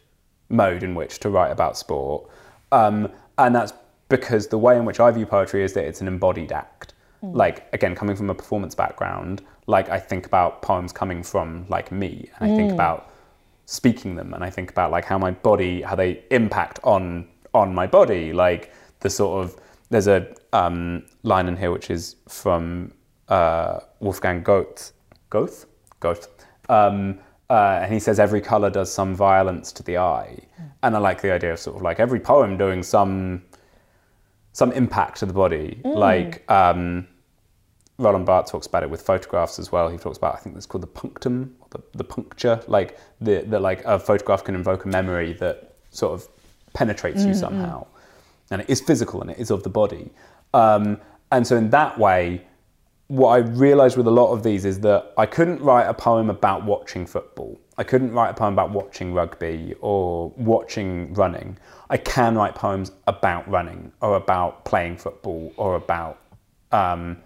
mode 0.51 0.83
in 0.83 0.95
which 0.95 1.21
to 1.21 1.31
write 1.31 1.51
about 1.51 1.77
sport, 1.77 2.29
um, 2.73 3.11
and 3.37 3.55
that's 3.55 3.73
because 4.09 4.49
the 4.49 4.59
way 4.59 4.77
in 4.77 4.85
which 4.85 5.01
I 5.01 5.11
view 5.11 5.27
poetry 5.27 5.62
is 5.62 5.75
that 5.75 5.85
it's 5.85 6.01
an 6.01 6.09
embodied 6.09 6.53
act. 6.53 6.95
Like 7.21 7.69
again, 7.73 7.97
coming 7.97 8.14
from 8.14 8.31
a 8.31 8.35
performance 8.35 8.75
background, 8.75 9.43
like 9.66 9.91
I 9.91 9.99
think 9.99 10.25
about 10.25 10.62
poems 10.62 10.93
coming 10.93 11.23
from 11.23 11.66
like 11.69 11.91
me, 11.91 12.31
and 12.39 12.53
I 12.53 12.57
think 12.57 12.73
about 12.73 13.08
speaking 13.71 14.16
them, 14.16 14.33
and 14.33 14.43
I 14.43 14.49
think 14.49 14.71
about 14.71 14.91
like 14.91 15.05
how 15.05 15.19
my 15.19 15.31
body, 15.31 15.83
how 15.83 15.95
they 15.95 16.23
impact 16.31 16.81
on 16.83 17.29
on 17.53 17.75
my 17.75 17.87
body. 17.87 18.33
Like 18.33 18.73
the 19.01 19.11
sort 19.11 19.45
of 19.45 19.57
there's 19.91 20.07
a 20.09 20.35
um, 20.55 21.05
line 21.23 21.49
in 21.49 21.57
here 21.57 21.71
which 21.71 21.91
is 21.91 22.16
from 22.29 22.93
uh, 23.29 23.81
Wolfgang 24.01 24.43
Goethe. 24.43 24.93
Goethe? 25.29 25.66
Goethe. 26.01 26.27
Um, 26.71 27.19
uh, 27.51 27.81
and 27.83 27.93
he 27.93 28.01
says 28.01 28.19
every 28.19 28.41
color 28.41 28.71
does 28.71 28.91
some 28.91 29.14
violence 29.14 29.71
to 29.73 29.83
the 29.83 29.99
eye. 29.99 30.39
And 30.83 30.97
I 30.97 30.99
like 30.99 31.21
the 31.21 31.33
idea 31.33 31.53
of 31.53 31.59
sort 31.59 31.77
of 31.77 31.83
like 31.83 32.01
every 32.01 32.21
poem 32.21 32.57
doing 32.57 32.83
some 32.83 33.43
some 34.53 34.73
impact 34.73 35.19
to 35.19 35.27
the 35.27 35.35
body. 35.35 35.81
Like 35.85 36.51
um, 36.51 37.07
Roland 37.99 38.25
Barthes 38.25 38.51
talks 38.51 38.66
about 38.66 38.83
it 38.83 38.89
with 38.89 39.03
photographs 39.03 39.59
as 39.59 39.71
well. 39.71 39.91
He 39.91 39.99
talks 39.99 40.16
about 40.16 40.37
I 40.37 40.39
think 40.39 40.57
it's 40.57 40.66
called 40.66 40.83
the 40.83 40.89
punctum, 40.89 41.55
the, 41.71 41.81
the 41.95 42.05
puncture, 42.05 42.61
like 42.66 42.99
the, 43.21 43.43
the 43.43 43.59
like 43.61 43.85
a 43.85 43.99
photograph 43.99 44.45
can 44.45 44.55
invoke 44.55 44.85
a 44.85 44.89
memory 44.89 45.33
that 45.35 45.75
sort 45.91 46.12
of 46.12 46.29
penetrates 46.75 47.25
you 47.25 47.35
somehow, 47.35 47.87
and 48.51 48.61
it 48.62 48.71
is 48.71 48.81
physical 48.81 49.21
and 49.21 49.31
it 49.31 49.39
is 49.39 49.51
of 49.51 49.62
the 49.62 49.71
body. 49.71 50.11
Um, 50.55 51.01
and 51.31 51.47
so 51.47 51.57
in 51.57 51.71
that 51.71 51.99
way, 51.99 52.43
what 53.09 53.31
I 53.31 53.39
realised 53.39 53.97
with 53.97 54.07
a 54.07 54.11
lot 54.11 54.33
of 54.33 54.43
these 54.43 54.64
is 54.64 54.81
that 54.81 55.12
I 55.16 55.27
couldn't 55.27 55.61
write 55.62 55.85
a 55.85 55.95
poem 55.95 56.31
about 56.31 56.64
watching 56.64 57.07
football. 57.07 57.59
I 57.79 57.85
couldn't 57.85 58.12
write 58.12 58.31
a 58.31 58.35
poem 58.35 58.53
about 58.53 58.71
watching 58.71 59.14
rugby 59.14 59.75
or 59.81 60.31
watching 60.37 61.14
running. 61.14 61.59
I 61.91 61.97
can 61.97 62.35
write 62.35 62.55
poems 62.55 62.93
about 63.07 63.49
running 63.49 63.93
or 64.03 64.16
about 64.16 64.64
playing 64.64 64.99
football 64.99 65.53
or 65.57 65.77
about 65.77 66.21
um, 66.71 67.19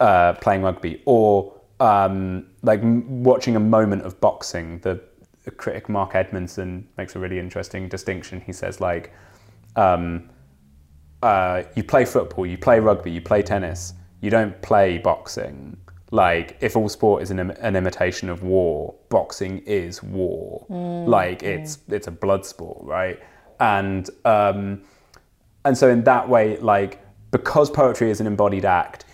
uh, 0.00 0.34
playing 0.34 0.62
rugby 0.62 1.02
or 1.06 1.59
um, 1.80 2.46
like 2.62 2.80
watching 2.82 3.56
a 3.56 3.60
moment 3.60 4.02
of 4.02 4.20
boxing. 4.20 4.78
The, 4.80 5.00
the 5.44 5.50
critic 5.50 5.88
Mark 5.88 6.12
Edmundson 6.12 6.84
makes 6.96 7.16
a 7.16 7.18
really 7.18 7.38
interesting 7.38 7.88
distinction. 7.88 8.40
He 8.40 8.52
says 8.52 8.80
like, 8.80 9.12
um, 9.76 10.28
uh, 11.22 11.64
you 11.74 11.82
play 11.82 12.04
football, 12.04 12.46
you 12.46 12.58
play 12.58 12.78
rugby, 12.80 13.10
you 13.10 13.20
play 13.20 13.42
tennis, 13.42 13.94
you 14.20 14.30
don't 14.30 14.60
play 14.62 14.98
boxing. 14.98 15.76
Like, 16.12 16.56
if 16.60 16.76
all 16.76 16.88
sport 16.88 17.22
is 17.22 17.30
an, 17.30 17.38
Im- 17.38 17.50
an 17.50 17.76
imitation 17.76 18.28
of 18.28 18.42
war, 18.42 18.94
boxing 19.10 19.58
is 19.58 20.02
war. 20.02 20.66
Like, 21.06 21.42
it's 21.44 21.78
it's 21.88 22.08
a 22.08 22.10
blood 22.10 22.44
sport, 22.44 22.78
right? 22.82 23.20
And 23.60 24.10
um, 24.24 24.82
and 25.64 25.78
so 25.78 25.88
in 25.88 26.02
that 26.04 26.28
way, 26.28 26.56
like, 26.56 27.00
because 27.30 27.70
poetry 27.70 28.10
is 28.10 28.20
an 28.20 28.26
embodied 28.26 28.64
act, 28.64 29.04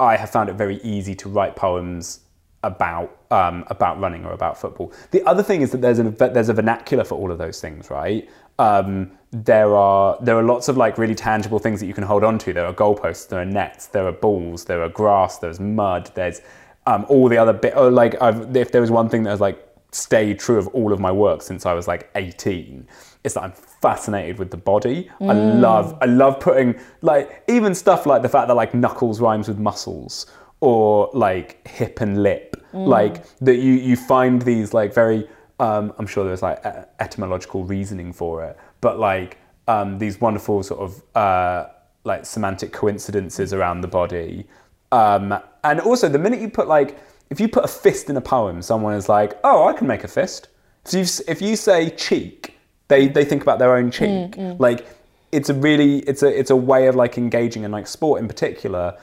I 0.00 0.16
have 0.16 0.30
found 0.30 0.48
it 0.48 0.54
very 0.54 0.80
easy 0.82 1.14
to 1.16 1.28
write 1.28 1.56
poems 1.56 2.20
about 2.62 3.16
um, 3.30 3.64
about 3.68 4.00
running 4.00 4.24
or 4.24 4.32
about 4.32 4.58
football. 4.60 4.92
The 5.10 5.22
other 5.24 5.42
thing 5.42 5.62
is 5.62 5.70
that 5.72 5.80
there's 5.80 5.98
a 5.98 6.10
there's 6.10 6.48
a 6.48 6.54
vernacular 6.54 7.04
for 7.04 7.14
all 7.16 7.30
of 7.30 7.38
those 7.38 7.60
things, 7.60 7.90
right? 7.90 8.28
Um, 8.58 9.12
there 9.30 9.74
are 9.74 10.18
there 10.20 10.36
are 10.36 10.42
lots 10.42 10.68
of 10.68 10.76
like 10.76 10.98
really 10.98 11.14
tangible 11.14 11.58
things 11.58 11.80
that 11.80 11.86
you 11.86 11.94
can 11.94 12.04
hold 12.04 12.24
on 12.24 12.38
to. 12.38 12.52
There 12.52 12.66
are 12.66 12.72
goalposts, 12.74 13.28
there 13.28 13.40
are 13.40 13.44
nets, 13.44 13.86
there 13.86 14.06
are 14.06 14.12
balls, 14.12 14.64
there 14.64 14.82
are 14.82 14.88
grass, 14.88 15.38
there's 15.38 15.60
mud, 15.60 16.10
there's 16.14 16.40
um, 16.86 17.04
all 17.08 17.28
the 17.28 17.36
other 17.36 17.52
bit. 17.52 17.74
Oh, 17.76 17.88
like 17.88 18.20
I've, 18.20 18.56
if 18.56 18.72
there 18.72 18.80
was 18.80 18.90
one 18.90 19.08
thing 19.08 19.22
that 19.24 19.30
was 19.30 19.40
like 19.40 19.67
stayed 19.90 20.38
true 20.38 20.58
of 20.58 20.68
all 20.68 20.92
of 20.92 21.00
my 21.00 21.10
work 21.10 21.42
since 21.42 21.66
I 21.66 21.72
was 21.72 21.88
like 21.88 22.10
18, 22.14 22.86
it's 23.24 23.34
that 23.34 23.42
I'm 23.42 23.52
fascinated 23.52 24.38
with 24.38 24.50
the 24.50 24.56
body. 24.56 25.10
I 25.20 25.32
love 25.32 25.96
I 26.00 26.06
love 26.06 26.40
putting 26.40 26.78
like 27.02 27.42
even 27.48 27.74
stuff 27.74 28.06
like 28.06 28.22
the 28.22 28.28
fact 28.28 28.48
that 28.48 28.54
like 28.54 28.74
knuckles 28.74 29.20
rhymes 29.20 29.48
with 29.48 29.58
muscles 29.58 30.26
or 30.60 31.10
like 31.12 31.66
hip 31.66 32.00
and 32.00 32.22
lip. 32.22 32.56
Like 32.86 33.36
that 33.38 33.56
you 33.56 33.72
you 33.72 33.96
find 33.96 34.42
these 34.42 34.74
like 34.74 34.92
very 34.92 35.28
um, 35.60 35.92
I'm 35.98 36.06
sure 36.06 36.24
there's 36.24 36.42
like 36.42 36.64
etymological 37.00 37.64
reasoning 37.64 38.12
for 38.12 38.44
it, 38.44 38.56
but 38.80 38.98
like 38.98 39.38
um, 39.66 39.98
these 39.98 40.20
wonderful 40.20 40.62
sort 40.62 40.80
of 40.80 41.02
uh, 41.16 41.68
like 42.04 42.24
semantic 42.24 42.72
coincidences 42.72 43.52
around 43.52 43.80
the 43.80 43.88
body. 43.88 44.46
Um, 44.92 45.38
and 45.64 45.80
also, 45.80 46.08
the 46.08 46.18
minute 46.18 46.40
you 46.40 46.48
put 46.48 46.68
like, 46.68 46.98
if 47.30 47.40
you 47.40 47.48
put 47.48 47.64
a 47.64 47.68
fist 47.68 48.08
in 48.10 48.16
a 48.16 48.20
poem, 48.20 48.62
someone 48.62 48.94
is 48.94 49.08
like, 49.08 49.38
oh, 49.44 49.66
I 49.68 49.72
can 49.72 49.86
make 49.86 50.04
a 50.04 50.08
fist. 50.08 50.48
So 50.84 50.98
you, 50.98 51.04
if 51.26 51.42
you 51.42 51.56
say 51.56 51.90
cheek, 51.90 52.58
they, 52.88 53.08
they 53.08 53.24
think 53.24 53.42
about 53.42 53.58
their 53.58 53.76
own 53.76 53.90
cheek. 53.90 54.34
Like, 54.58 54.86
it's 55.30 55.50
a 55.50 55.54
really, 55.54 55.98
it's 56.00 56.22
a, 56.22 56.38
it's 56.38 56.50
a 56.50 56.56
way 56.56 56.86
of 56.86 56.96
like 56.96 57.18
engaging 57.18 57.64
in 57.64 57.70
like 57.70 57.86
sport 57.86 58.20
in 58.20 58.28
particular. 58.28 58.96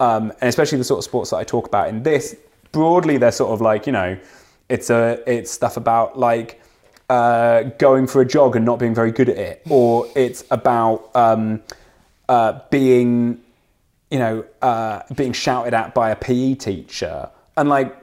Um, 0.00 0.32
and 0.40 0.48
especially 0.48 0.78
the 0.78 0.84
sort 0.84 0.98
of 0.98 1.04
sports 1.04 1.30
that 1.30 1.36
I 1.36 1.44
talk 1.44 1.66
about 1.66 1.88
in 1.88 2.02
this, 2.02 2.36
broadly, 2.72 3.16
they're 3.16 3.30
sort 3.32 3.52
of 3.52 3.60
like, 3.60 3.86
you 3.86 3.92
know, 3.92 4.18
it's 4.68 4.90
a, 4.90 5.22
it's 5.26 5.50
stuff 5.50 5.76
about 5.76 6.18
like, 6.18 6.60
uh, 7.08 7.62
going 7.78 8.06
for 8.06 8.20
a 8.20 8.24
jog 8.24 8.54
and 8.56 8.64
not 8.64 8.78
being 8.78 8.94
very 8.94 9.10
good 9.10 9.28
at 9.28 9.38
it, 9.38 9.62
or 9.70 10.06
it's 10.14 10.44
about 10.50 11.10
um, 11.14 11.62
uh, 12.28 12.60
being, 12.70 13.40
you 14.10 14.18
know, 14.18 14.44
uh, 14.60 15.00
being 15.14 15.32
shouted 15.32 15.72
at 15.72 15.94
by 15.94 16.10
a 16.10 16.16
PE 16.16 16.54
teacher, 16.54 17.30
and 17.58 17.68
like, 17.68 17.94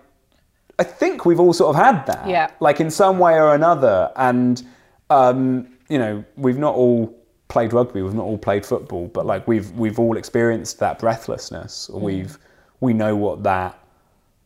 I 0.78 0.84
think 0.84 1.26
we've 1.26 1.40
all 1.40 1.54
sort 1.54 1.76
of 1.76 1.84
had 1.84 2.06
that, 2.06 2.28
Yeah. 2.28 2.50
like 2.60 2.80
in 2.80 2.92
some 2.92 3.18
way 3.20 3.34
or 3.34 3.56
another, 3.56 4.12
and 4.16 4.62
um, 5.10 5.68
you 5.90 5.98
know, 5.98 6.24
we've 6.36 6.58
not 6.58 6.76
all 6.76 7.16
played 7.48 7.74
rugby, 7.74 8.02
we've 8.02 8.14
not 8.14 8.26
all 8.26 8.38
played 8.38 8.66
football, 8.66 9.08
but 9.08 9.26
like 9.26 9.48
we've 9.48 9.72
we've 9.72 10.00
all 10.00 10.18
experienced 10.18 10.80
that 10.80 11.00
breathlessness, 11.00 11.90
or 11.90 12.00
we've 12.02 12.38
we 12.82 12.94
know 12.94 13.16
what 13.16 13.44
that 13.44 13.80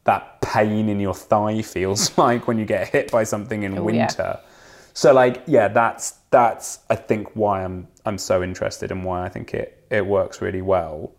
that 0.03 0.41
pain 0.41 0.89
in 0.89 0.99
your 0.99 1.13
thigh 1.13 1.61
feels 1.61 2.17
like 2.25 2.47
when 2.47 2.57
you 2.57 2.65
get 2.65 2.89
hit 2.89 3.11
by 3.11 3.23
something 3.23 3.63
in 3.63 3.73
yeah. 3.73 3.79
winter. 3.79 4.39
So 4.93 5.13
like 5.13 5.43
yeah, 5.47 5.67
that's 5.69 6.11
that's 6.29 6.79
I 6.89 6.95
think 6.95 7.29
why 7.35 7.63
I'm 7.63 7.87
I'm 8.05 8.17
so 8.17 8.43
interested 8.43 8.91
and 8.91 9.03
why 9.03 9.25
I 9.25 9.29
think 9.29 9.53
it 9.53 9.83
it 9.89 10.05
works 10.05 10.41
really 10.41 10.61
well. 10.61 11.13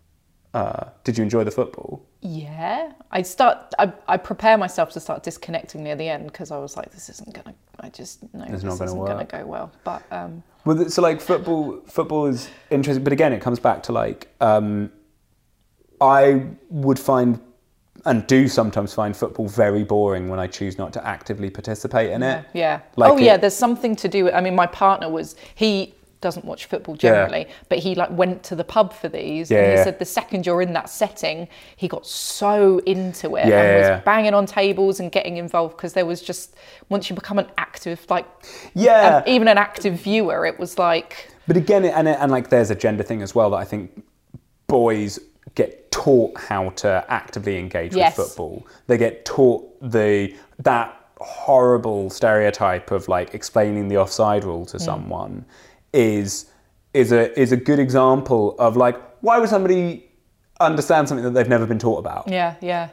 Uh, 0.53 0.89
did 1.05 1.17
you 1.17 1.23
enjoy 1.23 1.43
the 1.45 1.51
football? 1.51 2.03
Yeah, 2.21 2.91
I 3.09 3.21
start. 3.21 3.73
I, 3.79 3.93
I 4.07 4.17
prepare 4.17 4.57
myself 4.57 4.91
to 4.91 4.99
start 4.99 5.23
disconnecting 5.23 5.81
near 5.83 5.95
the 5.95 6.09
end 6.09 6.25
because 6.27 6.51
I 6.51 6.57
was 6.57 6.75
like, 6.75 6.91
this 6.91 7.07
isn't 7.09 7.33
gonna. 7.33 7.55
I 7.79 7.89
just 7.89 8.21
know 8.33 8.45
this 8.45 8.61
not 8.63 8.77
gonna 8.77 8.83
isn't 8.91 9.05
gonna 9.05 9.25
go 9.25 9.45
well. 9.45 9.71
But 9.85 10.03
um, 10.11 10.43
Well, 10.65 10.89
so 10.89 11.01
like 11.01 11.21
football, 11.21 11.79
football 11.87 12.25
is 12.27 12.49
interesting, 12.69 13.03
but 13.03 13.13
again, 13.13 13.31
it 13.31 13.41
comes 13.41 13.59
back 13.59 13.81
to 13.83 13.93
like 13.93 14.27
um, 14.41 14.91
I 16.01 16.45
would 16.69 16.99
find 16.99 17.39
and 18.05 18.25
do 18.25 18.47
sometimes 18.47 18.93
find 18.93 19.15
football 19.15 19.47
very 19.47 19.83
boring 19.83 20.27
when 20.27 20.39
I 20.39 20.47
choose 20.47 20.77
not 20.77 20.91
to 20.93 21.05
actively 21.07 21.49
participate 21.51 22.09
in 22.09 22.23
it. 22.23 22.45
yeah. 22.53 22.81
Like 22.95 23.11
oh 23.13 23.17
yeah, 23.17 23.35
it- 23.35 23.41
there's 23.41 23.55
something 23.55 23.95
to 23.97 24.07
do. 24.07 24.25
with 24.25 24.33
I 24.33 24.41
mean, 24.41 24.55
my 24.55 24.67
partner 24.67 25.09
was 25.09 25.35
he 25.55 25.93
doesn't 26.21 26.45
watch 26.45 26.65
football 26.65 26.95
generally, 26.95 27.47
but 27.67 27.79
he 27.79 27.95
like 27.95 28.11
went 28.11 28.43
to 28.43 28.55
the 28.55 28.63
pub 28.63 28.93
for 28.93 29.09
these, 29.09 29.51
and 29.51 29.59
Yeah. 29.59 29.77
he 29.77 29.83
said 29.83 29.99
the 29.99 30.05
second 30.05 30.45
you're 30.45 30.61
in 30.61 30.73
that 30.73 30.89
setting, 30.89 31.47
he 31.75 31.87
got 31.87 32.05
so 32.05 32.77
into 32.85 33.35
it 33.35 33.47
Yeah, 33.47 33.61
and 33.61 33.77
was 33.81 33.87
yeah. 33.89 33.99
banging 34.01 34.33
on 34.33 34.45
tables 34.45 34.99
and 34.99 35.11
getting 35.11 35.37
involved 35.37 35.75
because 35.75 35.93
there 35.93 36.05
was 36.05 36.21
just 36.21 36.55
once 36.89 37.09
you 37.09 37.15
become 37.15 37.39
an 37.39 37.47
active 37.57 38.05
like 38.09 38.25
Yeah. 38.73 39.23
a- 39.25 39.29
even 39.29 39.47
an 39.47 39.57
active 39.57 39.95
viewer, 39.95 40.45
it 40.45 40.59
was 40.59 40.77
like 40.77 41.27
But 41.47 41.57
again, 41.57 41.83
and 41.85 42.07
and 42.07 42.31
like 42.31 42.49
there's 42.49 42.69
a 42.69 42.75
gender 42.75 43.03
thing 43.03 43.21
as 43.23 43.33
well 43.35 43.49
that 43.49 43.57
I 43.57 43.65
think 43.65 44.03
boys 44.67 45.19
get 45.55 45.91
taught 45.91 46.37
how 46.37 46.69
to 46.69 47.03
actively 47.09 47.57
engage 47.57 47.93
Yes. 47.95 48.15
with 48.17 48.27
football. 48.27 48.65
They 48.87 48.97
get 48.97 49.25
taught 49.25 49.63
the 49.81 50.33
that 50.59 50.95
horrible 51.19 52.09
stereotype 52.09 52.89
of 52.91 53.07
like 53.07 53.33
explaining 53.35 53.87
the 53.89 53.97
offside 53.97 54.43
rule 54.43 54.65
Mm. 54.65 54.71
to 54.71 54.79
someone 54.79 55.45
is 55.93 56.45
is 56.93 57.11
a 57.11 57.37
is 57.39 57.51
a 57.51 57.57
good 57.57 57.79
example 57.79 58.55
of 58.59 58.75
like 58.77 58.95
why 59.21 59.37
would 59.39 59.49
somebody 59.49 60.09
understand 60.59 61.07
something 61.07 61.23
that 61.23 61.31
they've 61.33 61.49
never 61.49 61.65
been 61.65 61.79
taught 61.79 61.99
about? 61.99 62.27
yeah, 62.27 62.55
yeah, 62.61 62.89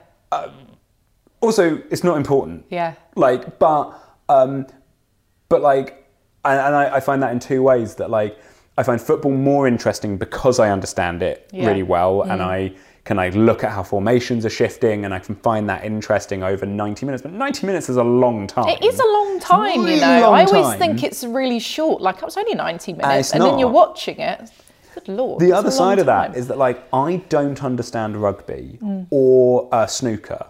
Also, 1.40 1.76
it's 1.90 2.02
not 2.04 2.16
important. 2.16 2.64
yeah. 2.70 2.94
like 3.16 3.58
but 3.58 3.92
um 4.28 4.66
but 5.48 5.60
like 5.62 6.06
and, 6.44 6.60
and 6.60 6.74
I, 6.74 6.96
I 6.96 7.00
find 7.00 7.22
that 7.22 7.32
in 7.32 7.38
two 7.40 7.62
ways 7.62 7.94
that 7.96 8.10
like 8.10 8.38
i 8.76 8.82
find 8.82 9.00
football 9.00 9.32
more 9.32 9.66
interesting 9.66 10.16
because 10.18 10.58
i 10.60 10.70
understand 10.70 11.22
it 11.22 11.48
Yeah. 11.52 11.66
really 11.68 11.82
well 11.82 12.22
and 12.22 12.40
i 12.42 12.72
can 13.04 13.18
I 13.18 13.30
look 13.30 13.64
at 13.64 13.70
how 13.72 13.82
formations 13.82 14.44
are 14.44 14.50
shifting 14.50 15.04
and 15.04 15.14
i 15.14 15.18
can 15.18 15.34
find 15.36 15.68
that 15.68 15.84
interesting 15.84 16.42
over 16.42 16.66
90 16.66 17.06
minutes 17.06 17.22
but 17.22 17.32
90 17.32 17.66
minutes 17.66 17.88
is 17.88 17.96
a 17.96 18.02
long 18.04 18.46
time 18.46 18.68
It 18.68 18.84
is 18.84 18.98
a 19.00 19.04
long 19.06 19.40
time, 19.40 19.80
really 19.84 19.94
you 19.94 20.00
know. 20.00 20.20
long 20.22 20.34
I 20.34 20.44
always 20.44 20.66
time. 20.66 20.78
think 20.78 21.02
it's 21.02 21.24
really 21.24 21.58
short. 21.58 22.02
Like 22.02 22.16
it 22.18 22.24
was 22.24 22.36
only 22.36 22.54
90 22.54 22.92
minutes, 22.94 23.18
it's 23.28 23.32
and 23.32 23.42
then 23.42 23.58
you're 23.58 23.70
watching 23.70 24.18
it. 24.20 24.50
Good 24.94 25.08
lord. 25.08 25.40
the 25.40 25.52
other 25.52 25.70
side 25.70 25.98
of 26.00 26.06
that 26.06 26.28
time. 26.28 26.34
is 26.34 26.48
that 26.48 26.58
like 26.58 26.82
i 26.92 27.16
don't 27.28 27.62
understand 27.62 28.16
rugby 28.16 28.78
Mm. 28.82 29.06
or 29.10 29.68
uh, 29.72 29.86
snooker 29.86 30.44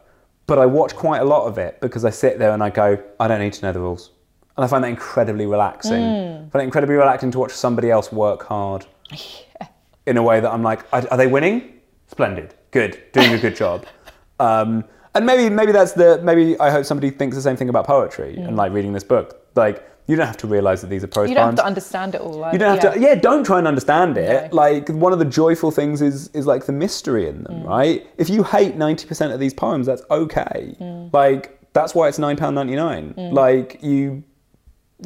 but 0.47 0.59
i 0.59 0.65
watch 0.65 0.97
quite 0.97 1.19
a 1.21 1.25
lot 1.25 1.47
of 1.47 1.59
it 1.59 1.79
because 1.83 2.05
i 2.05 2.11
sit 2.11 2.39
there 2.39 2.53
and 2.53 2.63
i 2.63 2.71
go 2.71 2.99
i 3.21 3.29
don't 3.29 3.41
need 3.41 3.53
to 3.53 3.63
know 3.67 3.73
the 3.73 3.81
rules 3.81 4.11
and 4.57 4.65
i 4.65 4.67
find 4.67 4.83
that 4.85 4.89
incredibly 4.89 5.45
relaxing 5.47 6.01
Mm. 6.03 6.47
I 6.47 6.51
find 6.51 6.63
it 6.63 6.65
incredibly 6.65 6.97
relaxing 6.97 7.31
to 7.33 7.39
watch 7.39 7.53
somebody 7.53 7.91
else 7.91 8.11
work 8.11 8.45
hard 8.45 8.87
in 10.07 10.17
a 10.17 10.23
way 10.23 10.41
that 10.41 10.51
i'm 10.51 10.63
like 10.63 10.81
are, 10.95 11.05
are 11.11 11.17
they 11.19 11.27
winning 11.27 11.75
splendid 12.09 12.55
good 12.71 13.01
doing 13.13 13.33
a 13.33 13.39
good 13.39 13.57
job 13.57 13.87
um, 14.41 14.85
and 15.15 15.25
maybe 15.27 15.49
maybe 15.55 15.73
that's 15.73 15.93
the 15.93 16.21
maybe 16.23 16.59
i 16.61 16.71
hope 16.71 16.85
somebody 16.85 17.11
thinks 17.11 17.35
the 17.37 17.43
same 17.43 17.57
thing 17.57 17.69
about 17.69 17.87
poetry 17.87 18.35
Mm. 18.39 18.49
and 18.49 18.57
like 18.57 18.73
reading 18.73 18.93
this 18.93 19.05
book 19.05 19.27
like 19.57 19.85
You 20.11 20.17
don't 20.17 20.27
have 20.27 20.39
to 20.39 20.47
realize 20.47 20.81
that 20.83 20.89
these 20.89 21.05
are 21.05 21.13
prose 21.15 21.29
You 21.29 21.35
don't 21.35 21.45
have 21.45 21.57
poems. 21.57 21.61
to 21.61 21.67
understand 21.73 22.15
it 22.15 22.21
all. 22.23 22.33
Like, 22.43 22.53
You 22.55 22.59
don't 22.61 22.73
have 22.81 22.95
to. 22.95 22.99
Yeah, 23.07 23.15
don't 23.29 23.45
try 23.45 23.59
and 23.59 23.67
understand 23.73 24.17
it. 24.17 24.51
No. 24.53 24.57
Like 24.65 24.89
one 25.07 25.13
of 25.17 25.19
the 25.19 25.31
joyful 25.41 25.71
things 25.71 26.01
is 26.01 26.17
is 26.39 26.47
like 26.53 26.63
the 26.71 26.73
mystery 26.85 27.25
in 27.31 27.37
them, 27.45 27.57
Mm. 27.63 27.67
right? 27.77 27.99
If 28.25 28.29
you 28.35 28.41
hate 28.57 28.75
ninety 28.87 29.05
percent 29.11 29.31
of 29.35 29.39
these 29.45 29.53
poems, 29.65 29.85
that's 29.91 30.03
okay. 30.23 30.75
Mm. 30.81 31.13
Like 31.13 31.43
that's 31.77 31.93
why 31.97 32.05
it's 32.09 32.19
nine 32.27 32.37
pound 32.43 32.55
ninety 32.61 32.77
nine. 32.87 33.07
Like 33.43 33.69
you, 33.91 34.23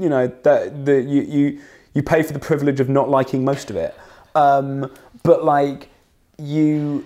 you 0.05 0.09
know 0.15 0.25
that 0.49 0.63
the 0.87 0.97
you 1.15 1.21
you 1.37 1.45
you 1.95 2.03
pay 2.13 2.23
for 2.23 2.33
the 2.39 2.45
privilege 2.51 2.79
of 2.85 2.89
not 2.99 3.07
liking 3.19 3.41
most 3.53 3.71
of 3.73 3.77
it. 3.87 3.93
Um, 4.45 4.71
but 5.25 5.39
like 5.57 5.81
you 6.43 7.05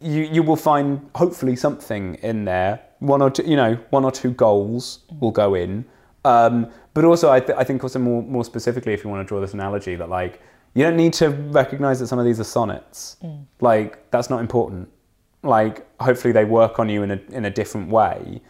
you 0.00 0.22
you 0.22 0.42
will 0.42 0.56
find 0.56 1.08
hopefully 1.14 1.54
something 1.56 2.14
in 2.16 2.44
there. 2.44 2.80
One 2.98 3.22
or 3.22 3.30
two, 3.30 3.44
you 3.44 3.56
know, 3.56 3.78
one 3.90 4.04
or 4.04 4.10
two 4.10 4.30
goals 4.32 5.00
will 5.20 5.30
go 5.30 5.54
in. 5.54 5.84
Um, 6.24 6.68
but 6.94 7.04
also, 7.04 7.32
I, 7.32 7.40
th- 7.40 7.58
I 7.58 7.64
think 7.64 7.82
also 7.82 7.98
more 7.98 8.22
more 8.22 8.44
specifically, 8.44 8.92
if 8.92 9.04
you 9.04 9.10
want 9.10 9.26
to 9.26 9.28
draw 9.28 9.40
this 9.40 9.54
analogy, 9.54 9.94
that 9.96 10.08
like 10.08 10.40
you 10.74 10.82
don't 10.84 10.96
need 10.96 11.12
to 11.14 11.28
recognize 11.28 12.00
that 12.00 12.08
some 12.08 12.18
of 12.18 12.24
these 12.24 12.40
are 12.40 12.44
sonnets. 12.44 13.16
Like 13.60 14.10
that's 14.10 14.30
not 14.30 14.40
important. 14.40 14.88
Like 15.42 15.86
hopefully 16.00 16.32
they 16.32 16.44
work 16.44 16.78
on 16.78 16.88
you 16.88 17.02
in 17.02 17.12
a 17.12 17.20
in 17.30 17.44
a 17.44 17.50
different 17.50 17.88
way. 17.88 18.40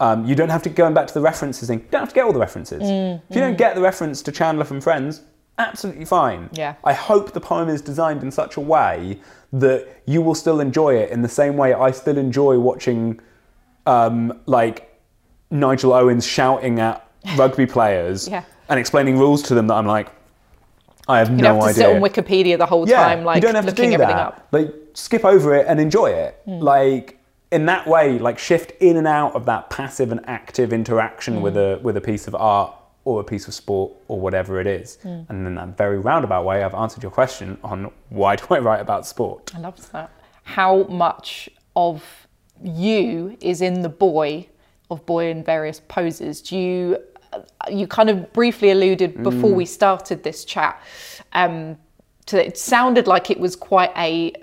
Um, 0.00 0.24
you 0.26 0.34
don't 0.36 0.50
have 0.50 0.62
to 0.62 0.68
go 0.70 0.90
back 0.92 1.08
to 1.08 1.14
the 1.14 1.20
references. 1.20 1.70
And 1.70 1.80
you 1.80 1.86
don't 1.90 2.00
have 2.02 2.10
to 2.10 2.14
get 2.14 2.24
all 2.24 2.32
the 2.32 2.38
references. 2.38 2.82
If 3.28 3.34
you 3.34 3.40
don't 3.40 3.58
get 3.58 3.74
the 3.74 3.80
reference 3.80 4.22
to 4.22 4.30
Chandler 4.32 4.64
from 4.64 4.80
Friends, 4.80 5.22
absolutely 5.58 6.04
fine. 6.04 6.48
Yeah. 6.52 6.74
I 6.84 6.92
hope 6.92 7.32
the 7.32 7.40
poem 7.40 7.68
is 7.68 7.80
designed 7.82 8.22
in 8.22 8.30
such 8.30 8.56
a 8.56 8.60
way 8.60 9.20
that 9.52 9.86
you 10.06 10.20
will 10.22 10.34
still 10.34 10.60
enjoy 10.60 10.94
it 10.96 11.10
in 11.10 11.22
the 11.22 11.28
same 11.28 11.56
way 11.56 11.72
I 11.74 11.90
still 11.90 12.18
enjoy 12.18 12.58
watching, 12.58 13.20
um, 13.86 14.38
like 14.46 15.00
Nigel 15.50 15.92
Owens 15.92 16.26
shouting 16.26 16.80
at 16.80 17.06
rugby 17.36 17.66
players 17.66 18.28
Yeah. 18.28 18.44
and 18.68 18.78
explaining 18.78 19.18
rules 19.18 19.42
to 19.44 19.54
them 19.54 19.66
that 19.68 19.74
I'm 19.74 19.86
like, 19.86 20.08
I 21.08 21.18
have 21.18 21.30
You 21.30 21.36
no 21.36 21.54
have 21.54 21.62
to 21.62 21.64
idea. 21.70 21.74
sit 21.74 21.96
on 21.96 22.02
Wikipedia 22.02 22.58
the 22.58 22.66
whole 22.66 22.86
yeah, 22.86 23.02
time, 23.02 23.24
like 23.24 23.36
you 23.36 23.40
don't 23.42 23.54
have 23.54 23.64
to 23.64 23.70
looking 23.70 23.90
do 23.90 23.94
everything 23.94 24.16
that. 24.16 24.26
up. 24.26 24.48
Like 24.52 24.74
skip 24.92 25.24
over 25.24 25.54
it 25.54 25.66
and 25.66 25.80
enjoy 25.80 26.08
it. 26.10 26.38
Hmm. 26.44 26.58
Like 26.58 27.18
in 27.50 27.64
that 27.64 27.86
way, 27.86 28.18
like 28.18 28.38
shift 28.38 28.72
in 28.82 28.98
and 28.98 29.06
out 29.06 29.34
of 29.34 29.46
that 29.46 29.70
passive 29.70 30.12
and 30.12 30.20
active 30.28 30.70
interaction 30.70 31.40
with 31.40 31.54
Hmm. 31.54 31.60
a 31.60 31.78
with 31.78 31.96
a 31.96 32.00
piece 32.02 32.28
of 32.28 32.34
art 32.34 32.74
or 33.08 33.22
a 33.22 33.24
piece 33.24 33.48
of 33.48 33.54
sport 33.54 33.90
or 34.08 34.20
whatever 34.20 34.60
it 34.60 34.66
is. 34.66 34.96
Hmm. 34.96 35.20
And 35.30 35.46
in 35.46 35.54
that 35.54 35.78
very 35.78 35.98
roundabout 35.98 36.44
way, 36.44 36.62
I've 36.62 36.74
answered 36.74 37.02
your 37.02 37.10
question 37.10 37.56
on 37.64 37.90
why 38.10 38.36
do 38.36 38.44
I 38.50 38.58
write 38.58 38.82
about 38.82 39.06
sport. 39.06 39.50
I 39.54 39.60
love 39.60 39.90
that. 39.92 40.10
How 40.42 40.82
much 40.84 41.48
of 41.74 42.04
you 42.62 43.34
is 43.40 43.62
in 43.62 43.80
the 43.80 43.88
boy 43.88 44.46
of 44.90 45.06
boy 45.06 45.30
in 45.30 45.42
various 45.42 45.80
poses? 45.88 46.42
Do 46.42 46.58
you 46.58 46.98
you 47.70 47.86
kind 47.86 48.10
of 48.10 48.30
briefly 48.34 48.70
alluded 48.72 49.22
before 49.22 49.54
we 49.54 49.64
started 49.64 50.22
this 50.22 50.44
chat 50.44 50.82
um, 51.32 51.78
to 52.26 52.46
it 52.46 52.58
sounded 52.58 53.06
like 53.06 53.30
it 53.30 53.40
was 53.40 53.56
quite 53.56 53.92
a 53.96 54.34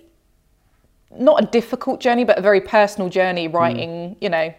not 1.11 1.43
a 1.43 1.45
difficult 1.45 1.99
journey, 2.01 2.23
but 2.23 2.39
a 2.39 2.41
very 2.41 2.61
personal 2.61 3.09
journey 3.09 3.47
writing. 3.47 4.15
You 4.21 4.29
know. 4.29 4.53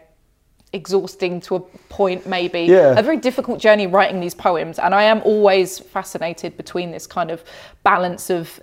Exhausting 0.77 1.41
to 1.41 1.57
a 1.57 1.61
point, 1.89 2.27
maybe. 2.27 2.61
Yeah. 2.61 2.99
A 2.99 3.03
very 3.03 3.17
difficult 3.17 3.59
journey 3.59 3.87
writing 3.87 4.21
these 4.21 4.35
poems, 4.35 4.79
and 4.79 4.95
I 4.95 5.05
am 5.05 5.23
always 5.23 5.79
fascinated 5.79 6.57
between 6.57 6.91
this 6.91 7.07
kind 7.07 7.31
of 7.31 7.43
balance 7.83 8.29
of, 8.29 8.61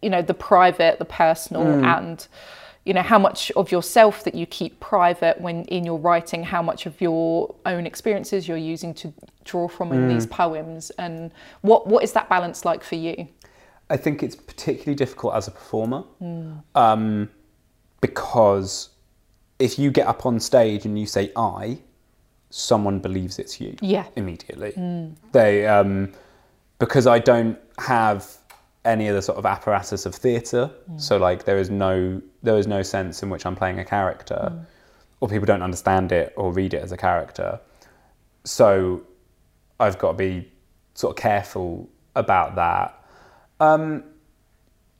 you 0.00 0.10
know, 0.10 0.22
the 0.22 0.34
private, 0.34 1.00
the 1.00 1.04
personal, 1.04 1.64
mm. 1.64 1.84
and 1.84 2.28
you 2.84 2.94
know 2.94 3.02
how 3.02 3.18
much 3.18 3.50
of 3.56 3.72
yourself 3.72 4.22
that 4.22 4.36
you 4.36 4.46
keep 4.46 4.78
private 4.78 5.40
when 5.40 5.64
in 5.64 5.84
your 5.84 5.98
writing, 5.98 6.44
how 6.44 6.62
much 6.62 6.86
of 6.86 7.00
your 7.00 7.52
own 7.66 7.84
experiences 7.84 8.46
you're 8.46 8.56
using 8.74 8.94
to 8.94 9.12
draw 9.44 9.66
from 9.66 9.92
in 9.92 10.08
these 10.08 10.26
mm. 10.26 10.30
poems, 10.30 10.90
and 10.98 11.32
what 11.62 11.88
what 11.88 12.04
is 12.04 12.12
that 12.12 12.28
balance 12.28 12.64
like 12.64 12.84
for 12.84 12.94
you? 12.94 13.26
I 13.90 13.96
think 13.96 14.22
it's 14.22 14.36
particularly 14.36 14.94
difficult 14.94 15.34
as 15.34 15.48
a 15.48 15.50
performer 15.50 16.04
mm. 16.22 16.62
um, 16.74 17.28
because 18.00 18.90
if 19.58 19.78
you 19.78 19.90
get 19.90 20.06
up 20.06 20.26
on 20.26 20.38
stage 20.40 20.84
and 20.84 20.98
you 20.98 21.06
say 21.06 21.32
I, 21.36 21.78
someone 22.50 23.00
believes 23.00 23.38
it's 23.38 23.60
you 23.60 23.76
Yeah. 23.80 24.06
immediately. 24.16 24.72
Mm. 24.72 25.16
They 25.32 25.66
um, 25.66 26.12
because 26.78 27.06
I 27.06 27.18
don't 27.18 27.58
have 27.78 28.26
any 28.84 29.08
of 29.08 29.16
the 29.16 29.22
sort 29.22 29.38
of 29.38 29.46
apparatus 29.46 30.06
of 30.06 30.14
theatre, 30.14 30.70
mm. 30.90 31.00
so 31.00 31.16
like 31.16 31.44
there 31.44 31.58
is 31.58 31.70
no 31.70 32.20
there 32.42 32.56
is 32.56 32.66
no 32.66 32.82
sense 32.82 33.22
in 33.22 33.30
which 33.30 33.44
I'm 33.46 33.56
playing 33.56 33.78
a 33.78 33.84
character, 33.84 34.52
mm. 34.52 34.66
or 35.20 35.28
people 35.28 35.46
don't 35.46 35.62
understand 35.62 36.12
it 36.12 36.32
or 36.36 36.52
read 36.52 36.74
it 36.74 36.82
as 36.82 36.92
a 36.92 36.96
character. 36.96 37.60
So 38.44 39.02
I've 39.80 39.98
got 39.98 40.12
to 40.12 40.18
be 40.18 40.50
sort 40.94 41.16
of 41.16 41.22
careful 41.22 41.88
about 42.14 42.54
that. 42.56 43.04
Um, 43.60 44.04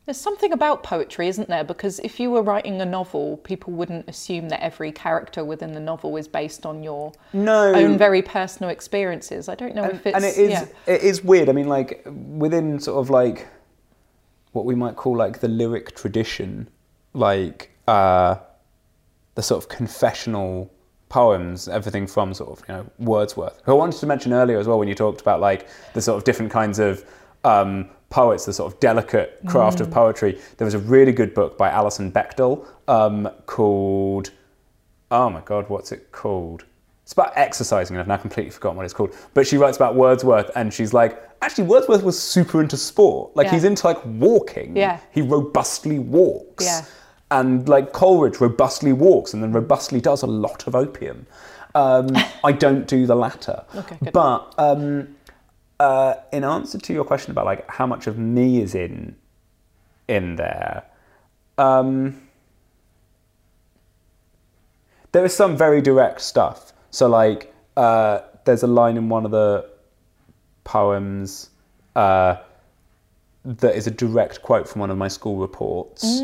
There's 0.07 0.16
something 0.16 0.52
about 0.52 0.84
poetry, 0.84 1.26
isn't 1.26 1.48
there? 1.48 1.64
Because 1.64 1.98
if 1.98 2.20
you 2.20 2.30
were 2.30 2.42
writing 2.42 2.80
a 2.80 2.86
novel, 2.86 3.38
people 3.38 3.72
wouldn't 3.72 4.09
assume 4.09 4.48
that 4.50 4.62
every 4.62 4.92
character 4.92 5.44
within 5.44 5.72
the 5.72 5.80
novel 5.80 6.16
is 6.16 6.28
based 6.28 6.64
on 6.64 6.84
your 6.84 7.12
No. 7.32 7.74
own 7.74 7.98
very 7.98 8.22
personal 8.22 8.70
experiences. 8.70 9.48
I 9.48 9.57
don't 9.57 9.74
know 9.74 9.84
if 9.84 10.07
it's 10.07 10.14
and 10.14 10.24
it 10.24 10.38
is 10.38 10.50
yeah. 10.50 10.66
it 10.86 11.02
is 11.02 11.24
weird. 11.24 11.48
I 11.48 11.52
mean, 11.52 11.66
like 11.66 12.07
within 12.07 12.78
sort 12.78 12.98
of 13.00 13.11
like 13.11 13.48
what 14.52 14.64
we 14.64 14.76
might 14.76 14.94
call 14.94 15.16
like 15.16 15.40
the 15.40 15.48
lyric 15.48 15.96
tradition, 15.96 16.68
like 17.12 17.72
uh, 17.88 18.36
the 19.34 19.42
sort 19.42 19.61
of 19.62 19.68
confessional 19.68 20.72
poems, 21.09 21.66
everything 21.66 22.07
from 22.07 22.32
sort 22.32 22.57
of 22.57 22.68
you 22.68 22.74
know 22.74 22.86
Wordsworth, 23.00 23.61
who 23.64 23.72
I 23.72 23.74
wanted 23.74 23.98
to 23.98 24.07
mention 24.07 24.32
earlier 24.32 24.61
as 24.61 24.68
well 24.68 24.78
when 24.78 24.86
you 24.86 24.94
talked 24.94 25.20
about 25.20 25.40
like 25.40 25.66
the 25.94 26.00
sort 26.00 26.16
of 26.16 26.22
different 26.22 26.52
kinds 26.52 26.78
of 26.78 27.04
um, 27.44 27.90
poets, 28.11 28.44
the 28.44 28.52
sort 28.52 28.72
of 28.72 28.78
delicate 28.80 29.38
craft 29.46 29.80
of 29.80 29.90
poetry. 29.90 30.40
There 30.57 30.64
was 30.64 30.74
a 30.74 30.78
really 30.78 31.12
good 31.12 31.34
book 31.34 31.59
by 31.59 31.70
Alison 31.70 32.11
Bechdel 32.12 32.66
um, 32.88 33.28
called 33.46 34.30
oh 35.11 35.30
my 35.30 35.40
god, 35.40 35.68
what's 35.68 35.92
it 35.92 36.11
called? 36.12 36.64
It's 37.02 37.12
about 37.12 37.32
exercising, 37.36 37.94
and 37.96 38.00
I've 38.02 38.09
now 38.09 38.16
completely 38.16 38.50
forgotten 38.50 38.76
what 38.76 38.84
it's 38.84 38.94
called. 38.94 39.14
But 39.34 39.46
she 39.46 39.57
writes 39.57 39.76
about 39.76 39.94
Wordsworth, 39.94 40.50
and 40.57 40.74
she's 40.74 40.92
like, 40.92 41.22
actually, 41.40 41.64
Wordsworth 41.64 42.02
was 42.02 42.20
super 42.20 42.61
into 42.61 42.76
sport. 42.76 43.36
Like 43.36 43.46
Yeah. 43.46 43.52
he's 43.52 43.64
into 43.64 43.86
like 43.86 44.04
walking. 44.04 44.76
Yeah. 44.76 44.98
He 45.12 45.22
robustly 45.22 46.00
walks. 46.00 46.64
Yeah. 46.64 46.84
And 47.30 47.68
like 47.68 47.92
Coleridge 47.92 48.40
robustly 48.40 48.92
walks, 48.92 49.34
and 49.34 49.42
then 49.42 49.52
robustly 49.52 50.00
does 50.00 50.22
a 50.22 50.26
lot 50.26 50.66
of 50.66 50.74
opium. 50.74 51.26
Um, 51.76 52.09
I 52.44 52.50
don't 52.50 52.88
do 52.88 53.07
the 53.07 53.14
latter. 53.14 53.64
Okay. 53.76 53.98
But 54.12 54.52
um, 54.59 55.15
uh, 55.80 56.14
in 56.32 56.44
answer 56.44 56.78
to 56.78 56.92
your 56.92 57.04
question 57.04 57.30
about 57.30 57.44
like 57.44 57.68
how 57.70 57.86
much 57.86 58.06
of 58.06 58.18
me 58.18 58.60
is 58.60 58.74
in 58.74 59.16
in 60.08 60.36
there. 60.36 60.84
Um, 61.58 62.22
there 65.12 65.24
is 65.24 65.34
some 65.34 65.56
very 65.56 65.80
direct 65.80 66.20
stuff. 66.20 66.72
So, 66.90 67.08
like, 67.08 67.52
uh, 67.76 68.20
there's 68.44 68.62
a 68.62 68.66
line 68.66 68.96
in 68.96 69.08
one 69.08 69.24
of 69.24 69.30
the 69.30 69.68
poems 70.64 71.50
uh, 71.94 72.36
that 73.44 73.76
is 73.76 73.86
a 73.86 73.90
direct 73.90 74.42
quote 74.42 74.68
from 74.68 74.80
one 74.80 74.90
of 74.90 74.98
my 74.98 75.08
school 75.08 75.36
reports, 75.36 76.20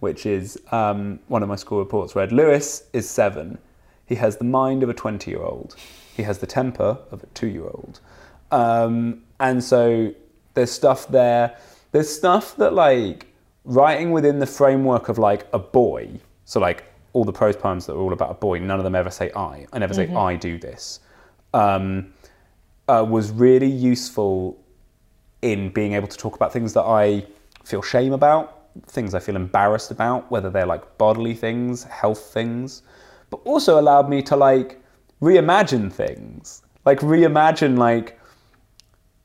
which 0.00 0.26
is 0.26 0.58
um, 0.70 1.18
one 1.28 1.42
of 1.42 1.48
my 1.48 1.56
school 1.56 1.78
reports 1.78 2.14
read 2.14 2.32
Lewis 2.32 2.84
is 2.92 3.08
seven. 3.08 3.58
He 4.06 4.14
has 4.14 4.36
the 4.36 4.44
mind 4.44 4.82
of 4.82 4.88
a 4.88 4.94
20 4.94 5.30
year 5.30 5.42
old, 5.42 5.74
he 6.16 6.22
has 6.22 6.38
the 6.38 6.46
temper 6.46 6.98
of 7.10 7.22
a 7.22 7.26
two 7.34 7.48
year 7.48 7.64
old. 7.64 8.00
Um, 8.50 9.22
and 9.40 9.62
so 9.62 10.14
there's 10.54 10.70
stuff 10.70 11.08
there. 11.08 11.56
There's 11.92 12.14
stuff 12.14 12.56
that, 12.56 12.72
like, 12.72 13.26
writing 13.66 14.12
within 14.12 14.38
the 14.38 14.46
framework 14.46 15.08
of 15.08 15.18
like 15.18 15.46
a 15.52 15.58
boy, 15.58 16.08
so 16.44 16.60
like 16.60 16.84
all 17.12 17.24
the 17.24 17.32
prose 17.32 17.56
poems 17.56 17.86
that 17.86 17.94
are 17.94 17.98
all 17.98 18.12
about 18.12 18.30
a 18.30 18.34
boy, 18.34 18.58
none 18.58 18.78
of 18.78 18.84
them 18.84 18.94
ever 18.94 19.10
say 19.10 19.30
I. 19.34 19.66
I 19.72 19.78
never 19.78 19.92
say 19.92 20.12
I 20.14 20.36
do 20.36 20.58
this. 20.58 21.00
Um, 21.52 22.12
uh, 22.88 23.04
was 23.08 23.30
really 23.30 23.70
useful 23.70 24.62
in 25.42 25.70
being 25.70 25.94
able 25.94 26.06
to 26.08 26.16
talk 26.16 26.36
about 26.36 26.52
things 26.52 26.72
that 26.74 26.82
I 26.82 27.26
feel 27.64 27.82
shame 27.82 28.12
about, 28.12 28.68
things 28.86 29.14
I 29.14 29.18
feel 29.18 29.34
embarrassed 29.34 29.90
about, 29.90 30.30
whether 30.30 30.50
they're 30.50 30.66
like 30.66 30.98
bodily 30.98 31.34
things, 31.34 31.84
health 31.84 32.20
things, 32.32 32.82
but 33.30 33.40
also 33.44 33.80
allowed 33.80 34.08
me 34.08 34.22
to 34.22 34.36
like 34.36 34.80
reimagine 35.20 35.90
things, 35.90 36.62
like 36.84 37.00
reimagine 37.00 37.78
like 37.78 38.15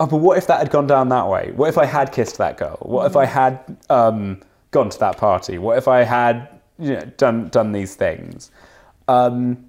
oh, 0.02 0.08
but 0.08 0.18
what 0.18 0.38
if 0.38 0.48
that 0.48 0.60
had 0.60 0.72
gone 0.72 0.88
down 0.88 1.10
that 1.10 1.28
way? 1.28 1.52
What 1.56 1.70
if 1.70 1.78
I 1.78 1.86
had 1.86 2.12
kissed 2.12 2.38
that 2.40 2.58
girl? 2.58 2.78
What 2.82 3.06
if 3.06 3.16
I 3.16 3.26
had 3.26 3.78
um, 3.90 4.42
gone 4.72 4.90
to 4.90 5.00
that 5.00 5.18
party? 5.18 5.60
What 5.60 5.78
if 5.78 5.88
I 5.88 6.04
had 6.04 6.50
you 6.80 6.94
know, 6.94 7.06
done 7.18 7.50
done 7.50 7.72
these 7.72 7.96
things? 7.96 8.50
Um, 9.08 9.66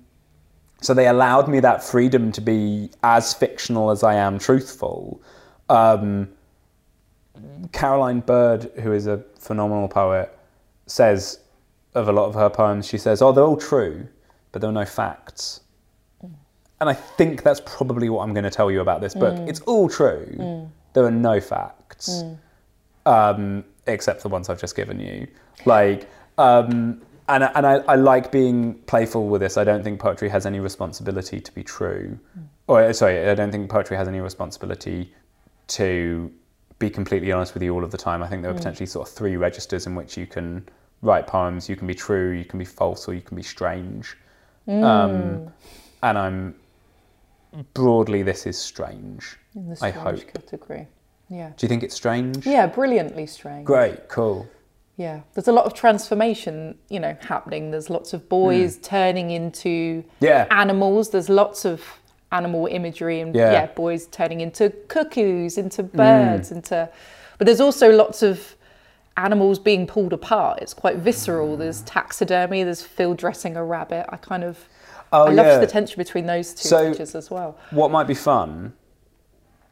so 0.80 0.94
they 0.94 1.06
allowed 1.06 1.48
me 1.48 1.60
that 1.60 1.84
freedom 1.84 2.32
to 2.32 2.40
be 2.40 2.90
as 3.02 3.34
fictional 3.34 3.90
as 3.90 4.02
I 4.02 4.14
am 4.14 4.38
truthful. 4.38 5.20
Um, 5.68 6.28
Caroline 7.72 8.20
Bird, 8.20 8.70
who 8.82 8.92
is 8.92 9.06
a 9.06 9.22
phenomenal 9.38 9.88
poet, 9.88 10.36
says 10.86 11.40
of 11.94 12.08
a 12.08 12.12
lot 12.12 12.26
of 12.26 12.34
her 12.34 12.48
poems, 12.48 12.86
she 12.86 12.96
says, 12.96 13.20
"Oh, 13.20 13.32
they're 13.32 13.44
all 13.44 13.56
true, 13.56 14.08
but 14.50 14.62
there 14.62 14.70
are 14.70 14.72
no 14.72 14.86
facts." 14.86 15.60
And 16.82 16.90
I 16.90 16.94
think 16.94 17.44
that's 17.44 17.60
probably 17.64 18.08
what 18.08 18.24
I'm 18.24 18.34
going 18.34 18.42
to 18.42 18.50
tell 18.50 18.68
you 18.68 18.80
about 18.80 19.00
this 19.00 19.14
book. 19.14 19.36
Mm. 19.36 19.48
It's 19.48 19.60
all 19.60 19.88
true. 19.88 20.26
Mm. 20.36 20.68
There 20.94 21.04
are 21.04 21.12
no 21.12 21.40
facts, 21.40 22.24
mm. 22.24 22.36
um, 23.06 23.64
except 23.86 24.24
the 24.24 24.28
ones 24.28 24.48
I've 24.48 24.60
just 24.60 24.74
given 24.74 24.98
you. 24.98 25.28
Like, 25.64 26.10
um, 26.38 27.00
and 27.28 27.44
and 27.44 27.64
I, 27.64 27.74
I 27.86 27.94
like 27.94 28.32
being 28.32 28.74
playful 28.86 29.28
with 29.28 29.42
this. 29.42 29.56
I 29.56 29.62
don't 29.62 29.84
think 29.84 30.00
poetry 30.00 30.28
has 30.30 30.44
any 30.44 30.58
responsibility 30.58 31.40
to 31.40 31.52
be 31.52 31.62
true, 31.62 32.18
or 32.66 32.82
uh, 32.82 32.92
sorry, 32.92 33.28
I 33.28 33.36
don't 33.36 33.52
think 33.52 33.70
poetry 33.70 33.96
has 33.96 34.08
any 34.08 34.18
responsibility 34.18 35.14
to 35.68 36.32
be 36.80 36.90
completely 36.90 37.30
honest 37.30 37.54
with 37.54 37.62
you 37.62 37.72
all 37.72 37.84
of 37.84 37.92
the 37.92 37.96
time. 37.96 38.24
I 38.24 38.26
think 38.26 38.42
there 38.42 38.50
are 38.50 38.54
potentially 38.54 38.86
sort 38.86 39.08
of 39.08 39.14
three 39.14 39.36
registers 39.36 39.86
in 39.86 39.94
which 39.94 40.16
you 40.16 40.26
can 40.26 40.68
write 41.00 41.28
poems. 41.28 41.68
You 41.68 41.76
can 41.76 41.86
be 41.86 41.94
true, 41.94 42.32
you 42.32 42.44
can 42.44 42.58
be 42.58 42.64
false, 42.64 43.06
or 43.06 43.14
you 43.14 43.20
can 43.20 43.36
be 43.36 43.44
strange. 43.44 44.16
Um, 44.66 45.52
and 46.02 46.18
I'm 46.18 46.54
broadly, 47.74 48.22
this 48.22 48.46
is 48.46 48.58
strange. 48.58 49.36
In 49.54 49.68
the 49.68 49.78
I 49.82 49.90
hope. 49.90 50.26
category. 50.32 50.88
Yeah. 51.28 51.52
Do 51.56 51.64
you 51.64 51.68
think 51.68 51.82
it's 51.82 51.94
strange? 51.94 52.46
Yeah, 52.46 52.66
brilliantly 52.66 53.26
strange. 53.26 53.64
Great, 53.64 54.08
cool. 54.08 54.46
Yeah, 54.96 55.20
there's 55.32 55.48
a 55.48 55.52
lot 55.52 55.64
of 55.64 55.72
transformation, 55.74 56.78
you 56.90 57.00
know, 57.00 57.16
happening. 57.20 57.70
There's 57.70 57.88
lots 57.88 58.12
of 58.12 58.28
boys 58.28 58.76
hmm. 58.76 58.82
turning 58.82 59.30
into 59.30 60.04
Yeah. 60.20 60.46
animals. 60.50 61.10
There's 61.10 61.28
lots 61.28 61.64
of 61.64 61.82
animal 62.30 62.66
imagery 62.66 63.20
and 63.20 63.34
Yeah. 63.34 63.52
yeah. 63.52 63.66
boys 63.66 64.06
turning 64.06 64.40
into 64.40 64.70
cuckoos, 64.88 65.56
into 65.56 65.82
hmm. 65.82 65.96
birds, 65.96 66.52
into. 66.52 66.88
But 67.38 67.46
there's 67.46 67.60
also 67.60 67.90
lots 67.90 68.22
of 68.22 68.54
animals 69.16 69.58
being 69.58 69.86
pulled 69.86 70.12
apart. 70.12 70.60
It's 70.60 70.74
quite 70.74 70.96
visceral. 70.96 71.56
There's 71.56 71.82
taxidermy. 71.82 72.62
There's 72.64 72.82
field 72.82 73.16
dressing 73.16 73.56
a 73.56 73.64
rabbit. 73.64 74.06
I 74.10 74.16
kind 74.16 74.44
of. 74.44 74.68
Oh, 75.12 75.26
I 75.26 75.30
love 75.32 75.46
yeah. 75.46 75.58
the 75.58 75.66
tension 75.66 75.96
between 75.98 76.26
those 76.26 76.54
two 76.54 76.68
So- 76.68 76.84
images 76.86 77.14
as 77.14 77.30
well. 77.30 77.56
What 77.70 77.90
might 77.90 78.06
be 78.06 78.14
fun 78.14 78.72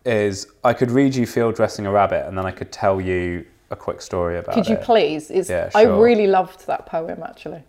is 0.04 0.46
I 0.64 0.72
could 0.72 0.90
read 0.90 1.14
you 1.14 1.26
field 1.26 1.54
dressing 1.54 1.86
a 1.86 1.90
rabbit 1.90 2.26
and 2.26 2.36
then 2.36 2.46
I 2.46 2.50
could 2.50 2.72
tell 2.72 3.00
you 3.00 3.44
a 3.70 3.76
quick 3.76 4.00
story 4.02 4.38
about 4.38 4.52
it. 4.56 4.60
Could 4.60 4.68
you 4.68 4.76
it. 4.76 4.82
please? 4.82 5.30
It's, 5.30 5.48
Yeah, 5.50 5.70
I 5.74 5.82
really 5.84 6.26
loved 6.26 6.66
that 6.66 6.86
poem 6.86 7.22
actually. 7.22 7.62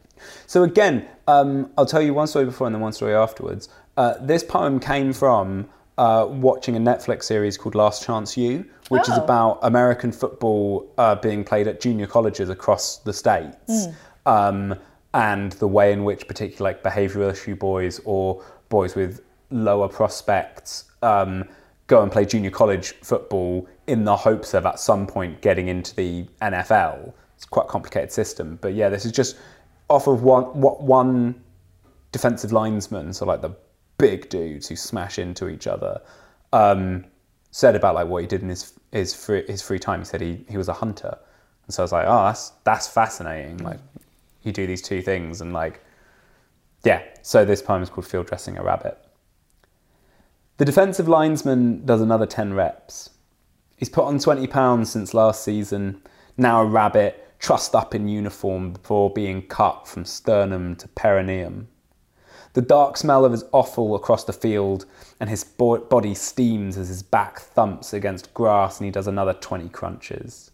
So 0.48 0.64
again, 0.64 1.08
um, 1.28 1.72
I'll 1.78 1.86
tell 1.86 2.02
you 2.02 2.14
one 2.14 2.28
story 2.28 2.46
before 2.46 2.68
and 2.68 2.76
then 2.76 2.82
one 2.82 2.94
story 2.94 3.14
afterwards. 3.16 3.70
Uh, 3.98 4.14
this 4.22 4.44
poem 4.44 4.80
came 4.80 5.14
from 5.14 5.68
uh, 5.98 6.26
watching 6.30 6.76
a 6.76 6.80
Netflix 6.80 7.24
series 7.24 7.58
called 7.58 7.76
Last 7.76 8.04
Chance 8.06 8.38
U, 8.38 8.66
which 8.90 9.04
is 9.10 9.18
Oh. 9.18 9.24
about 9.24 9.60
American 9.64 10.12
football 10.12 10.92
uh, 10.98 11.16
being 11.16 11.44
played 11.44 11.68
at 11.68 11.80
junior 11.82 12.08
colleges 12.08 12.50
across 12.50 12.98
the 12.98 13.14
states, 13.14 13.88
um, 14.26 14.76
and 15.14 15.54
the 15.54 15.68
way 15.68 15.92
in 15.92 16.04
which 16.04 16.28
particular 16.28 16.72
like 16.72 16.84
behavioural 16.84 17.32
issue 17.32 17.56
boys 17.56 18.00
or 18.06 18.44
boys 18.70 18.96
with 18.96 19.22
lower 19.50 19.88
prospects 19.88 20.86
um, 21.02 21.44
go 21.88 22.02
and 22.02 22.12
play 22.12 22.26
junior 22.26 22.50
college 22.50 22.94
football 23.02 23.68
in 23.88 24.06
the 24.06 24.16
hopes 24.16 24.54
of 24.54 24.66
at 24.66 24.80
some 24.80 25.06
point 25.06 25.42
getting 25.42 25.68
into 25.68 25.94
the 25.96 26.26
NFL. 26.42 27.14
It's 27.36 27.46
quite 27.46 27.66
a 27.66 27.70
complicated 27.70 28.12
system, 28.12 28.58
but 28.62 28.74
yeah, 28.74 28.88
this 28.88 29.06
is 29.06 29.12
just 29.12 29.38
off 29.90 30.08
of 30.08 30.24
one 30.24 30.44
what 30.60 30.82
one 30.82 31.42
defensive 32.12 32.52
linesman, 32.52 33.14
so 33.14 33.26
like 33.26 33.42
the 33.42 33.56
big 33.98 34.30
dudes 34.30 34.68
who 34.68 34.76
smash 34.76 35.20
into 35.20 35.50
each 35.50 35.68
other, 35.68 36.02
um, 36.54 37.06
said 37.52 37.76
about 37.76 37.96
like 37.96 38.08
what 38.08 38.22
he 38.22 38.28
did 38.28 38.42
in 38.42 38.50
his 38.50 38.74
his 38.92 39.14
free, 39.14 39.44
his 39.48 39.62
free 39.62 39.80
time. 39.80 40.00
He 40.00 40.06
said 40.06 40.22
he, 40.22 40.46
he 40.50 40.58
was 40.58 40.70
a 40.70 40.74
hunter, 40.74 41.18
and 41.66 41.74
so 41.74 41.82
I 41.82 41.86
was 41.86 41.92
like, 41.92 42.06
oh, 42.08 42.26
that's 42.26 42.52
that's 42.64 42.88
fascinating. 42.88 43.58
Like 43.58 43.80
you 44.44 44.52
do 44.52 44.68
these 44.68 44.82
two 44.82 45.02
things, 45.02 45.42
and 45.42 45.54
like 45.54 45.84
yeah. 46.84 47.04
So 47.22 47.46
this 47.46 47.62
poem 47.62 47.82
is 47.82 47.90
called 47.90 48.08
Field 48.08 48.28
Dressing 48.28 48.58
a 48.58 48.64
Rabbit. 48.64 48.98
The 50.58 50.66
defensive 50.66 51.08
linesman 51.08 51.86
does 51.86 52.02
another 52.02 52.26
ten 52.26 52.54
reps. 52.54 53.12
He's 53.78 53.90
put 53.90 54.06
on 54.06 54.20
twenty 54.20 54.48
pounds 54.48 54.92
since 54.92 55.14
last 55.14 55.44
season. 55.44 56.02
Now 56.38 56.62
a 56.62 56.66
rabbit, 56.66 57.36
trussed 57.40 57.76
up 57.76 57.94
in 57.94 58.08
uniform 58.08 58.74
before 58.74 59.12
being 59.12 59.42
cut 59.44 59.88
from 59.88 60.06
sternum 60.06 60.76
to 60.78 60.88
perineum. 60.90 61.68
The 62.54 62.62
dark 62.62 62.98
smell 62.98 63.24
of 63.24 63.32
his 63.32 63.46
offal 63.54 63.96
across 63.96 64.26
the 64.26 64.34
field, 64.34 64.86
and 65.20 65.30
his 65.30 65.44
bo- 65.44 65.80
body 65.80 66.14
steams 66.14 66.78
as 66.78 66.90
his 66.90 67.02
back 67.02 67.40
thumps 67.40 67.94
against 67.94 68.34
grass 68.34 68.80
and 68.80 68.86
he 68.86 68.92
does 68.92 69.08
another 69.08 69.34
20 69.34 69.70
crunches. 69.70 70.51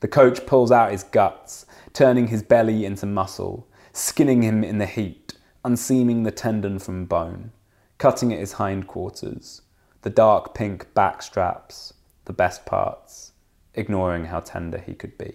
The 0.00 0.08
coach 0.08 0.46
pulls 0.46 0.70
out 0.70 0.92
his 0.92 1.02
guts, 1.02 1.66
turning 1.92 2.28
his 2.28 2.42
belly 2.42 2.84
into 2.84 3.06
muscle, 3.06 3.68
skinning 3.92 4.42
him 4.42 4.62
in 4.62 4.78
the 4.78 4.86
heat, 4.86 5.34
unseaming 5.64 6.22
the 6.22 6.30
tendon 6.30 6.78
from 6.78 7.06
bone, 7.06 7.52
cutting 7.98 8.32
at 8.32 8.38
his 8.38 8.54
hindquarters, 8.54 9.62
the 10.02 10.10
dark 10.10 10.54
pink 10.54 10.92
back 10.94 11.22
straps, 11.22 11.94
the 12.26 12.32
best 12.32 12.64
parts, 12.64 13.32
ignoring 13.74 14.26
how 14.26 14.40
tender 14.40 14.78
he 14.78 14.94
could 14.94 15.18
be. 15.18 15.34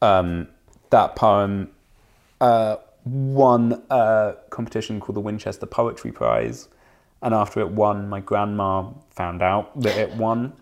Um, 0.00 0.48
that 0.90 1.16
poem 1.16 1.70
uh, 2.40 2.76
won 3.04 3.82
a 3.90 4.36
competition 4.50 5.00
called 5.00 5.16
the 5.16 5.20
Winchester 5.20 5.66
Poetry 5.66 6.12
Prize. 6.12 6.68
And 7.20 7.34
after 7.34 7.60
it 7.60 7.70
won, 7.70 8.08
my 8.08 8.20
grandma 8.20 8.90
found 9.10 9.42
out 9.42 9.80
that 9.80 9.96
it 9.96 10.14
won. 10.14 10.52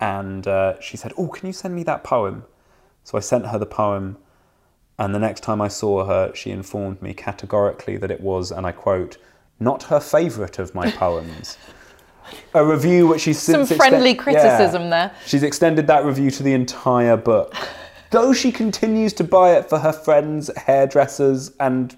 And 0.00 0.46
uh, 0.46 0.80
she 0.80 0.96
said, 0.96 1.12
Oh, 1.16 1.28
can 1.28 1.46
you 1.46 1.52
send 1.52 1.74
me 1.74 1.82
that 1.84 2.04
poem? 2.04 2.44
So 3.04 3.16
I 3.16 3.20
sent 3.20 3.46
her 3.46 3.58
the 3.58 3.66
poem. 3.66 4.18
And 4.98 5.14
the 5.14 5.18
next 5.18 5.40
time 5.42 5.60
I 5.60 5.68
saw 5.68 6.04
her, 6.06 6.34
she 6.34 6.50
informed 6.50 7.02
me 7.02 7.12
categorically 7.14 7.96
that 7.98 8.10
it 8.10 8.20
was, 8.20 8.50
and 8.50 8.66
I 8.66 8.72
quote, 8.72 9.18
not 9.60 9.84
her 9.84 10.00
favourite 10.00 10.58
of 10.58 10.74
my 10.74 10.90
poems. 11.04 11.58
A 12.54 12.64
review 12.64 13.06
which 13.06 13.20
she's 13.22 13.38
Some 13.38 13.66
friendly 13.66 14.12
extend- 14.12 14.18
criticism 14.36 14.82
Yeah. 14.84 14.90
there. 14.90 15.12
She's 15.26 15.42
extended 15.42 15.86
that 15.86 16.04
review 16.04 16.30
to 16.32 16.42
the 16.42 16.52
entire 16.54 17.16
book. 17.16 17.54
Though 18.10 18.32
she 18.32 18.50
continues 18.52 19.12
to 19.14 19.24
buy 19.24 19.52
it 19.56 19.68
for 19.68 19.78
her 19.78 19.92
friends, 19.92 20.50
hairdressers, 20.56 21.52
and 21.60 21.94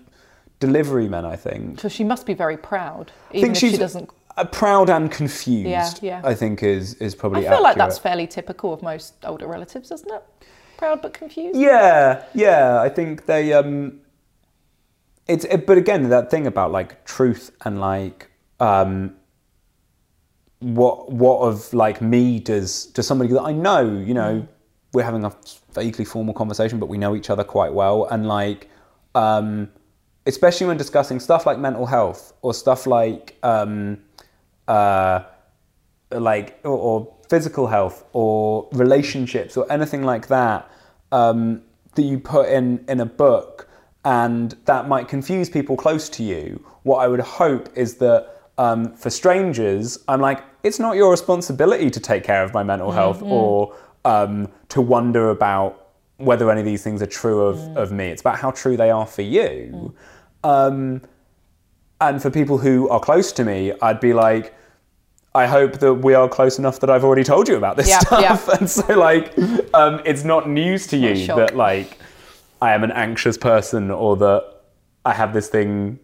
delivery 0.59 1.09
men, 1.09 1.25
I 1.25 1.37
think. 1.37 1.81
So 1.81 1.89
she 1.89 2.03
must 2.05 2.27
be 2.27 2.35
very 2.35 2.57
proud, 2.57 3.13
even 3.33 3.55
think 3.55 3.63
if 3.63 3.73
she 3.73 3.77
doesn't. 3.79 4.11
Uh, 4.39 4.45
proud 4.45 4.91
and 4.91 5.11
confused. 5.11 6.03
Yeah, 6.03 6.21
yeah. 6.23 6.29
I 6.29 6.35
think 6.35 6.63
is 6.63 6.95
is 6.95 7.15
probably. 7.15 7.47
I 7.47 7.51
feel 7.51 7.63
like 7.63 7.77
that's 7.77 7.99
fairly 7.99 8.27
typical 8.27 8.73
of 8.73 8.83
most 8.83 9.15
older 9.25 9.47
relatives, 9.47 9.91
isn't 9.91 10.11
it? 10.11 10.23
Proud 10.77 11.03
but 11.03 11.13
confused. 11.13 11.59
Yeah, 11.59 12.25
yeah. 12.35 12.81
I 12.81 12.89
think 12.89 13.27
they. 13.27 13.53
um 13.53 14.01
It's 15.27 15.45
it, 15.45 15.67
but 15.67 15.77
again 15.79 16.09
that 16.09 16.31
thing 16.31 16.47
about 16.47 16.73
like 16.73 17.05
truth 17.05 17.51
and 17.65 17.81
like 17.81 18.31
um 18.61 19.15
what 20.61 21.13
what 21.13 21.41
of 21.41 21.73
like 21.73 22.01
me 22.01 22.41
does 22.41 22.87
does 22.87 23.07
somebody 23.07 23.33
that 23.33 23.43
I 23.43 23.53
know 23.53 23.83
you 24.09 24.15
know 24.15 24.47
we're 24.93 25.05
having 25.05 25.25
a 25.25 25.33
vaguely 25.73 26.05
formal 26.05 26.35
conversation 26.35 26.79
but 26.81 26.89
we 26.89 26.99
know 26.99 27.15
each 27.15 27.31
other 27.31 27.45
quite 27.45 27.73
well 27.73 28.07
and 28.07 28.27
like 28.27 28.69
um 29.15 29.69
especially 30.27 30.67
when 30.67 30.77
discussing 30.77 31.21
stuff 31.21 31.47
like 31.47 31.59
mental 31.59 31.87
health 31.87 32.33
or 32.43 32.53
stuff 32.55 32.87
like 32.87 33.37
um 33.45 33.99
uh 34.69 35.25
like 36.11 36.59
or, 36.65 36.79
or 36.79 37.15
physical 37.29 37.67
health 37.67 38.05
or 38.13 38.69
relationships 38.73 39.57
or 39.57 39.71
anything 39.71 40.03
like 40.03 40.29
that 40.29 40.71
um, 41.13 41.63
that 41.95 42.03
you 42.03 42.19
put 42.19 42.49
in 42.49 42.85
in 42.89 43.01
a 43.01 43.07
book 43.07 43.69
and 44.05 44.57
that 44.65 44.89
might 44.89 45.09
confuse 45.09 45.51
people 45.51 45.77
close 45.77 46.09
to 46.09 46.23
you. 46.23 46.65
What 46.85 46.99
i 46.99 47.09
would 47.09 47.21
hope 47.21 47.69
is 47.77 47.97
that 47.97 48.35
um, 48.57 48.95
for 48.97 49.11
strangers 49.11 49.99
i'm 50.09 50.21
like 50.21 50.43
it's 50.63 50.79
not 50.79 50.97
your 50.97 51.11
responsibility 51.11 51.91
to 51.91 52.01
take 52.01 52.25
care 52.25 52.43
of 52.43 52.53
my 52.55 52.63
mental 52.63 52.91
health 52.91 53.23
or 53.23 53.77
um, 54.05 54.49
to 54.69 54.81
wonder 54.81 55.31
about 55.31 55.89
whether 56.17 56.51
any 56.51 56.61
of 56.61 56.67
these 56.67 56.83
things 56.83 57.01
are 57.01 57.07
true 57.07 57.43
of, 57.43 57.59
of 57.77 57.93
me. 57.93 58.07
It's 58.09 58.23
about 58.23 58.39
how 58.39 58.51
true 58.51 58.77
they 58.77 58.91
are 58.91 59.07
for 59.07 59.23
you. 59.23 59.95
Um, 60.43 61.03
and 62.01 62.21
for 62.21 62.31
people 62.31 62.59
who 62.59 62.89
are 62.89 63.01
close 63.01 63.33
to 63.33 63.45
me 63.45 63.73
i'd 63.83 64.01
be 64.01 64.13
like 64.13 64.55
I 65.35 65.47
hope 65.47 65.79
that 65.79 65.95
we 65.95 66.15
are 66.15 66.29
close 66.29 66.59
enough 66.59 66.81
that 66.81 66.91
I've 66.91 67.05
already 67.05 67.25
told 67.25 67.49
you 67.49 67.57
about 67.57 67.77
this 67.77 67.89
Yeah, 67.89 67.99
stuff, 68.01 68.21
yeah. 68.49 68.57
and 68.59 68.69
so 68.69 68.99
like, 68.99 69.37
um, 69.75 70.01
it's 70.05 70.25
not 70.25 70.49
news 70.49 70.87
to 70.89 70.97
you 70.97 71.27
that 71.27 71.55
like 71.57 71.99
I 72.63 72.73
am 72.75 72.83
an 72.83 72.91
anxious 72.93 73.37
person 73.39 73.91
or 73.91 74.17
that 74.17 74.45
I 75.05 75.13
have 75.15 75.33
this 75.33 75.49
thing 75.49 75.99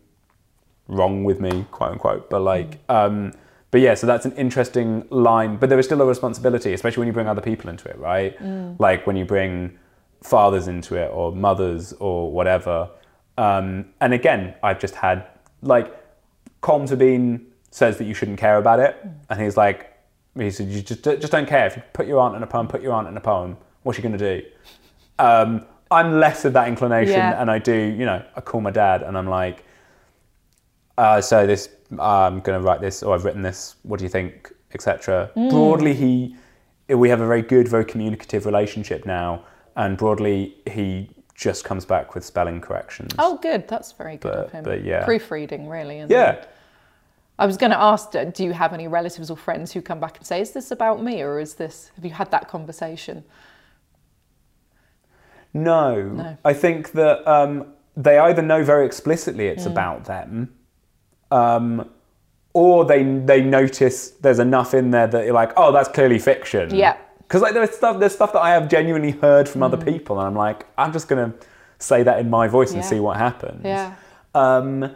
wrong 0.89 1.25
with 1.25 1.41
me, 1.41 1.65
quote 1.71 1.93
unquote. 1.93 2.31
But 2.31 2.41
like, 2.41 2.87
Mm. 2.87 2.95
um, 2.95 3.33
but 3.71 3.81
yeah, 3.81 3.95
so 3.95 4.07
that's 4.07 4.25
an 4.25 4.33
interesting 4.37 5.05
line. 5.11 5.57
But 5.57 5.69
there 5.69 5.79
is 5.81 5.87
still 5.87 6.01
a 6.01 6.07
responsibility, 6.07 6.73
especially 6.75 7.01
when 7.01 7.07
you 7.09 7.13
bring 7.13 7.27
other 7.27 7.41
people 7.41 7.69
into 7.71 7.89
it, 7.89 7.99
right? 7.99 8.39
Mm. 8.39 8.79
Like 8.79 9.05
when 9.07 9.17
you 9.17 9.25
bring 9.25 9.77
fathers 10.23 10.69
into 10.69 10.95
it 10.95 11.11
or 11.13 11.33
mothers 11.33 11.93
or 11.95 12.31
whatever. 12.31 12.89
Um, 13.37 13.87
and 14.01 14.15
again, 14.15 14.55
I've 14.63 14.79
just 14.79 14.95
had 14.95 15.27
like 15.63 15.93
comms 16.63 16.91
have 16.91 17.01
Sabine 17.01 17.47
says 17.75 17.99
that 17.99 18.05
you 18.05 18.15
shouldn't 18.15 18.39
care 18.39 18.59
about 18.59 18.79
it, 18.79 18.97
and 19.29 19.41
he's 19.41 19.57
like, 19.57 19.93
he 20.39 20.49
said, 20.49 20.69
you 20.69 20.81
just 20.81 21.03
just 21.03 21.33
don't 21.33 21.49
care. 21.49 21.67
If 21.67 21.75
you 21.77 21.83
put 21.93 22.07
your 22.07 22.21
aunt 22.21 22.37
in 22.37 22.43
a 22.45 22.47
poem, 22.47 22.69
put 22.69 22.81
your 22.83 22.93
aunt 22.93 23.09
in 23.09 23.17
a 23.17 23.21
poem. 23.21 23.57
What's 23.83 23.97
she 23.97 24.03
gonna 24.03 24.17
do? 24.17 24.43
Um, 25.19 25.67
I'm 25.91 26.21
less 26.21 26.45
of 26.45 26.53
that 26.53 26.69
inclination, 26.69 27.15
Yeah. 27.15 27.41
and 27.41 27.51
I 27.51 27.59
do, 27.59 27.75
you 27.75 28.07
know, 28.07 28.23
I 28.37 28.41
call 28.41 28.61
my 28.61 28.71
dad, 28.71 29.03
and 29.03 29.19
I'm 29.19 29.27
like, 29.29 29.65
uh, 30.99 31.21
so 31.21 31.47
this 31.49 31.69
I'm 31.99 32.39
going 32.41 32.59
to 32.61 32.65
write 32.67 32.81
this 32.81 33.03
or 33.03 33.15
I've 33.15 33.25
written 33.25 33.43
this. 33.43 33.77
What 33.83 33.99
do 33.99 34.05
you 34.05 34.09
think, 34.09 34.53
etc. 34.73 35.31
Broadly, 35.35 35.95
he 35.95 36.37
we 36.89 37.09
have 37.09 37.21
a 37.21 37.27
very 37.27 37.43
good, 37.43 37.67
very 37.67 37.85
communicative 37.85 38.47
relationship 38.47 39.05
now, 39.05 39.43
and 39.77 39.97
broadly 39.97 40.57
he 40.71 41.11
just 41.35 41.65
comes 41.65 41.85
back 41.85 42.15
with 42.15 42.25
spelling 42.25 42.61
corrections. 42.61 43.13
Oh, 43.19 43.37
good. 43.39 43.67
That's 43.67 43.91
very 43.93 44.17
good 44.17 44.33
But- 44.33 44.39
of 44.47 44.53
him. 44.53 44.65
but 44.65 44.85
yeah. 44.85 45.05
Proofreading, 45.05 45.69
really. 45.69 45.99
isn't 45.99 46.11
yeah. 46.11 46.33
it? 46.33 46.49
I 47.39 47.47
was 47.47 47.57
going 47.57 47.73
to 47.73 47.81
ask, 47.81 48.13
do 48.13 48.25
do 48.27 48.45
you 48.45 48.53
have 48.53 48.73
any 48.73 48.87
relatives 48.89 49.31
or 49.31 49.37
friends 49.37 49.73
who 49.73 49.83
come 49.83 49.99
back 50.01 50.17
and 50.19 50.27
say, 50.27 50.41
is 50.41 50.53
this 50.53 50.71
about 50.71 51.03
me 51.03 51.21
or 51.23 51.41
is 51.41 51.55
this, 51.55 51.91
have 51.97 52.05
you 52.05 52.13
had 52.13 52.31
that 52.31 52.49
conversation? 52.49 53.25
No. 55.53 56.03
No. 56.03 56.37
I 56.45 56.53
think 56.53 56.93
that 56.93 57.27
um, 57.31 57.67
they 57.97 58.19
either 58.19 58.43
know 58.43 58.63
very 58.65 58.87
explicitly 58.87 59.45
Mm. 59.45 59.53
it's 59.53 59.67
about 59.67 60.05
them, 60.05 60.55
um, 61.31 61.89
or 62.53 62.85
they 62.85 63.03
they 63.03 63.41
notice 63.43 64.11
there's 64.21 64.39
enough 64.39 64.75
in 64.75 64.91
there 64.91 65.07
that 65.07 65.25
you're 65.25 65.35
like, 65.35 65.53
oh, 65.57 65.73
that's 65.73 65.89
clearly 65.89 66.19
fiction. 66.19 66.75
Yeah. 66.75 66.97
Because 67.19 67.43
like 67.43 67.55
there's 67.55 67.71
stuff 67.71 67.99
there's 68.01 68.15
stuff 68.15 68.33
that 68.33 68.41
I 68.43 68.51
have 68.51 68.69
genuinely 68.69 69.13
heard 69.13 69.49
from 69.49 69.61
Mm. 69.61 69.65
other 69.73 69.77
people, 69.85 70.19
and 70.19 70.27
I'm 70.27 70.35
like, 70.35 70.67
I'm 70.77 70.93
just 70.93 71.09
gonna 71.09 71.33
say 71.79 72.03
that 72.03 72.19
in 72.21 72.31
my 72.31 72.49
voice 72.49 72.71
and 72.73 72.83
Yeah. 72.83 72.89
see 72.89 73.01
what 73.01 73.17
happens. 73.17 73.63
Yeah. 73.65 73.95
Um, 74.35 74.95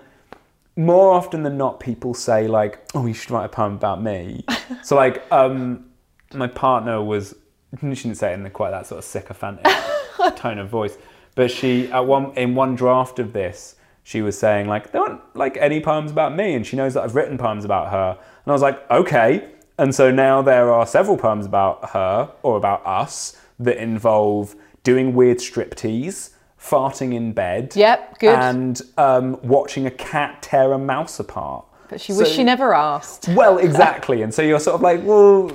more 0.79 1.13
often 1.13 1.43
than 1.43 1.59
not, 1.59 1.81
people 1.81 2.15
say 2.15 2.47
like, 2.47 2.79
"Oh, 2.95 3.05
you 3.05 3.13
should 3.13 3.33
write 3.33 3.47
a 3.47 3.49
poem 3.49 3.75
about 3.75 4.01
me." 4.01 4.45
so 4.85 4.95
like, 4.95 5.31
um, 5.33 5.87
my 6.33 6.47
partner 6.47 7.03
was 7.03 7.35
she 7.79 7.87
didn't 7.87 8.15
say 8.15 8.31
it 8.31 8.35
in 8.35 8.45
the, 8.45 8.51
quite 8.51 8.71
that 8.71 8.87
sort 8.87 9.01
of 9.01 9.05
sycophantic 9.05 9.67
tone 10.37 10.59
of 10.59 10.69
voice, 10.69 10.97
but 11.35 11.51
she 11.51 11.91
at 11.91 12.07
one 12.07 12.33
in 12.37 12.55
one 12.55 12.77
draft 12.77 13.19
of 13.19 13.33
this, 13.33 13.75
she 14.05 14.23
was 14.23 14.39
saying 14.39 14.69
like, 14.69 14.93
"There 14.93 15.03
aren't 15.03 15.21
like 15.35 15.57
any 15.57 15.81
poems 15.81 16.13
about 16.13 16.37
me," 16.37 16.55
and 16.55 16.65
she 16.65 16.77
knows 16.77 16.95
that 16.95 17.03
I've 17.03 17.17
written 17.17 17.39
poems 17.39 17.65
about 17.65 17.91
her, 17.91 18.17
and 18.17 18.51
I 18.51 18.53
was 18.53 18.63
like, 18.63 18.89
"Okay." 18.89 19.49
And 19.79 19.93
so 19.95 20.11
now 20.13 20.43
there 20.43 20.73
are 20.73 20.87
several 20.87 21.17
poems 21.17 21.45
about 21.45 21.91
her 21.91 22.33
or 22.43 22.57
about 22.57 22.85
us 22.87 23.37
that 23.59 23.77
involve 23.79 24.55
doing 24.85 25.15
weird 25.15 25.39
striptease, 25.39 26.31
farting 26.69 27.15
in 27.15 27.33
bed, 27.33 27.73
Yep, 27.75 28.19
good. 28.19 28.35
and 28.35 28.81
um, 28.97 29.39
watching 29.43 29.87
a 29.87 29.91
cat 29.91 30.43
tear 30.43 30.73
a 30.73 30.79
mouse 30.79 31.19
apart. 31.21 31.65
But 31.89 32.01
she 32.01 32.13
wished 32.13 32.31
So- 32.33 32.37
she 32.37 32.45
never 32.45 32.75
asked. 32.75 33.29
Well, 33.29 33.59
exactly. 33.59 34.23
and 34.23 34.33
so 34.35 34.43
you're 34.43 34.61
sort 34.61 34.75
of 34.75 34.83
like, 34.83 35.01
well, 35.05 35.51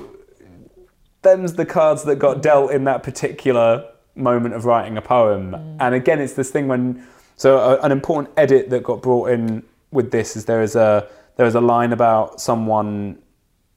them's 1.22 1.54
the 1.54 1.64
cards 1.66 2.04
that 2.04 2.16
got 2.16 2.42
dealt 2.42 2.70
in 2.72 2.84
that 2.84 3.02
particular 3.02 3.84
moment 4.14 4.54
of 4.54 4.64
writing 4.64 4.96
a 4.96 5.02
poem. 5.02 5.52
Mm. 5.52 5.76
And 5.80 5.94
again, 5.94 6.20
it's 6.20 6.34
this 6.34 6.50
thing 6.50 6.68
when 6.68 7.06
so 7.36 7.58
a, 7.58 7.80
an 7.80 7.90
important 7.92 8.32
edit 8.36 8.70
that 8.70 8.82
got 8.82 9.02
brought 9.02 9.30
in 9.30 9.64
with 9.90 10.10
this 10.10 10.36
is 10.36 10.44
there 10.44 10.62
is 10.62 10.76
a 10.76 11.08
there 11.36 11.46
is 11.46 11.54
a 11.54 11.60
line 11.60 11.92
about 11.92 12.40
someone 12.40 13.18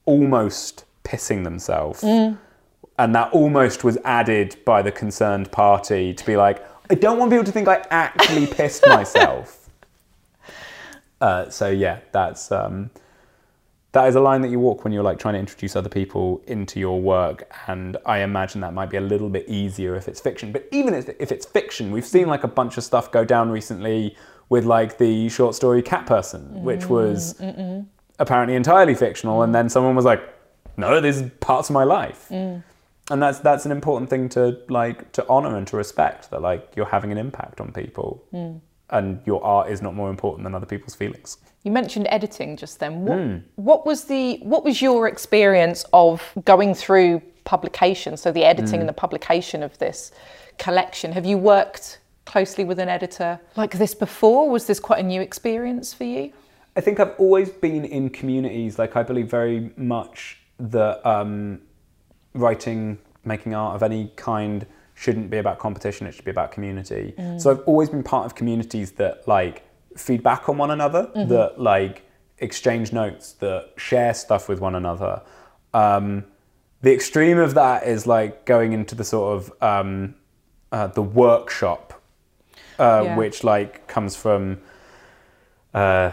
almost 0.04 0.84
pissing 1.04 1.44
themselves. 1.44 2.02
Mm. 2.02 2.38
And 2.98 3.14
that 3.14 3.32
almost 3.32 3.84
was 3.84 3.96
added 4.04 4.56
by 4.64 4.82
the 4.82 4.90
concerned 4.92 5.50
party 5.52 6.12
to 6.14 6.26
be 6.26 6.36
like, 6.36 6.64
I 6.90 6.94
don't 6.94 7.18
want 7.18 7.30
people 7.30 7.44
to 7.44 7.52
think 7.52 7.68
I 7.68 7.84
actually 7.90 8.46
pissed 8.58 8.86
myself. 8.86 9.68
Uh, 11.20 11.50
so 11.50 11.68
yeah, 11.68 11.98
that's 12.12 12.50
um, 12.52 12.90
that 13.92 14.06
is 14.08 14.14
a 14.14 14.20
line 14.20 14.42
that 14.42 14.48
you 14.48 14.58
walk 14.58 14.84
when 14.84 14.92
you're 14.92 15.02
like 15.02 15.18
trying 15.18 15.34
to 15.34 15.40
introduce 15.40 15.74
other 15.74 15.88
people 15.88 16.42
into 16.46 16.78
your 16.78 17.00
work, 17.00 17.50
and 17.66 17.96
I 18.06 18.18
imagine 18.20 18.60
that 18.60 18.72
might 18.72 18.90
be 18.90 18.96
a 18.96 19.02
little 19.02 19.28
bit 19.28 19.48
easier 19.48 19.96
if 19.96 20.08
it's 20.08 20.20
fiction. 20.20 20.52
But 20.52 20.68
even 20.70 20.94
if, 20.94 21.08
if 21.18 21.32
it's 21.32 21.46
fiction, 21.46 21.90
we've 21.90 22.06
seen 22.06 22.28
like 22.28 22.44
a 22.44 22.48
bunch 22.48 22.76
of 22.78 22.84
stuff 22.84 23.10
go 23.10 23.24
down 23.24 23.50
recently 23.50 24.16
with 24.48 24.64
like 24.64 24.98
the 24.98 25.28
short 25.28 25.54
story 25.54 25.82
Cat 25.82 26.06
Person, 26.06 26.62
which 26.62 26.86
was 26.86 27.38
apparently 28.18 28.54
entirely 28.54 28.94
fictional, 28.94 29.42
and 29.42 29.54
then 29.54 29.68
someone 29.68 29.96
was 29.96 30.04
like, 30.04 30.22
"No, 30.76 31.00
this 31.00 31.16
is 31.16 31.30
parts 31.40 31.68
of 31.68 31.74
my 31.74 31.84
life." 31.84 32.30
And 33.10 33.22
that's 33.22 33.38
that's 33.38 33.64
an 33.64 33.72
important 33.72 34.10
thing 34.10 34.28
to 34.30 34.58
like 34.68 35.12
to 35.12 35.24
honor 35.28 35.56
and 35.56 35.66
to 35.68 35.76
respect 35.76 36.30
that 36.30 36.42
like 36.42 36.72
you're 36.76 36.86
having 36.86 37.10
an 37.12 37.18
impact 37.18 37.60
on 37.60 37.72
people, 37.72 38.22
and 38.90 39.20
your 39.26 39.42
art 39.44 39.70
is 39.70 39.80
not 39.82 39.94
more 39.94 40.10
important 40.10 40.44
than 40.44 40.54
other 40.54 40.66
people's 40.66 40.94
feelings. 40.94 41.38
You 41.64 41.72
mentioned 41.72 42.06
editing 42.10 42.56
just 42.56 42.80
then. 42.80 43.04
What, 43.04 43.18
Hmm. 43.18 43.36
what 43.56 43.86
was 43.86 44.04
the 44.04 44.38
what 44.42 44.62
was 44.64 44.80
your 44.82 45.08
experience 45.08 45.84
of 45.92 46.22
going 46.44 46.74
through 46.74 47.22
publication? 47.44 48.16
So 48.16 48.30
the 48.30 48.44
editing 48.44 48.74
Hmm. 48.76 48.80
and 48.80 48.88
the 48.88 49.00
publication 49.06 49.62
of 49.62 49.76
this 49.78 50.12
collection. 50.58 51.12
Have 51.12 51.24
you 51.26 51.38
worked 51.38 52.00
closely 52.26 52.64
with 52.64 52.78
an 52.78 52.88
editor 52.90 53.40
like 53.56 53.78
this 53.78 53.94
before? 53.94 54.50
Was 54.50 54.66
this 54.66 54.78
quite 54.80 55.00
a 55.00 55.06
new 55.14 55.20
experience 55.22 55.94
for 55.94 56.04
you? 56.04 56.32
I 56.76 56.80
think 56.82 57.00
I've 57.00 57.14
always 57.18 57.48
been 57.48 57.84
in 57.86 58.10
communities. 58.10 58.78
Like 58.78 58.96
I 58.96 59.02
believe 59.02 59.28
very 59.30 59.72
much 59.76 60.38
that 60.60 61.04
um, 61.06 61.60
writing, 62.34 62.98
making 63.24 63.54
art 63.54 63.74
of 63.74 63.82
any 63.82 64.12
kind 64.16 64.66
shouldn't 64.94 65.30
be 65.30 65.38
about 65.38 65.58
competition. 65.58 66.06
It 66.06 66.12
should 66.14 66.24
be 66.24 66.30
about 66.30 66.50
community. 66.52 67.14
So 67.38 67.50
I've 67.52 67.60
always 67.60 67.88
been 67.88 68.02
part 68.02 68.26
of 68.26 68.34
communities 68.34 68.92
that 68.92 69.26
like 69.28 69.62
feedback 69.96 70.48
on 70.48 70.58
one 70.58 70.70
another, 70.72 71.10
that 71.14 71.60
like 71.60 72.02
exchange 72.38 72.92
notes, 72.92 73.32
that 73.34 73.70
share 73.76 74.12
stuff 74.14 74.48
with 74.48 74.60
one 74.60 74.74
another. 74.74 75.22
Um, 75.72 76.24
the 76.82 76.92
extreme 76.92 77.38
of 77.38 77.54
that 77.54 77.84
is 77.86 78.06
like 78.06 78.44
going 78.44 78.72
into 78.72 78.94
the 78.94 79.04
sort 79.04 79.36
of 79.36 79.62
um, 79.62 80.14
uh, 80.72 80.88
the 80.88 81.02
workshop, 81.02 82.00
uh, 82.78 83.02
Yeah. 83.04 83.16
which 83.16 83.42
like 83.44 83.86
comes 83.88 84.16
from 84.16 84.58
uh, 85.74 86.12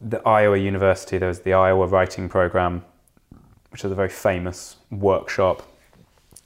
the 0.00 0.20
Iowa 0.26 0.56
University. 0.56 1.18
There 1.18 1.28
was 1.28 1.40
the 1.40 1.54
Iowa 1.54 1.86
Writing 1.86 2.28
Program, 2.28 2.84
which 3.72 3.84
is 3.84 3.90
a 3.90 3.94
very 3.94 4.08
famous 4.08 4.76
workshop. 4.90 5.62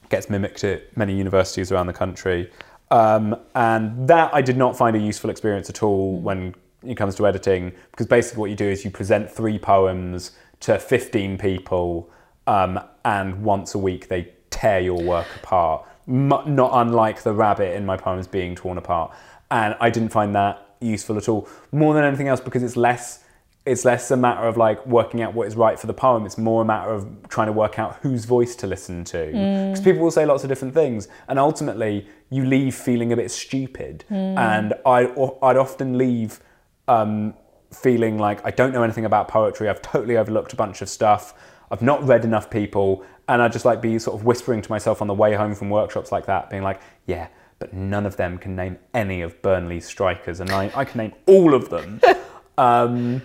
Gets 0.08 0.30
mimicked 0.30 0.62
at 0.62 0.96
many 0.96 1.16
universities 1.16 1.72
around 1.72 1.88
the 1.88 1.92
country, 1.92 2.50
um, 2.92 3.34
and 3.56 4.08
that 4.08 4.32
I 4.32 4.40
did 4.40 4.56
not 4.56 4.78
find 4.78 4.94
a 4.94 5.00
useful 5.00 5.30
experience 5.30 5.68
at 5.68 5.82
all 5.82 6.20
when 6.20 6.54
it 6.84 6.94
comes 6.94 7.16
to 7.16 7.26
editing. 7.26 7.72
Because 7.90 8.06
basically, 8.06 8.40
what 8.40 8.50
you 8.50 8.56
do 8.56 8.68
is 8.68 8.84
you 8.84 8.90
present 8.92 9.28
three 9.28 9.58
poems 9.58 10.30
to 10.60 10.78
fifteen 10.78 11.36
people, 11.36 12.08
um, 12.46 12.78
and 13.04 13.42
once 13.42 13.74
a 13.74 13.78
week 13.78 14.06
they 14.06 14.32
tear 14.50 14.78
your 14.78 15.02
work 15.02 15.26
apart. 15.42 15.84
M- 16.06 16.28
not 16.28 16.70
unlike 16.72 17.24
the 17.24 17.32
rabbit 17.32 17.74
in 17.74 17.84
my 17.84 17.96
poems 17.96 18.28
being 18.28 18.54
torn 18.54 18.78
apart, 18.78 19.12
and 19.50 19.74
I 19.80 19.90
didn't 19.90 20.10
find 20.10 20.36
that 20.36 20.76
useful 20.80 21.16
at 21.16 21.28
all. 21.28 21.48
More 21.72 21.94
than 21.94 22.04
anything 22.04 22.28
else, 22.28 22.40
because 22.40 22.62
it's 22.62 22.76
less 22.76 23.24
it's 23.66 23.84
less 23.84 24.12
a 24.12 24.16
matter 24.16 24.46
of 24.46 24.56
like 24.56 24.86
working 24.86 25.20
out 25.20 25.34
what 25.34 25.48
is 25.48 25.56
right 25.56 25.78
for 25.78 25.88
the 25.88 25.94
poem. 25.94 26.24
It's 26.24 26.38
more 26.38 26.62
a 26.62 26.64
matter 26.64 26.90
of 26.90 27.28
trying 27.28 27.48
to 27.48 27.52
work 27.52 27.80
out 27.80 27.96
whose 27.96 28.24
voice 28.24 28.54
to 28.56 28.66
listen 28.66 29.02
to. 29.04 29.26
Because 29.26 29.80
people 29.80 30.02
will 30.02 30.12
say 30.12 30.24
lots 30.24 30.44
of 30.44 30.48
different 30.48 30.72
things, 30.72 31.08
and 31.28 31.38
ultimately 31.38 32.06
you 32.30 32.44
leave 32.44 32.76
feeling 32.76 33.12
a 33.12 33.16
bit 33.16 33.30
stupid. 33.30 34.04
And 34.38 34.74
I, 34.86 35.12
I'd 35.42 35.56
often 35.56 35.98
leave 35.98 36.40
um, 36.86 37.34
feeling 37.72 38.18
like 38.18 38.44
I 38.46 38.52
don't 38.52 38.72
know 38.72 38.84
anything 38.84 39.04
about 39.04 39.26
poetry. 39.26 39.68
I've 39.68 39.82
totally 39.82 40.16
overlooked 40.16 40.52
a 40.52 40.56
bunch 40.56 40.80
of 40.80 40.88
stuff. 40.88 41.34
I've 41.68 41.82
not 41.82 42.06
read 42.06 42.24
enough 42.24 42.48
people, 42.48 43.04
and 43.28 43.42
I 43.42 43.48
just 43.48 43.64
like 43.64 43.82
be 43.82 43.98
sort 43.98 44.18
of 44.18 44.24
whispering 44.24 44.62
to 44.62 44.70
myself 44.70 45.02
on 45.02 45.08
the 45.08 45.14
way 45.14 45.34
home 45.34 45.56
from 45.56 45.70
workshops 45.70 46.12
like 46.12 46.26
that, 46.26 46.50
being 46.50 46.62
like, 46.62 46.80
yeah. 47.06 47.26
But 47.58 47.72
none 47.72 48.04
of 48.04 48.16
them 48.16 48.38
can 48.38 48.54
name 48.54 48.78
any 48.94 49.22
of 49.22 49.40
Burnley's 49.42 49.86
strikers, 49.86 50.38
and 50.38 50.50
I, 50.50 50.70
I 50.74 50.84
can 50.84 50.98
name 50.98 51.14
all 51.26 51.54
of 51.54 51.70
them. 51.70 52.00
um, 52.58 53.22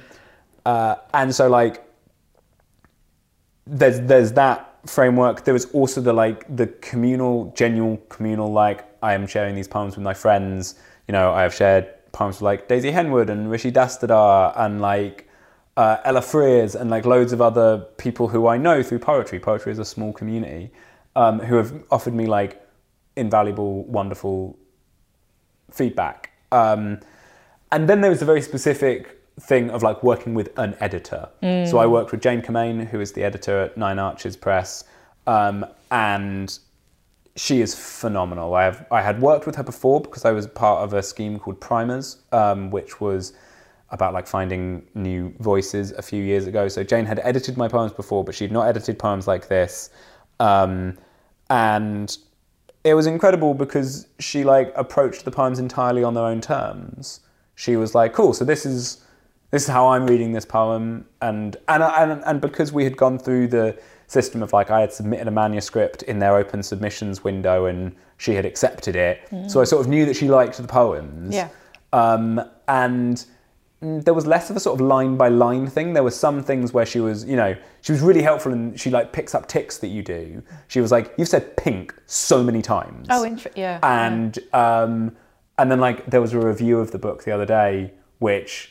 uh, 0.65 0.95
and 1.13 1.33
so 1.33 1.49
like 1.49 1.83
there's 3.65 4.01
there's 4.01 4.33
that 4.33 4.67
framework. 4.85 5.43
There 5.43 5.53
was 5.53 5.65
also 5.73 6.01
the 6.01 6.13
like 6.13 6.55
the 6.55 6.67
communal 6.67 7.53
genuine 7.55 7.99
communal 8.09 8.51
like 8.51 8.85
i 9.03 9.13
am 9.13 9.27
sharing 9.27 9.55
these 9.55 9.67
poems 9.67 9.95
with 9.95 10.03
my 10.03 10.13
friends. 10.13 10.75
You 11.07 11.13
know 11.13 11.31
i 11.31 11.41
have 11.41 11.53
shared 11.53 11.87
poems 12.11 12.37
with 12.37 12.43
like 12.43 12.67
daisy 12.67 12.91
henwood 12.91 13.29
and 13.29 13.49
rishi 13.49 13.71
dastidar 13.71 14.53
and 14.57 14.81
like 14.81 15.27
uh, 15.77 15.97
ella 16.03 16.19
frears 16.19 16.79
and 16.79 16.89
like 16.89 17.05
loads 17.05 17.31
of 17.31 17.41
other 17.41 17.79
people 17.97 18.27
who 18.27 18.47
i 18.47 18.57
know 18.57 18.83
through 18.83 18.99
poetry. 18.99 19.39
Poetry 19.39 19.71
is 19.71 19.79
a 19.79 19.85
small 19.85 20.13
community 20.13 20.71
um, 21.15 21.39
who 21.39 21.55
have 21.55 21.73
offered 21.91 22.13
me 22.13 22.25
like 22.25 22.61
invaluable 23.15 23.83
wonderful 23.85 24.57
feedback. 25.69 26.31
Um, 26.51 26.99
and 27.71 27.87
then 27.87 28.01
there 28.01 28.11
was 28.11 28.21
a 28.21 28.25
very 28.25 28.41
specific 28.41 29.20
thing 29.41 29.69
of 29.71 29.83
like 29.83 30.03
working 30.03 30.33
with 30.33 30.57
an 30.57 30.75
editor. 30.79 31.27
So 31.65 31.77
I 31.79 31.87
worked 31.87 32.11
with 32.11 32.21
Jane 32.21 32.41
Commane, 32.41 32.85
who 32.85 32.99
is 33.01 33.11
the 33.13 33.23
editor 33.23 33.61
at 33.61 33.77
Nine 33.77 33.99
Arches 33.99 34.37
Press, 34.37 34.83
um, 35.27 35.65
and 35.89 36.57
she 37.35 37.61
is 37.61 37.73
phenomenal. 37.73 38.53
I 38.53 38.63
have 38.65 38.85
I 38.91 39.01
had 39.01 39.21
worked 39.21 39.45
with 39.45 39.55
her 39.55 39.63
before 39.63 40.01
because 40.01 40.25
I 40.25 40.31
was 40.31 40.47
part 40.47 40.83
of 40.83 40.93
a 40.93 41.01
scheme 41.01 41.39
called 41.39 41.59
Primers, 41.59 42.17
um, 42.31 42.71
which 42.71 43.01
was 43.01 43.33
about 43.89 44.13
like 44.13 44.27
finding 44.27 44.85
new 44.95 45.33
voices 45.39 45.91
a 45.91 46.01
few 46.01 46.23
years 46.23 46.47
ago. 46.47 46.67
So 46.67 46.83
Jane 46.83 47.05
had 47.05 47.19
edited 47.23 47.57
my 47.57 47.67
poems 47.67 47.91
before, 47.91 48.23
but 48.23 48.35
she'd 48.35 48.51
not 48.51 48.67
edited 48.67 48.99
poems 48.99 49.27
like 49.27 49.47
this, 49.47 49.89
um, 50.39 50.97
and 51.49 52.17
it 52.83 52.93
was 52.93 53.05
incredible 53.05 53.53
because 53.53 54.07
she 54.19 54.43
like 54.43 54.71
approached 54.75 55.25
the 55.25 55.31
poems 55.31 55.59
entirely 55.59 56.03
on 56.03 56.13
their 56.13 56.25
own 56.25 56.41
terms. 56.41 57.21
She 57.55 57.75
was 57.75 57.93
like, 57.93 58.13
"Cool, 58.13 58.33
so 58.33 58.45
this 58.45 58.65
is 58.65 59.03
this 59.51 59.63
is 59.63 59.67
how 59.67 59.89
I'm 59.89 60.07
reading 60.07 60.31
this 60.31 60.45
poem, 60.45 61.05
and 61.21 61.55
and 61.67 61.83
and 61.83 62.23
and 62.25 62.41
because 62.41 62.71
we 62.71 62.83
had 62.83 62.97
gone 62.97 63.19
through 63.19 63.47
the 63.49 63.79
system 64.07 64.41
of 64.41 64.53
like 64.53 64.71
I 64.71 64.81
had 64.81 64.91
submitted 64.91 65.27
a 65.27 65.31
manuscript 65.31 66.03
in 66.03 66.19
their 66.19 66.37
open 66.37 66.63
submissions 66.63 67.23
window, 67.23 67.65
and 67.65 67.95
she 68.17 68.33
had 68.33 68.45
accepted 68.45 68.95
it, 68.95 69.27
so 69.47 69.61
I 69.61 69.65
sort 69.65 69.81
of 69.81 69.89
knew 69.89 70.05
that 70.05 70.15
she 70.15 70.29
liked 70.29 70.57
the 70.57 70.67
poems. 70.67 71.35
Yeah. 71.35 71.49
Um, 71.93 72.41
and 72.69 73.25
mm, 73.83 74.03
there 74.05 74.13
was 74.13 74.25
less 74.25 74.49
of 74.49 74.55
a 74.55 74.59
sort 74.61 74.79
of 74.79 74.85
line 74.87 75.17
by 75.17 75.27
line 75.27 75.67
thing. 75.67 75.91
There 75.93 76.03
were 76.03 76.11
some 76.11 76.41
things 76.41 76.71
where 76.71 76.85
she 76.85 77.01
was, 77.01 77.25
you 77.25 77.35
know, 77.35 77.53
she 77.81 77.91
was 77.91 78.01
really 78.01 78.21
helpful 78.21 78.53
and 78.53 78.79
she 78.79 78.89
like 78.89 79.11
picks 79.11 79.35
up 79.35 79.47
ticks 79.47 79.77
that 79.79 79.87
you 79.87 80.01
do. 80.01 80.41
She 80.69 80.79
was 80.79 80.91
like, 80.91 81.13
"You've 81.17 81.27
said 81.27 81.57
pink 81.57 81.93
so 82.05 82.41
many 82.41 82.61
times." 82.61 83.07
Oh, 83.09 83.23
inter- 83.23 83.51
yeah. 83.55 83.79
and 83.83 84.39
um, 84.53 85.17
and 85.57 85.69
then 85.69 85.81
like 85.81 86.05
there 86.05 86.21
was 86.21 86.31
a 86.33 86.39
review 86.39 86.79
of 86.79 86.91
the 86.91 86.99
book 86.99 87.25
the 87.25 87.31
other 87.31 87.45
day, 87.45 87.93
which 88.19 88.70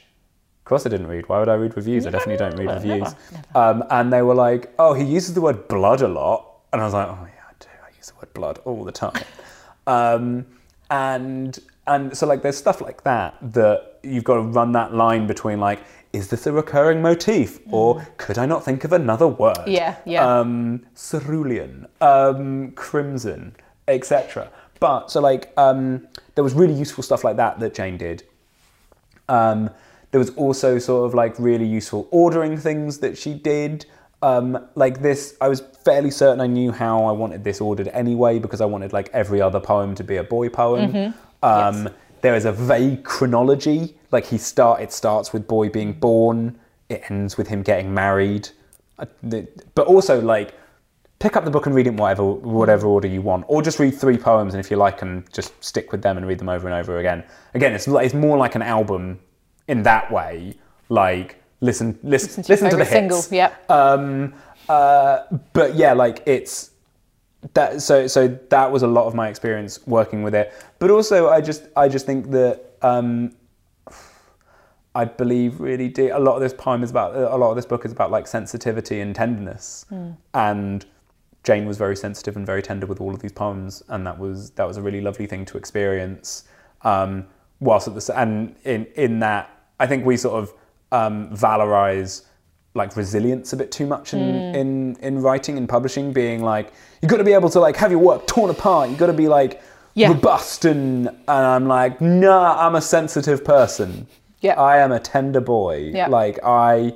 course 0.70 0.86
I 0.86 0.88
didn't 0.88 1.08
read. 1.08 1.28
Why 1.28 1.40
would 1.40 1.48
I 1.48 1.54
read 1.54 1.76
reviews? 1.76 2.06
I 2.06 2.10
definitely 2.10 2.38
don't 2.38 2.56
read 2.56 2.70
reviews. 2.70 3.14
Um, 3.54 3.84
and 3.90 4.12
they 4.12 4.22
were 4.22 4.36
like, 4.36 4.72
"Oh, 4.78 4.94
he 4.94 5.04
uses 5.04 5.34
the 5.34 5.40
word 5.40 5.68
blood 5.68 6.00
a 6.00 6.08
lot," 6.08 6.60
and 6.72 6.80
I 6.80 6.84
was 6.84 6.94
like, 6.94 7.08
"Oh 7.08 7.26
yeah, 7.26 7.42
I 7.50 7.52
do. 7.58 7.68
I 7.84 7.90
use 7.96 8.06
the 8.06 8.14
word 8.14 8.32
blood 8.32 8.60
all 8.64 8.84
the 8.84 8.92
time." 8.92 9.22
um, 9.86 10.46
and 10.88 11.58
and 11.86 12.16
so 12.16 12.26
like 12.26 12.42
there's 12.42 12.56
stuff 12.56 12.80
like 12.80 13.02
that 13.02 13.36
that 13.52 13.98
you've 14.04 14.24
got 14.24 14.36
to 14.36 14.42
run 14.42 14.72
that 14.72 14.94
line 14.94 15.26
between 15.26 15.58
like, 15.60 15.80
is 16.12 16.28
this 16.28 16.46
a 16.46 16.52
recurring 16.52 17.02
motif, 17.02 17.58
or 17.70 18.06
could 18.16 18.38
I 18.38 18.46
not 18.46 18.64
think 18.64 18.84
of 18.84 18.92
another 18.92 19.26
word? 19.26 19.56
Mm. 19.66 19.74
Yeah, 19.74 19.96
yeah. 20.06 20.40
um, 20.40 20.86
cerulean, 20.94 21.86
um, 22.00 22.70
crimson, 22.72 23.56
etc. 23.88 24.50
But 24.78 25.10
so 25.10 25.20
like 25.20 25.52
um, 25.56 26.06
there 26.36 26.44
was 26.44 26.54
really 26.54 26.74
useful 26.74 27.02
stuff 27.02 27.24
like 27.24 27.36
that 27.36 27.58
that 27.58 27.74
Jane 27.74 27.96
did. 27.96 28.22
Um, 29.28 29.70
there 30.10 30.18
was 30.18 30.30
also 30.30 30.78
sort 30.78 31.06
of 31.06 31.14
like 31.14 31.38
really 31.38 31.66
useful 31.66 32.08
ordering 32.10 32.56
things 32.56 32.98
that 32.98 33.16
she 33.16 33.34
did. 33.34 33.86
Um, 34.22 34.66
like 34.74 35.00
this, 35.00 35.34
I 35.40 35.48
was 35.48 35.60
fairly 35.84 36.10
certain 36.10 36.40
I 36.40 36.46
knew 36.46 36.72
how 36.72 37.04
I 37.04 37.12
wanted 37.12 37.42
this 37.44 37.60
ordered 37.60 37.88
anyway 37.88 38.38
because 38.38 38.60
I 38.60 38.66
wanted 38.66 38.92
like 38.92 39.08
every 39.12 39.40
other 39.40 39.60
poem 39.60 39.94
to 39.94 40.04
be 40.04 40.16
a 40.16 40.24
boy 40.24 40.48
poem. 40.48 41.14
Um, 41.42 41.84
Yes. 41.84 41.92
There 42.22 42.34
is 42.34 42.44
a 42.44 42.52
vague 42.52 43.02
chronology. 43.02 43.96
Like 44.10 44.26
he 44.26 44.36
start, 44.36 44.82
it 44.82 44.92
starts 44.92 45.32
with 45.32 45.48
boy 45.48 45.70
being 45.70 45.94
born. 45.94 46.58
It 46.90 47.02
ends 47.10 47.38
with 47.38 47.48
him 47.48 47.62
getting 47.62 47.94
married. 47.94 48.50
Uh, 48.98 49.06
But 49.74 49.86
also 49.86 50.20
like 50.20 50.52
pick 51.18 51.36
up 51.36 51.44
the 51.44 51.50
book 51.50 51.64
and 51.66 51.74
read 51.74 51.86
it 51.86 51.90
in 51.90 51.96
whatever 51.96 52.24
whatever 52.24 52.86
order 52.88 53.08
you 53.08 53.22
want, 53.22 53.44
or 53.48 53.62
just 53.62 53.78
read 53.78 53.92
three 53.92 54.18
poems 54.18 54.52
and 54.52 54.62
if 54.62 54.70
you 54.70 54.76
like 54.76 54.98
them, 54.98 55.24
just 55.32 55.52
stick 55.64 55.92
with 55.92 56.02
them 56.02 56.18
and 56.18 56.26
read 56.26 56.38
them 56.38 56.48
over 56.50 56.68
and 56.68 56.76
over 56.76 56.98
again. 56.98 57.24
Again, 57.54 57.72
it's 57.72 57.88
it's 57.88 58.12
more 58.12 58.36
like 58.36 58.54
an 58.54 58.62
album 58.62 59.18
in 59.70 59.82
that 59.84 60.10
way. 60.10 60.54
Like 60.88 61.36
listen 61.60 61.98
listen 62.02 62.44
listen, 62.48 62.66
your 62.66 62.70
to 62.70 62.76
the 62.76 62.84
hits. 62.84 62.90
single, 62.90 63.22
yep. 63.30 63.70
Um, 63.70 64.34
uh, 64.68 65.20
but 65.52 65.76
yeah, 65.76 65.92
like 65.92 66.22
it's 66.26 66.72
that. 67.54 67.80
So 67.82 68.06
so 68.06 68.28
that 68.50 68.70
was 68.70 68.82
a 68.82 68.86
lot 68.86 69.06
of 69.06 69.14
my 69.14 69.28
experience 69.28 69.86
working 69.86 70.22
with 70.22 70.34
it. 70.34 70.52
But 70.78 70.90
also, 70.90 71.28
I 71.28 71.40
just 71.40 71.62
I 71.76 71.88
just 71.88 72.06
think 72.06 72.30
that. 72.32 72.76
Um, 72.82 73.36
I 74.92 75.04
believe 75.04 75.60
really 75.60 75.88
deep. 75.88 76.10
A 76.12 76.18
lot 76.18 76.34
of 76.34 76.40
this 76.40 76.52
poem 76.52 76.82
is 76.82 76.90
about 76.90 77.14
a 77.14 77.36
lot 77.36 77.50
of 77.50 77.56
this 77.56 77.64
book 77.64 77.84
is 77.84 77.92
about 77.92 78.10
like 78.10 78.26
sensitivity 78.26 78.98
and 79.00 79.14
tenderness, 79.14 79.86
and 80.34 80.84
Jane 81.44 81.66
was 81.66 81.78
very 81.78 81.94
sensitive 81.94 82.36
and 82.36 82.44
very 82.44 82.60
tender 82.60 82.86
with 82.86 83.00
all 83.00 83.14
of 83.14 83.22
these 83.22 83.30
poems, 83.30 83.84
and 83.88 84.04
that 84.04 84.18
was 84.18 84.50
that 84.52 84.66
was 84.66 84.78
a 84.78 84.82
really 84.82 85.00
lovely 85.00 85.26
thing 85.26 85.44
to 85.46 85.56
experience. 85.56 86.44
Um, 86.82 87.26
whilst 87.60 87.86
at 87.86 87.94
the 87.94 88.18
and 88.18 88.56
in 88.64 88.86
in 88.96 89.20
that, 89.20 89.59
I 89.80 89.86
think 89.86 90.04
we 90.04 90.16
sort 90.16 90.42
of 90.42 90.54
um, 90.92 91.30
valorize 91.30 92.24
like 92.74 92.94
resilience 92.96 93.52
a 93.52 93.56
bit 93.56 93.72
too 93.72 93.86
much 93.86 94.14
in, 94.14 94.20
in 94.54 94.96
in 95.00 95.20
writing 95.20 95.56
and 95.58 95.68
publishing, 95.68 96.12
being 96.12 96.40
like 96.42 96.72
you've 97.02 97.10
got 97.10 97.16
to 97.16 97.24
be 97.24 97.32
able 97.32 97.50
to 97.50 97.58
like 97.58 97.76
have 97.76 97.90
your 97.90 97.98
work 98.00 98.26
torn 98.28 98.50
apart. 98.50 98.88
You've 98.90 98.98
got 98.98 99.06
to 99.06 99.12
be 99.12 99.26
like 99.26 99.60
Yeah. 99.94 100.08
robust 100.08 100.64
and 100.64 101.08
and 101.08 101.46
I'm 101.54 101.66
like, 101.66 102.00
nah, 102.00 102.64
I'm 102.64 102.76
a 102.76 102.80
sensitive 102.80 103.44
person. 103.44 104.06
Yeah. 104.40 104.54
I 104.60 104.78
am 104.78 104.92
a 104.92 105.00
tender 105.00 105.40
boy. 105.40 105.90
Yeah. 105.94 106.06
Like 106.08 106.38
I 106.44 106.94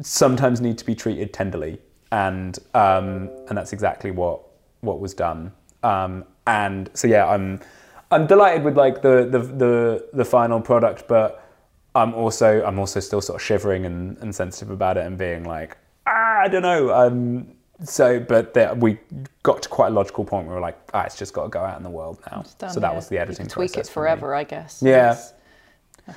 sometimes 0.00 0.60
need 0.60 0.78
to 0.78 0.84
be 0.84 0.94
treated 0.94 1.32
tenderly, 1.32 1.78
and 2.12 2.58
um, 2.74 3.30
and 3.48 3.56
that's 3.58 3.72
exactly 3.72 4.10
what 4.10 4.40
what 4.80 4.98
was 5.00 5.14
done. 5.14 5.52
Um, 5.82 6.24
and 6.46 6.90
so 6.94 7.06
yeah, 7.06 7.26
I'm 7.26 7.60
I'm 8.10 8.26
delighted 8.26 8.64
with 8.64 8.76
like 8.76 9.02
the 9.02 9.26
the 9.30 9.38
the, 9.38 10.08
the 10.14 10.24
final 10.24 10.60
product, 10.60 11.06
but 11.08 11.39
I'm 11.94 12.14
also 12.14 12.64
I'm 12.64 12.78
also 12.78 13.00
still 13.00 13.20
sort 13.20 13.40
of 13.40 13.44
shivering 13.44 13.86
and, 13.86 14.16
and 14.18 14.34
sensitive 14.34 14.70
about 14.70 14.96
it 14.96 15.06
and 15.06 15.18
being 15.18 15.44
like 15.44 15.76
ah, 16.06 16.40
I 16.40 16.48
don't 16.48 16.62
know. 16.62 16.92
Um, 16.92 17.46
so, 17.84 18.20
but 18.20 18.52
there, 18.52 18.74
we 18.74 18.98
got 19.42 19.62
to 19.62 19.68
quite 19.68 19.88
a 19.88 19.90
logical 19.90 20.24
point 20.24 20.46
where 20.46 20.56
we 20.56 20.60
we're 20.60 20.66
like, 20.66 20.78
ah, 20.92 21.04
it's 21.04 21.16
just 21.16 21.32
got 21.32 21.44
to 21.44 21.48
go 21.48 21.60
out 21.60 21.78
in 21.78 21.82
the 21.82 21.90
world 21.90 22.18
now. 22.30 22.42
So 22.42 22.80
that 22.80 22.90
yeah. 22.90 22.94
was 22.94 23.08
the 23.08 23.16
You 23.16 23.22
editing 23.22 23.46
can 23.46 23.52
tweak 23.52 23.72
process 23.72 23.88
it 23.88 23.92
for 23.92 24.00
forever, 24.00 24.34
I 24.34 24.44
guess. 24.44 24.82
Yeah. 24.82 24.90
Yes. 24.90 25.34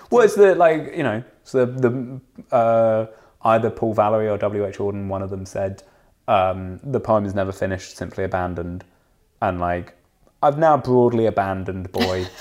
Well, 0.10 0.26
it's 0.26 0.36
the 0.36 0.56
like 0.56 0.96
you 0.96 1.04
know, 1.04 1.24
so 1.44 1.66
the, 1.66 2.20
the 2.50 2.56
uh, 2.56 3.06
either 3.44 3.70
Paul 3.70 3.94
Valery 3.94 4.28
or 4.28 4.38
W. 4.38 4.66
H. 4.66 4.78
Auden, 4.78 5.08
one 5.08 5.22
of 5.22 5.30
them 5.30 5.46
said 5.46 5.84
um, 6.28 6.80
the 6.84 7.00
poem 7.00 7.26
is 7.26 7.36
never 7.36 7.52
finished, 7.52 7.96
simply 7.96 8.24
abandoned, 8.24 8.84
and 9.42 9.60
like 9.60 9.94
I've 10.42 10.58
now 10.58 10.78
broadly 10.78 11.28
abandoned 11.28 11.92
boy. 11.92 12.28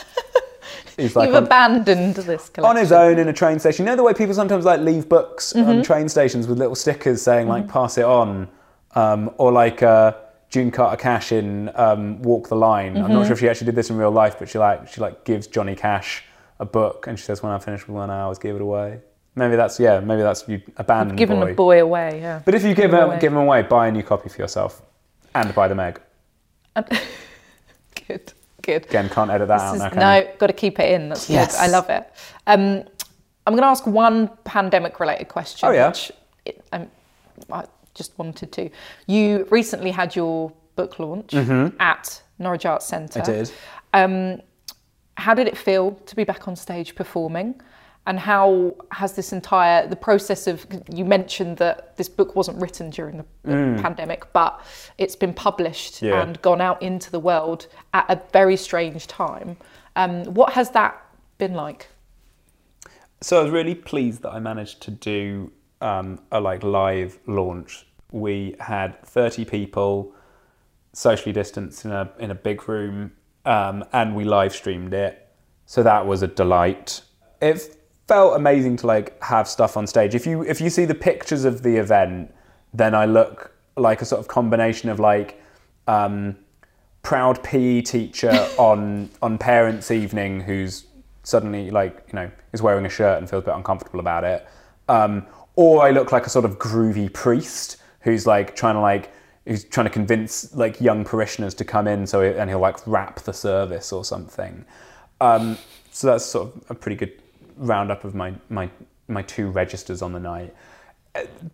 He's 0.97 1.17
like 1.17 1.27
You've 1.29 1.37
on, 1.37 1.45
abandoned 1.45 2.15
this 2.17 2.49
collection. 2.49 2.65
on 2.65 2.77
his 2.77 2.93
own 2.93 3.19
in 3.19 3.29
a 3.29 3.33
train 3.33 3.59
station. 3.59 3.85
You 3.85 3.91
know 3.93 3.97
the 3.97 4.03
way 4.03 4.15
people 4.15 4.35
sometimes 4.35 4.65
like 4.65 4.81
leave 4.81 5.09
books 5.09 5.53
Mm-hmm. 5.53 5.69
on 5.71 5.83
train 5.83 6.09
stations 6.09 6.47
with 6.47 6.59
little 6.59 6.75
stickers 6.75 7.23
saying 7.23 7.49
like 7.49 7.69
"pass 7.69 7.99
it 7.99 8.05
on," 8.05 8.49
um, 8.95 9.31
or 9.39 9.53
like. 9.53 9.83
Uh, 9.83 10.13
June 10.49 10.71
Carter 10.71 10.99
Cash 10.99 11.33
in 11.33 11.71
um, 11.77 12.21
Walk 12.21 12.51
the 12.51 12.55
Line. 12.55 12.99
I'm 12.99 13.05
Mm-hmm. 13.05 13.13
not 13.15 13.23
sure 13.25 13.33
if 13.33 13.39
she 13.39 13.49
actually 13.49 13.65
did 13.65 13.75
this 13.75 13.89
in 13.89 13.97
real 13.97 14.11
life, 14.11 14.39
but 14.39 14.51
she 14.51 14.59
like 14.59 14.87
she 14.87 15.01
like 15.01 15.25
gives 15.25 15.47
Johnny 15.47 15.75
Cash 15.75 16.25
a 16.61 16.67
book 16.67 17.07
and 17.07 17.19
she 17.19 17.25
says, 17.25 17.43
"When 17.43 17.51
I 17.53 17.59
finish 17.59 17.87
with 17.87 17.97
one, 17.97 18.11
I 18.11 18.21
always 18.21 18.37
give 18.39 18.57
it 18.57 18.61
away." 18.61 19.01
Maybe 19.35 19.57
that's 19.57 19.81
yeah. 19.81 20.01
Maybe 20.01 20.21
that's 20.21 20.47
you 20.47 20.61
abandoned 20.77 21.17
Given 21.17 21.41
boy. 21.41 21.53
a 21.53 21.55
boy 21.55 21.81
away, 21.81 22.21
yeah. 22.21 22.43
But 22.45 22.55
if 22.55 22.65
you 22.65 22.75
give 22.75 22.77
Give 22.77 22.91
them 22.91 23.09
away. 23.09 23.19
give 23.19 23.33
them 23.33 23.41
away, 23.41 23.63
buy 23.63 23.87
a 23.89 23.93
new 23.93 24.03
copy 24.03 24.29
for 24.29 24.43
yourself, 24.43 24.83
and 25.35 25.55
buy 25.55 25.69
the 25.69 25.75
Meg. 25.75 25.99
Good, 28.07 28.33
good. 28.63 28.85
Again, 28.87 29.09
can't 29.09 29.31
edit 29.31 29.49
that 29.49 29.61
out 29.61 29.73
This 29.73 29.81
now. 29.81 29.87
is- 29.87 29.93
Can 29.93 30.01
no, 30.01 30.33
got 30.39 30.47
to 30.49 30.53
keep 30.53 30.79
it 30.81 30.91
in. 30.93 31.09
That's 31.11 31.29
Yes. 31.29 31.57
good. 31.57 31.63
I 31.63 31.67
love 31.69 31.91
it. 31.91 32.11
Um, 32.47 32.85
I'm 33.47 33.55
going 33.55 33.63
to 33.63 33.67
ask 33.67 33.87
one 33.87 34.29
pandemic-related 34.45 35.29
question. 35.29 35.69
Oh, 35.69 35.73
yeah. 35.73 35.89
Which 35.89 36.13
it, 36.47 36.65
I 36.73 36.87
just 37.95 38.17
wanted 38.19 38.53
to. 38.53 38.71
You 39.07 39.47
recently 39.51 39.91
had 39.91 40.15
your 40.17 40.53
book 40.77 40.99
launch 40.99 41.35
at 41.35 42.23
Norwich 42.39 42.65
Arts 42.67 42.87
Centre. 42.87 43.21
Mm-hmm. 43.21 43.31
I 43.31 43.35
did. 43.35 43.53
Um, 43.95 44.41
how 45.17 45.35
did 45.35 45.47
it 45.47 45.57
feel 45.59 45.93
to 46.07 46.17
be 46.17 46.25
back 46.25 46.49
on 46.49 46.57
stage 46.57 46.95
performing? 46.95 47.61
And 48.05 48.19
how 48.19 48.75
has 48.91 49.13
this 49.15 49.33
entire 49.33 49.87
the 49.87 49.95
process 49.97 50.47
of 50.49 50.67
you 50.93 51.05
mentioned 51.05 51.59
that 51.59 51.97
this 51.97 52.09
book 52.09 52.35
wasn't 52.35 52.61
written 52.61 52.91
during 52.91 53.17
the 53.19 53.25
the 53.45 53.81
pandemic, 53.81 54.33
but 54.33 54.61
it's 54.99 55.15
been 55.17 55.33
published 55.35 55.95
Mm. 56.03 56.09
Yeah. 56.09 56.23
and 56.23 56.43
gone 56.43 56.61
out 56.61 56.83
into 56.83 57.11
the 57.11 57.21
world 57.21 57.67
at 57.95 58.07
a 58.09 58.21
very 58.33 58.57
strange 58.57 59.07
time. 59.07 59.57
Um, 59.95 60.25
what 60.35 60.53
has 60.55 60.71
that 60.71 61.01
been 61.39 61.55
like? 61.55 61.87
So 63.21 63.39
I 63.39 63.43
was 63.43 63.53
really 63.53 63.75
pleased 63.77 64.23
that 64.23 64.33
I 64.33 64.41
managed 64.41 64.81
to 64.83 64.91
do 64.91 65.53
um, 65.81 66.19
a 66.33 66.41
like 66.41 66.63
live 66.65 67.19
launch. 67.27 67.87
We 68.11 68.57
had 68.59 69.01
30 69.05 69.45
people, 69.45 70.13
socially 70.93 71.33
distanced 71.33 71.85
in 71.85 71.93
a 71.93 72.11
in 72.19 72.31
a 72.31 72.35
big 72.35 72.69
room, 72.69 73.13
um, 73.45 73.85
and 73.93 74.17
we 74.17 74.25
live 74.25 74.53
streamed 74.53 74.93
it. 74.93 75.29
So 75.67 75.83
that 75.85 76.05
was 76.07 76.23
a 76.23 76.27
delight. 76.27 77.03
It 77.41 77.77
felt 78.09 78.37
amazing 78.37 78.77
to 78.79 78.87
like 78.87 79.23
have 79.23 79.49
stuff 79.49 79.77
on 79.77 79.87
stage. 79.87 80.15
If 80.15 80.27
you 80.27 80.43
if 80.43 80.61
you 80.61 80.71
see 80.71 80.85
the 80.85 80.95
pictures 80.95 81.45
of 81.45 81.63
the 81.63 81.77
event, 81.77 82.33
then 82.75 82.95
I 82.95 83.07
look 83.07 83.53
like 83.77 84.03
a 84.03 84.05
sort 84.05 84.21
of 84.21 84.29
combination 84.29 84.89
of 84.89 85.01
like 85.01 85.41
um, 85.87 86.37
proud 87.03 87.43
PE 87.43 87.83
teacher 87.83 88.31
on 88.59 89.11
on 89.21 89.39
parents' 89.39 89.91
evening 89.91 90.41
who's 90.41 90.87
suddenly 91.23 91.71
like 91.71 92.05
you 92.09 92.15
know 92.15 92.31
is 92.53 92.63
wearing 92.63 92.85
a 92.85 92.89
shirt 92.89 93.19
and 93.19 93.31
feels 93.31 93.45
a 93.45 93.47
bit 93.47 93.55
uncomfortable 93.55 94.01
about 94.01 94.25
it, 94.25 94.47
um, 94.89 95.27
or 95.57 95.83
I 95.83 95.91
look 95.91 96.13
like 96.13 96.27
a 96.27 96.31
sort 96.31 96.45
of 96.45 96.59
groovy 96.59 97.13
priest 97.13 97.79
who's 98.01 98.27
like 98.27 98.57
trying 98.57 98.75
to 98.75 98.81
like 98.81 99.13
who's 99.47 99.65
trying 99.65 99.87
to 99.87 99.91
convince 99.91 100.55
like 100.55 100.81
young 100.81 101.05
parishioners 101.05 101.55
to 101.55 101.65
come 101.65 101.89
in 101.89 102.07
so 102.07 102.21
and 102.23 102.49
he'll 102.49 102.61
like 102.61 102.77
wrap 102.87 103.21
the 103.21 103.33
service 103.33 103.93
or 103.93 104.05
something. 104.05 104.65
Um, 105.21 105.57
so 105.91 106.09
that's 106.09 106.25
sort 106.25 106.55
of 106.55 106.71
a 106.71 106.75
pretty 106.75 106.97
good 106.97 107.22
roundup 107.57 108.05
of 108.05 108.15
my 108.15 108.35
my 108.49 108.71
my 109.09 109.23
two 109.23 109.49
registers 109.51 110.03
on 110.03 110.13
the 110.13 110.21
night 110.21 110.55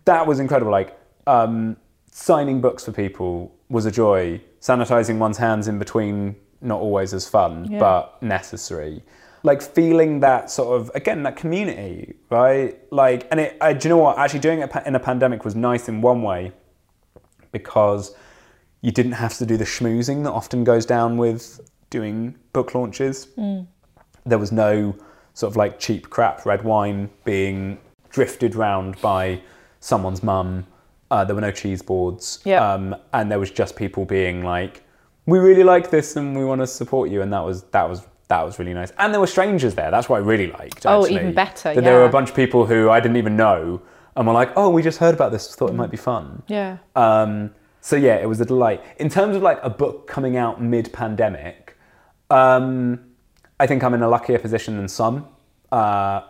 that 0.05 0.25
was 0.25 0.39
incredible. 0.39 0.71
Like 0.71 0.97
um, 1.27 1.75
signing 2.11 2.61
books 2.61 2.85
for 2.85 2.91
people 2.93 3.53
was 3.69 3.85
a 3.85 3.91
joy. 3.91 4.41
Sanitizing 4.61 5.17
one's 5.17 5.37
hands 5.37 5.67
in 5.67 5.77
between, 5.79 6.35
not 6.61 6.79
always 6.79 7.13
as 7.13 7.27
fun, 7.27 7.67
Yeah. 7.69 7.79
but 7.79 8.21
necessary. 8.23 9.03
like 9.43 9.61
feeling 9.61 10.19
that 10.21 10.49
sort 10.51 10.79
of 10.79 10.91
again 10.95 11.23
that 11.23 11.35
community, 11.37 12.15
right? 12.29 12.77
Like, 12.91 13.27
and 13.31 13.39
it. 13.41 13.57
I, 13.61 13.73
do 13.73 13.87
you 13.87 13.95
know 13.95 14.01
what? 14.01 14.17
Actually, 14.17 14.39
doing 14.41 14.59
it 14.59 14.71
in 14.85 14.95
a 14.95 14.99
pandemic 14.99 15.43
was 15.45 15.55
nice 15.55 15.87
in 15.89 16.01
one 16.01 16.21
way 16.23 16.51
because 17.51 18.15
you 18.81 18.91
didn't 18.91 19.13
have 19.13 19.37
to 19.37 19.45
do 19.45 19.57
the 19.57 19.65
schmoozing 19.65 20.23
that 20.23 20.31
often 20.31 20.63
goes 20.63 20.85
down 20.85 21.17
with 21.17 21.59
doing 21.89 22.35
book 22.53 22.73
launches. 22.75 23.27
There 24.25 24.37
was 24.37 24.51
no 24.51 24.95
sort 25.33 25.51
of 25.51 25.57
like 25.57 25.79
cheap 25.79 26.09
crap 26.09 26.45
red 26.45 26.63
wine 26.63 27.09
being 27.25 27.79
drifted 28.09 28.55
round 28.55 28.99
by 29.01 29.41
someone's 29.79 30.23
mum. 30.23 30.65
Uh, 31.11 31.23
there 31.23 31.35
were 31.35 31.41
no 31.41 31.51
cheese 31.51 31.81
boards. 31.81 32.39
Yeah. 32.45 32.67
Um, 32.67 32.95
and 33.13 33.31
there 33.31 33.39
was 33.39 33.51
just 33.51 33.75
people 33.75 34.05
being 34.05 34.43
like, 34.43 34.83
"We 35.25 35.39
really 35.39 35.63
like 35.63 35.89
this, 35.89 36.15
and 36.15 36.37
we 36.37 36.45
want 36.45 36.61
to 36.61 36.67
support 36.67 37.09
you." 37.09 37.21
And 37.21 37.31
that 37.33 37.43
was 37.43 37.63
that 37.71 37.89
was 37.89 38.05
that 38.27 38.43
was 38.43 38.59
really 38.59 38.73
nice. 38.73 38.91
And 38.99 39.11
there 39.11 39.19
were 39.19 39.27
strangers 39.27 39.73
there. 39.73 39.89
That's 39.89 40.07
what 40.07 40.17
I 40.17 40.19
really 40.19 40.51
liked. 40.51 40.85
Oh, 40.85 41.07
even 41.07 41.33
better, 41.33 41.73
That 41.73 41.83
there 41.83 41.95
were 41.95 42.05
a 42.05 42.09
bunch 42.09 42.29
of 42.29 42.35
people 42.35 42.65
who 42.65 42.89
I 42.89 42.99
didn't 42.99 43.17
even 43.17 43.35
know, 43.35 43.81
and 44.15 44.27
were 44.27 44.33
like, 44.33 44.51
"Oh, 44.55 44.69
we 44.69 44.83
just 44.83 44.99
heard 44.99 45.15
about 45.15 45.31
this. 45.31 45.55
Thought 45.55 45.71
it 45.71 45.75
might 45.75 45.91
be 45.91 45.97
fun." 45.97 46.43
Yeah. 46.47 46.77
Um, 46.95 47.51
so 47.81 47.95
yeah, 47.95 48.15
it 48.15 48.27
was 48.27 48.39
a 48.39 48.45
delight. 48.45 48.83
In 48.97 49.09
terms 49.09 49.35
of 49.35 49.41
like 49.41 49.59
a 49.63 49.69
book 49.69 50.07
coming 50.07 50.37
out 50.37 50.61
mid-pandemic, 50.61 51.77
um, 52.29 52.99
I 53.59 53.67
think 53.67 53.83
I'm 53.83 53.93
in 53.93 54.01
a 54.01 54.09
luckier 54.09 54.39
position 54.39 54.77
than 54.77 54.87
some. 54.87 55.27
Uh, 55.71 56.21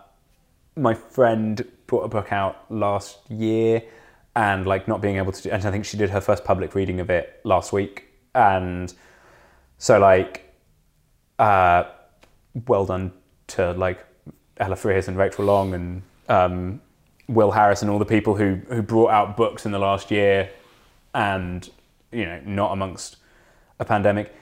my 0.75 0.93
friend 0.93 1.65
brought 1.87 2.03
a 2.03 2.07
book 2.07 2.31
out 2.31 2.65
last 2.71 3.19
year, 3.29 3.83
and 4.35 4.65
like 4.65 4.87
not 4.87 5.01
being 5.01 5.17
able 5.17 5.31
to, 5.31 5.41
do, 5.43 5.49
and 5.49 5.63
I 5.63 5.71
think 5.71 5.85
she 5.85 5.97
did 5.97 6.09
her 6.09 6.21
first 6.21 6.43
public 6.43 6.73
reading 6.73 6.99
of 6.99 7.09
it 7.09 7.39
last 7.43 7.71
week, 7.71 8.05
and 8.33 8.93
so 9.77 9.99
like, 9.99 10.53
uh, 11.37 11.83
well 12.67 12.85
done 12.85 13.11
to 13.47 13.73
like 13.73 14.05
Ella 14.57 14.75
Frears 14.75 15.07
and 15.07 15.17
Rachel 15.17 15.45
Long 15.45 15.73
and 15.73 16.01
um, 16.27 16.81
Will 17.27 17.51
Harris 17.51 17.81
and 17.81 17.91
all 17.91 17.99
the 17.99 18.05
people 18.05 18.35
who 18.35 18.59
who 18.69 18.81
brought 18.81 19.11
out 19.11 19.37
books 19.37 19.65
in 19.65 19.71
the 19.71 19.79
last 19.79 20.09
year, 20.09 20.49
and 21.13 21.69
you 22.11 22.25
know 22.25 22.41
not 22.45 22.71
amongst 22.71 23.17
a 23.79 23.85
pandemic. 23.85 24.33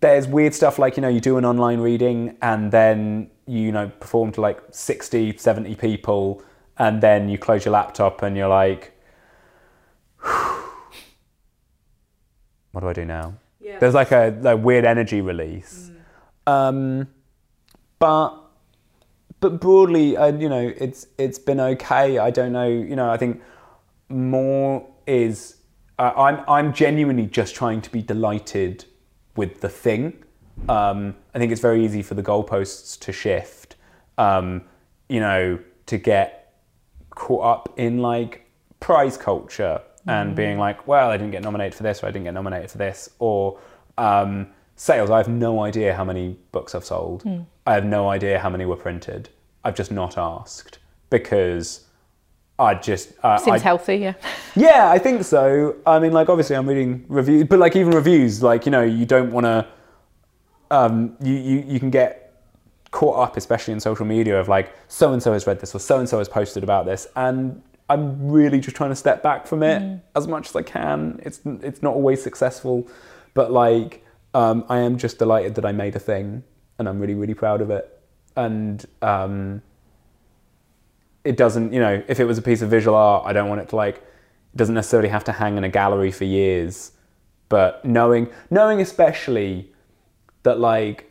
There's 0.00 0.26
weird 0.26 0.54
stuff 0.54 0.78
like 0.78 0.96
you 0.96 1.00
know 1.00 1.08
you 1.08 1.20
do 1.20 1.38
an 1.38 1.44
online 1.44 1.80
reading 1.80 2.36
and 2.42 2.72
then 2.72 3.30
you 3.46 3.70
know 3.70 3.88
perform 4.00 4.32
to 4.32 4.40
like 4.40 4.60
60, 4.70 5.36
70 5.36 5.74
people, 5.76 6.42
and 6.78 7.00
then 7.00 7.28
you 7.28 7.38
close 7.38 7.64
your 7.64 7.72
laptop 7.72 8.22
and 8.22 8.36
you're 8.36 8.48
like, 8.48 8.92
what 10.20 10.62
do 12.80 12.88
I 12.88 12.92
do 12.92 13.04
now? 13.04 13.34
There's 13.78 13.94
like 13.94 14.12
a, 14.12 14.38
a 14.44 14.56
weird 14.56 14.84
energy 14.84 15.20
release. 15.20 15.90
Um, 16.46 17.08
but 17.98 18.36
but 19.40 19.60
broadly, 19.60 20.16
uh, 20.16 20.32
you 20.32 20.48
know, 20.48 20.72
it's 20.76 21.06
it's 21.18 21.38
been 21.38 21.60
okay. 21.60 22.18
I 22.18 22.30
don't 22.30 22.52
know. 22.52 22.66
You 22.66 22.96
know, 22.96 23.10
I 23.10 23.16
think 23.16 23.42
more 24.08 24.86
is 25.06 25.56
uh, 25.98 26.12
I'm 26.16 26.44
I'm 26.48 26.72
genuinely 26.72 27.26
just 27.26 27.54
trying 27.54 27.80
to 27.82 27.90
be 27.90 28.02
delighted 28.02 28.84
with 29.36 29.60
the 29.60 29.68
thing. 29.68 30.24
Um, 30.68 31.14
I 31.34 31.38
think 31.38 31.52
it's 31.52 31.60
very 31.60 31.84
easy 31.84 32.02
for 32.02 32.14
the 32.14 32.22
goalposts 32.22 32.98
to 33.00 33.12
shift. 33.12 33.76
Um, 34.18 34.62
you 35.08 35.20
know, 35.20 35.58
to 35.86 35.98
get 35.98 36.54
caught 37.10 37.44
up 37.44 37.74
in 37.78 37.98
like 37.98 38.50
prize 38.80 39.16
culture 39.16 39.80
and 40.08 40.36
being 40.36 40.58
like, 40.58 40.86
well, 40.86 41.10
I 41.10 41.16
didn't 41.16 41.32
get 41.32 41.42
nominated 41.42 41.74
for 41.74 41.82
this, 41.82 42.02
or 42.02 42.06
I 42.06 42.10
didn't 42.10 42.24
get 42.24 42.34
nominated 42.34 42.70
for 42.70 42.78
this, 42.78 43.10
or 43.18 43.58
um, 43.98 44.46
sales. 44.76 45.10
I 45.10 45.16
have 45.16 45.28
no 45.28 45.64
idea 45.64 45.94
how 45.94 46.04
many 46.04 46.38
books 46.52 46.74
I've 46.74 46.84
sold. 46.84 47.24
I 47.66 47.74
have 47.74 47.84
no 47.84 48.08
idea 48.08 48.38
how 48.38 48.48
many 48.48 48.64
were 48.66 48.76
printed. 48.76 49.28
I've 49.64 49.74
just 49.74 49.90
not 49.90 50.16
asked 50.16 50.78
because 51.10 51.85
I 52.58 52.74
just 52.74 53.12
uh, 53.22 53.36
Seems 53.36 53.60
I, 53.60 53.64
healthy, 53.64 53.96
yeah. 53.96 54.14
yeah, 54.56 54.90
I 54.90 54.98
think 54.98 55.24
so. 55.24 55.76
I 55.86 55.98
mean, 55.98 56.12
like 56.12 56.28
obviously 56.28 56.56
I'm 56.56 56.66
reading 56.66 57.04
reviews, 57.08 57.44
but 57.44 57.58
like 57.58 57.76
even 57.76 57.92
reviews, 57.92 58.42
like 58.42 58.64
you 58.64 58.72
know, 58.72 58.82
you 58.82 59.04
don't 59.04 59.30
want 59.30 59.44
to. 59.44 59.66
Um, 60.70 61.16
you, 61.22 61.34
you 61.34 61.64
you 61.66 61.80
can 61.80 61.90
get 61.90 62.42
caught 62.90 63.18
up, 63.18 63.36
especially 63.36 63.72
in 63.74 63.80
social 63.80 64.06
media, 64.06 64.40
of 64.40 64.48
like 64.48 64.74
so 64.88 65.12
and 65.12 65.22
so 65.22 65.32
has 65.32 65.46
read 65.46 65.60
this 65.60 65.74
or 65.74 65.78
so 65.78 65.98
and 65.98 66.08
so 66.08 66.18
has 66.18 66.28
posted 66.28 66.62
about 66.62 66.86
this, 66.86 67.06
and 67.14 67.62
I'm 67.90 68.30
really 68.30 68.58
just 68.58 68.74
trying 68.74 68.90
to 68.90 68.96
step 68.96 69.22
back 69.22 69.46
from 69.46 69.62
it 69.62 70.00
as 70.14 70.26
much 70.26 70.48
as 70.48 70.56
I 70.56 70.62
can. 70.62 71.20
It's 71.22 71.40
it's 71.44 71.82
not 71.82 71.94
always 71.94 72.22
successful, 72.22 72.88
but 73.34 73.52
like 73.52 74.02
um, 74.32 74.64
I 74.70 74.78
am 74.78 74.96
just 74.96 75.18
delighted 75.18 75.56
that 75.56 75.66
I 75.66 75.72
made 75.72 75.94
a 75.94 76.00
thing, 76.00 76.42
and 76.78 76.88
I'm 76.88 76.98
really 77.00 77.14
really 77.14 77.34
proud 77.34 77.60
of 77.60 77.70
it, 77.70 78.00
and. 78.34 78.82
Um, 79.02 79.62
it 81.26 81.36
doesn't, 81.36 81.72
you 81.72 81.80
know, 81.80 82.02
if 82.08 82.20
it 82.20 82.24
was 82.24 82.38
a 82.38 82.42
piece 82.42 82.62
of 82.62 82.70
visual 82.70 82.96
art, 82.96 83.24
I 83.26 83.32
don't 83.32 83.48
want 83.48 83.60
it 83.60 83.68
to 83.70 83.76
like, 83.76 83.96
it 83.96 84.56
doesn't 84.56 84.74
necessarily 84.74 85.08
have 85.08 85.24
to 85.24 85.32
hang 85.32 85.56
in 85.56 85.64
a 85.64 85.68
gallery 85.68 86.12
for 86.12 86.24
years. 86.24 86.92
But 87.48 87.84
knowing, 87.84 88.28
knowing 88.50 88.80
especially 88.80 89.72
that 90.44 90.60
like, 90.60 91.10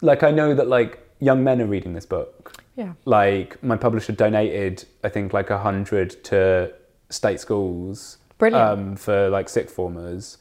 like 0.00 0.22
I 0.22 0.30
know 0.30 0.54
that 0.54 0.68
like 0.68 1.00
young 1.18 1.42
men 1.42 1.60
are 1.60 1.66
reading 1.66 1.92
this 1.92 2.06
book. 2.06 2.62
Yeah. 2.76 2.92
Like 3.04 3.62
my 3.62 3.76
publisher 3.76 4.12
donated, 4.12 4.84
I 5.02 5.08
think 5.08 5.32
like 5.32 5.50
a 5.50 5.58
hundred 5.58 6.22
to 6.24 6.72
state 7.10 7.40
schools. 7.40 8.18
Brilliant. 8.38 8.62
Um, 8.62 8.96
for 8.96 9.28
like 9.28 9.48
sixth 9.48 9.74
formers. 9.74 10.38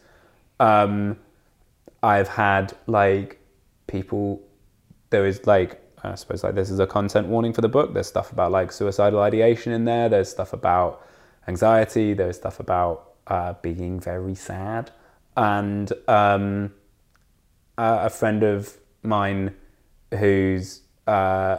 Um, 0.60 1.18
I've 2.04 2.28
had 2.28 2.76
like 2.86 3.40
people 3.88 4.42
there 5.10 5.26
is 5.26 5.48
like 5.48 5.82
I 6.12 6.16
suppose 6.16 6.44
like 6.44 6.56
this 6.56 6.70
is 6.70 6.80
a 6.80 6.88
content 6.88 7.28
warning 7.28 7.54
for 7.54 7.62
the 7.62 7.70
book. 7.70 7.94
There's 7.94 8.08
stuff 8.08 8.32
about 8.32 8.52
like 8.52 8.72
suicidal 8.72 9.20
ideation 9.20 9.72
in 9.74 9.86
there. 9.86 10.10
There's 10.10 10.30
stuff 10.30 10.54
about 10.54 11.06
anxiety. 11.48 12.14
There's 12.14 12.38
stuff 12.38 12.60
about 12.60 13.14
uh, 13.28 13.54
being 13.62 14.00
very 14.00 14.36
sad. 14.36 14.92
And 15.36 15.92
um, 16.08 16.74
a 17.78 18.06
a 18.06 18.10
friend 18.10 18.44
of 18.44 18.78
mine 19.04 19.56
who's 20.12 20.82
uh, 21.06 21.58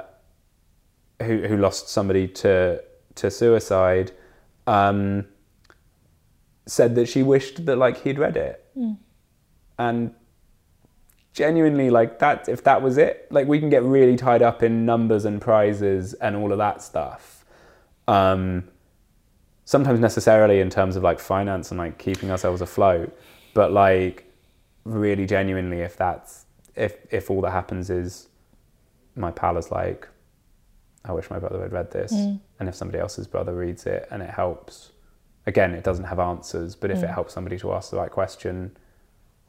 who 1.23 1.47
who 1.47 1.57
lost 1.57 1.89
somebody 1.89 2.29
to 2.29 2.83
to 3.17 3.31
suicide 3.31 4.13
um, 4.67 5.27
said 6.67 6.95
that 6.95 7.07
she 7.09 7.23
wished 7.23 7.67
that 7.67 7.77
like 7.77 8.03
he'd 8.03 8.19
read 8.19 8.37
it. 8.37 8.65
And 9.79 10.15
genuinely 11.39 11.89
like 11.89 12.19
that 12.19 12.49
if 12.49 12.63
that 12.65 12.83
was 12.83 12.99
it 12.99 13.27
like 13.31 13.47
we 13.47 13.59
can 13.61 13.71
get 13.71 13.83
really 13.83 14.17
tied 14.17 14.43
up 14.43 14.63
in 14.63 14.85
numbers 14.85 15.25
and 15.25 15.41
prizes 15.41 16.15
and 16.15 16.37
all 16.37 16.51
of 16.53 16.59
that 16.59 16.83
stuff 16.83 17.45
um 18.09 18.65
sometimes 19.69 20.01
necessarily 20.01 20.61
in 20.61 20.71
terms 20.71 20.97
of 20.97 21.03
like 21.03 21.21
finance 21.21 21.71
and 21.71 21.77
like 21.77 21.99
keeping 21.99 22.31
ourselves 22.31 22.63
afloat. 22.63 23.15
But 23.53 23.71
like 23.71 24.25
really 24.85 25.27
genuinely 25.27 25.81
if 25.83 25.95
that's 25.95 26.47
if 26.75 26.97
if 27.11 27.31
all 27.31 27.43
that 27.43 27.51
happens 27.51 27.91
is 27.91 28.29
my 29.15 29.31
pal 29.31 29.59
is 29.59 29.71
like 29.71 30.09
i 31.05 31.13
wish 31.13 31.29
my 31.29 31.39
brother 31.39 31.61
had 31.61 31.73
read 31.73 31.91
this 31.91 32.13
and 32.59 32.69
if 32.71 32.75
somebody 32.75 32.99
else's 32.99 33.27
brother 33.27 33.55
reads 33.55 33.85
it 33.85 34.09
and 34.11 34.23
it 34.23 34.31
helps 34.31 34.93
again 35.47 35.75
it 35.75 35.85
doesn't 35.85 36.07
have 36.07 36.19
answers 36.19 36.75
but 36.75 36.91
if 36.91 37.03
it 37.03 37.11
helps 37.11 37.35
somebody 37.35 37.59
to 37.59 37.71
ask 37.75 37.91
the 37.91 37.99
right 37.99 38.11
question 38.11 38.75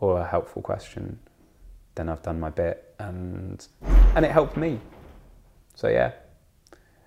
or 0.01 0.19
a 0.19 0.27
helpful 0.27 0.61
question 0.61 1.17
then 1.95 2.09
I've 2.09 2.21
done 2.21 2.39
my 2.39 2.49
bit 2.49 2.95
and 2.99 3.65
and 4.15 4.25
it 4.25 4.31
helped 4.31 4.57
me. 4.57 4.79
So 5.75 5.87
yeah, 5.87 6.11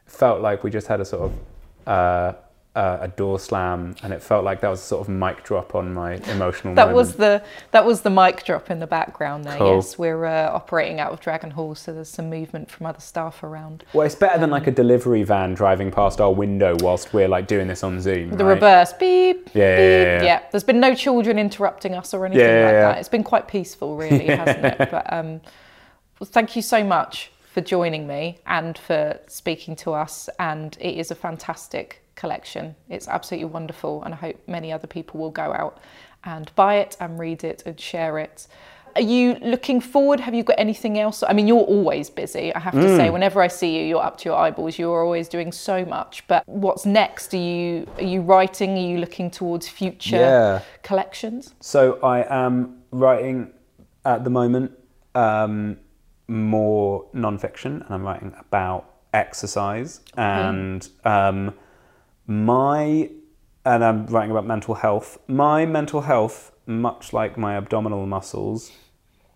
felt 0.06 0.40
like 0.40 0.64
we 0.64 0.70
just 0.70 0.86
had 0.86 1.00
a 1.00 1.04
sort 1.04 1.30
of 1.30 1.88
uh, 1.88 2.32
uh, 2.74 2.98
a 3.02 3.08
door 3.08 3.38
slam, 3.38 3.94
and 4.02 4.14
it 4.14 4.22
felt 4.22 4.44
like 4.44 4.60
that 4.62 4.68
was 4.68 4.80
a 4.80 4.84
sort 4.84 5.02
of 5.02 5.08
mic 5.12 5.44
drop 5.44 5.74
on 5.74 5.92
my 5.92 6.14
emotional. 6.30 6.74
That 6.74 6.86
moment. 6.86 6.96
was 6.96 7.16
the 7.16 7.42
that 7.70 7.84
was 7.84 8.00
the 8.00 8.08
mic 8.08 8.44
drop 8.44 8.70
in 8.70 8.78
the 8.78 8.86
background 8.86 9.44
there. 9.44 9.58
Cool. 9.58 9.76
Yes, 9.76 9.98
we're 9.98 10.24
uh, 10.24 10.50
operating 10.50 10.98
out 10.98 11.12
of 11.12 11.20
Dragon 11.20 11.50
Hall, 11.50 11.74
so 11.74 11.92
there's 11.92 12.08
some 12.08 12.30
movement 12.30 12.70
from 12.70 12.86
other 12.86 13.00
staff 13.00 13.42
around. 13.42 13.84
well, 13.92 14.06
it's 14.06 14.14
better 14.14 14.38
than 14.38 14.48
like 14.48 14.66
a 14.66 14.70
delivery 14.70 15.22
van 15.22 15.52
driving 15.52 15.90
past 15.90 16.20
our 16.20 16.32
window 16.32 16.74
whilst 16.80 17.12
we're 17.12 17.28
like 17.28 17.46
doing 17.46 17.68
this 17.68 17.84
on 17.84 18.00
Zoom. 18.00 18.30
The 18.30 18.44
right? 18.44 18.54
reverse 18.54 18.94
beep. 18.94 19.50
Yeah, 19.52 19.76
beep. 19.76 20.22
yeah, 20.22 20.22
yeah. 20.22 20.42
There's 20.50 20.64
been 20.64 20.80
no 20.80 20.94
children 20.94 21.38
interrupting 21.38 21.94
us 21.94 22.14
or 22.14 22.24
anything 22.24 22.46
Yeah, 22.46 22.58
yeah, 22.58 22.64
like 22.64 22.72
yeah. 22.72 22.88
that. 22.92 22.98
It's 22.98 23.08
been 23.10 23.24
quite 23.24 23.48
peaceful, 23.48 23.96
really, 23.96 24.26
hasn't 24.26 24.64
it? 24.64 24.90
But 24.90 25.12
um, 25.12 25.42
well, 26.18 26.28
thank 26.30 26.56
you 26.56 26.62
so 26.62 26.82
much 26.82 27.30
for 27.52 27.60
joining 27.60 28.06
me 28.06 28.38
and 28.46 28.78
for 28.78 29.18
speaking 29.26 29.76
to 29.76 29.92
us. 29.92 30.30
And 30.38 30.74
it 30.80 30.96
is 30.96 31.10
a 31.10 31.14
fantastic 31.14 32.01
collection. 32.14 32.74
It's 32.88 33.08
absolutely 33.08 33.46
wonderful, 33.46 34.02
and 34.04 34.14
I 34.14 34.16
hope 34.16 34.36
many 34.46 34.72
other 34.72 34.86
people 34.86 35.20
will 35.20 35.30
go 35.30 35.52
out 35.52 35.78
and 36.24 36.54
buy 36.54 36.76
it 36.76 36.96
and 37.00 37.18
read 37.18 37.44
it 37.44 37.62
and 37.66 37.78
share 37.78 38.18
it. 38.18 38.46
Are 38.94 39.00
you 39.02 39.36
looking 39.40 39.80
forward? 39.80 40.20
Have 40.20 40.34
you 40.34 40.42
got 40.42 40.56
anything 40.58 40.98
else? 40.98 41.22
I 41.26 41.32
mean, 41.32 41.48
you're 41.48 41.60
always 41.60 42.10
busy. 42.10 42.54
I 42.54 42.58
have 42.58 42.74
to 42.74 42.94
say, 42.96 43.08
whenever 43.08 43.40
I 43.40 43.48
see 43.48 43.78
you, 43.78 43.84
you're 43.84 44.02
up 44.02 44.18
to 44.18 44.28
your 44.28 44.36
eyeballs. 44.36 44.78
You're 44.78 45.02
always 45.02 45.28
doing 45.28 45.50
so 45.50 45.84
much. 45.86 46.26
But 46.26 46.46
what's 46.46 46.84
next? 46.84 47.32
Are 47.32 47.38
you 47.38 47.86
are 47.96 48.04
you 48.04 48.20
writing? 48.20 48.76
Are 48.76 48.86
you 48.90 48.98
looking 48.98 49.30
towards 49.30 49.66
future 49.66 50.16
Yeah. 50.16 50.60
collections? 50.82 51.54
So 51.60 51.98
I 52.02 52.26
am 52.28 52.82
writing 52.90 53.52
at 54.04 54.24
the 54.24 54.30
moment. 54.30 54.72
Um, 55.14 55.78
more 56.28 57.06
nonfiction, 57.14 57.84
and 57.84 57.90
I'm 57.90 58.02
writing 58.02 58.34
about 58.38 58.90
exercise 59.12 60.00
and 60.16 60.88
um, 61.04 61.54
my 62.26 63.10
and 63.64 63.84
I'm 63.84 64.06
writing 64.06 64.30
about 64.30 64.46
mental 64.46 64.74
health. 64.74 65.18
My 65.28 65.64
mental 65.66 66.02
health, 66.02 66.52
much 66.66 67.12
like 67.12 67.38
my 67.38 67.56
abdominal 67.56 68.06
muscles, 68.06 68.72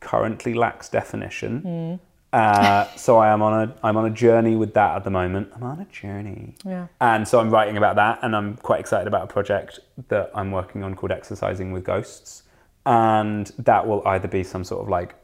currently 0.01 0.55
lacks 0.55 0.89
definition. 0.89 2.01
Uh, 2.32 2.87
so 2.97 3.18
I 3.18 3.32
am 3.32 3.41
on 3.41 3.68
a 3.68 3.74
I'm 3.82 3.97
on 3.97 4.05
a 4.05 4.11
journey 4.11 4.57
with 4.57 4.74
that 4.74 4.97
at 4.97 5.05
the 5.05 5.11
moment. 5.11 5.51
I'm 5.55 5.62
on 5.62 5.80
a 5.80 5.84
journey. 5.87 6.55
Yeah. 6.64 6.89
And 7.01 7.26
so 7.26 7.41
I'm 7.41 7.51
writing 7.51 7.76
about 7.76 7.97
that, 7.97 8.18
and 8.22 8.34
I'm 8.34 8.57
quite 8.57 8.80
excited 8.80 9.07
about 9.07 9.22
a 9.22 9.26
project 9.26 9.78
that 10.09 10.30
I'm 10.34 10.51
working 10.51 10.82
on 10.82 10.95
called 10.95 11.12
Exercising 11.12 11.72
with 11.72 11.84
Ghosts, 11.84 12.43
and 12.84 13.47
that 13.59 13.87
will 13.87 14.07
either 14.07 14.28
be 14.28 14.43
some 14.43 14.64
sort 14.64 14.82
of 14.82 14.89
like 14.89 15.14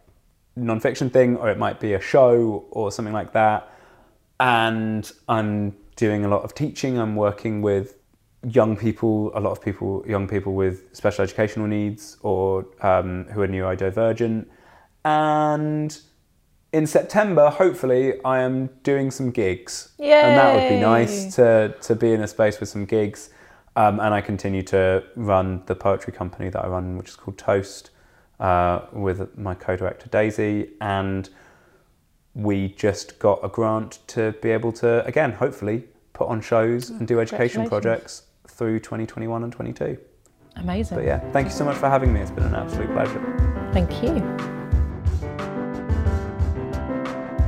nonfiction 0.56 1.12
thing, 1.12 1.36
or 1.36 1.50
it 1.50 1.58
might 1.58 1.80
be 1.80 1.92
a 1.94 2.00
show 2.00 2.64
or 2.70 2.92
something 2.92 3.14
like 3.14 3.32
that. 3.32 3.68
And 4.40 5.10
I'm 5.28 5.76
doing 6.03 6.24
a 6.24 6.28
lot 6.28 6.42
of 6.42 6.53
teaching. 6.53 6.98
I'm 6.98 7.14
working 7.14 7.62
with 7.62 7.94
young 8.59 8.76
people, 8.76 9.30
a 9.36 9.40
lot 9.40 9.53
of 9.53 9.61
people, 9.62 10.05
young 10.14 10.26
people 10.26 10.53
with 10.53 10.76
special 10.92 11.22
educational 11.22 11.68
needs 11.68 12.16
or 12.22 12.66
um, 12.80 13.26
who 13.32 13.40
are 13.42 13.46
neurodivergent. 13.46 14.46
And 15.05 15.96
in 16.72 16.86
September, 16.88 17.50
hopefully, 17.50 18.14
I 18.24 18.40
am 18.40 18.68
doing 18.82 19.12
some 19.12 19.30
gigs, 19.30 19.92
and 20.26 20.36
that 20.38 20.48
would 20.55 20.68
be 20.76 20.80
nice 20.80 21.36
to 21.36 21.74
to 21.82 21.94
be 21.94 22.12
in 22.12 22.20
a 22.22 22.26
space 22.26 22.59
with 22.59 22.68
some 22.68 22.84
gigs. 22.84 23.30
Um, 23.76 24.00
and 24.00 24.12
I 24.12 24.20
continue 24.20 24.64
to 24.64 25.05
run 25.14 25.62
the 25.66 25.76
poetry 25.76 26.12
company 26.12 26.50
that 26.50 26.64
I 26.64 26.68
run, 26.68 26.98
which 26.98 27.11
is 27.11 27.16
called 27.16 27.38
Toast, 27.38 27.90
uh, 28.40 28.80
with 28.92 29.38
my 29.38 29.55
co-director 29.55 30.09
Daisy, 30.09 30.70
and 30.80 31.30
we 32.34 32.57
just 32.86 33.18
got 33.18 33.38
a 33.42 33.48
grant 33.48 34.00
to 34.09 34.32
be 34.42 34.50
able 34.50 34.72
to 34.72 35.05
again, 35.07 35.32
hopefully, 35.32 35.84
put 36.12 36.28
on 36.28 36.40
shows 36.40 36.90
and 36.90 37.08
do 37.08 37.20
education 37.20 37.68
projects 37.68 38.22
through 38.48 38.80
2021 38.80 39.44
and 39.44 39.52
22. 39.52 39.98
Amazing. 40.56 40.98
But 40.98 41.06
yeah, 41.06 41.20
thank 41.32 41.46
you 41.46 41.52
so 41.52 41.64
much 41.64 41.76
for 41.76 41.88
having 41.88 42.12
me. 42.12 42.20
It's 42.20 42.30
been 42.30 42.44
an 42.44 42.54
absolute 42.54 42.92
pleasure. 42.92 43.70
Thank 43.72 44.02
you. 44.02 44.20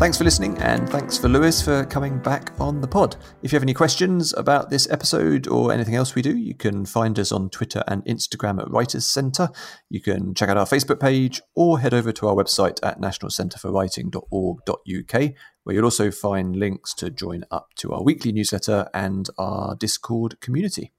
Thanks 0.01 0.19
for 0.19 0.25
listening, 0.25 0.59
and 0.59 0.91
thanks 0.91 1.17
for 1.17 1.29
Lewis 1.29 1.63
for 1.63 1.85
coming 1.85 2.19
back 2.19 2.53
on 2.59 2.81
the 2.81 2.89
pod. 2.89 3.15
If 3.43 3.53
you 3.53 3.57
have 3.57 3.63
any 3.63 3.75
questions 3.75 4.35
about 4.35 4.69
this 4.69 4.91
episode 4.91 5.47
or 5.47 5.73
anything 5.73 5.95
else 5.95 6.17
we 6.17 6.23
do, 6.23 6.37
you 6.37 6.55
can 6.55 6.85
find 6.85 7.17
us 7.17 7.31
on 7.31 7.49
Twitter 7.49 7.85
and 7.87 8.05
Instagram 8.05 8.61
at 8.61 8.69
Writers 8.69 9.07
Centre. 9.07 9.51
You 9.89 10.01
can 10.01 10.35
check 10.35 10.49
out 10.49 10.57
our 10.57 10.67
Facebook 10.67 10.99
page 10.99 11.41
or 11.55 11.79
head 11.79 11.95
over 11.95 12.11
to 12.11 12.27
our 12.27 12.35
website 12.35 12.81
at 12.83 13.01
nationalcentreforwriting.org.uk, 13.01 15.33
where 15.65 15.75
you'll 15.75 15.85
also 15.85 16.11
find 16.11 16.57
links 16.57 16.95
to 16.95 17.11
join 17.11 17.45
up 17.51 17.75
to 17.77 17.93
our 17.93 18.03
weekly 18.03 18.33
newsletter 18.33 18.89
and 18.95 19.29
our 19.37 19.75
Discord 19.75 20.41
community. 20.41 20.93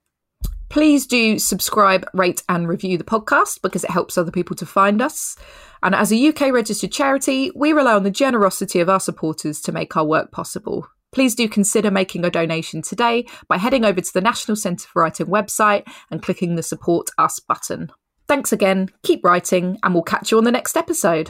Please 0.70 1.07
do 1.07 1.39
subscribe, 1.39 2.07
rate, 2.13 2.43
and 2.49 2.68
review 2.68 2.97
the 2.97 3.03
podcast 3.03 3.61
because 3.61 3.84
it 3.84 3.91
helps 3.91 4.18
other 4.18 4.32
people 4.32 4.55
to 4.57 4.66
find 4.66 5.01
us. 5.01 5.38
And 5.84 5.93
as 5.93 6.11
a 6.11 6.28
UK 6.28 6.51
registered 6.51 6.91
charity, 6.91 7.51
we 7.55 7.72
rely 7.72 7.93
on 7.93 8.03
the 8.03 8.11
generosity 8.11 8.80
of 8.80 8.89
our 8.89 8.99
supporters 8.99 9.61
to 9.61 9.72
make 9.72 9.95
our 9.95 10.05
work 10.05 10.32
possible. 10.32 10.88
Please 11.11 11.36
do 11.36 11.47
consider 11.47 11.91
making 11.91 12.26
a 12.26 12.30
donation 12.30 12.82
today 12.82 13.26
by 13.47 13.57
heading 13.57 13.86
over 13.86 14.01
to 14.01 14.13
the 14.13 14.22
National 14.22 14.57
Centre 14.57 14.88
for 14.88 15.01
Writing 15.03 15.28
website 15.28 15.88
and 16.11 16.22
clicking 16.22 16.55
the 16.55 16.63
Support 16.63 17.09
Us 17.18 17.39
button. 17.39 17.91
Thanks 18.28 18.51
again, 18.51 18.89
keep 19.03 19.24
writing, 19.24 19.78
and 19.84 19.93
we'll 19.93 20.03
catch 20.03 20.32
you 20.32 20.38
on 20.38 20.43
the 20.43 20.51
next 20.51 20.76
episode. 20.76 21.30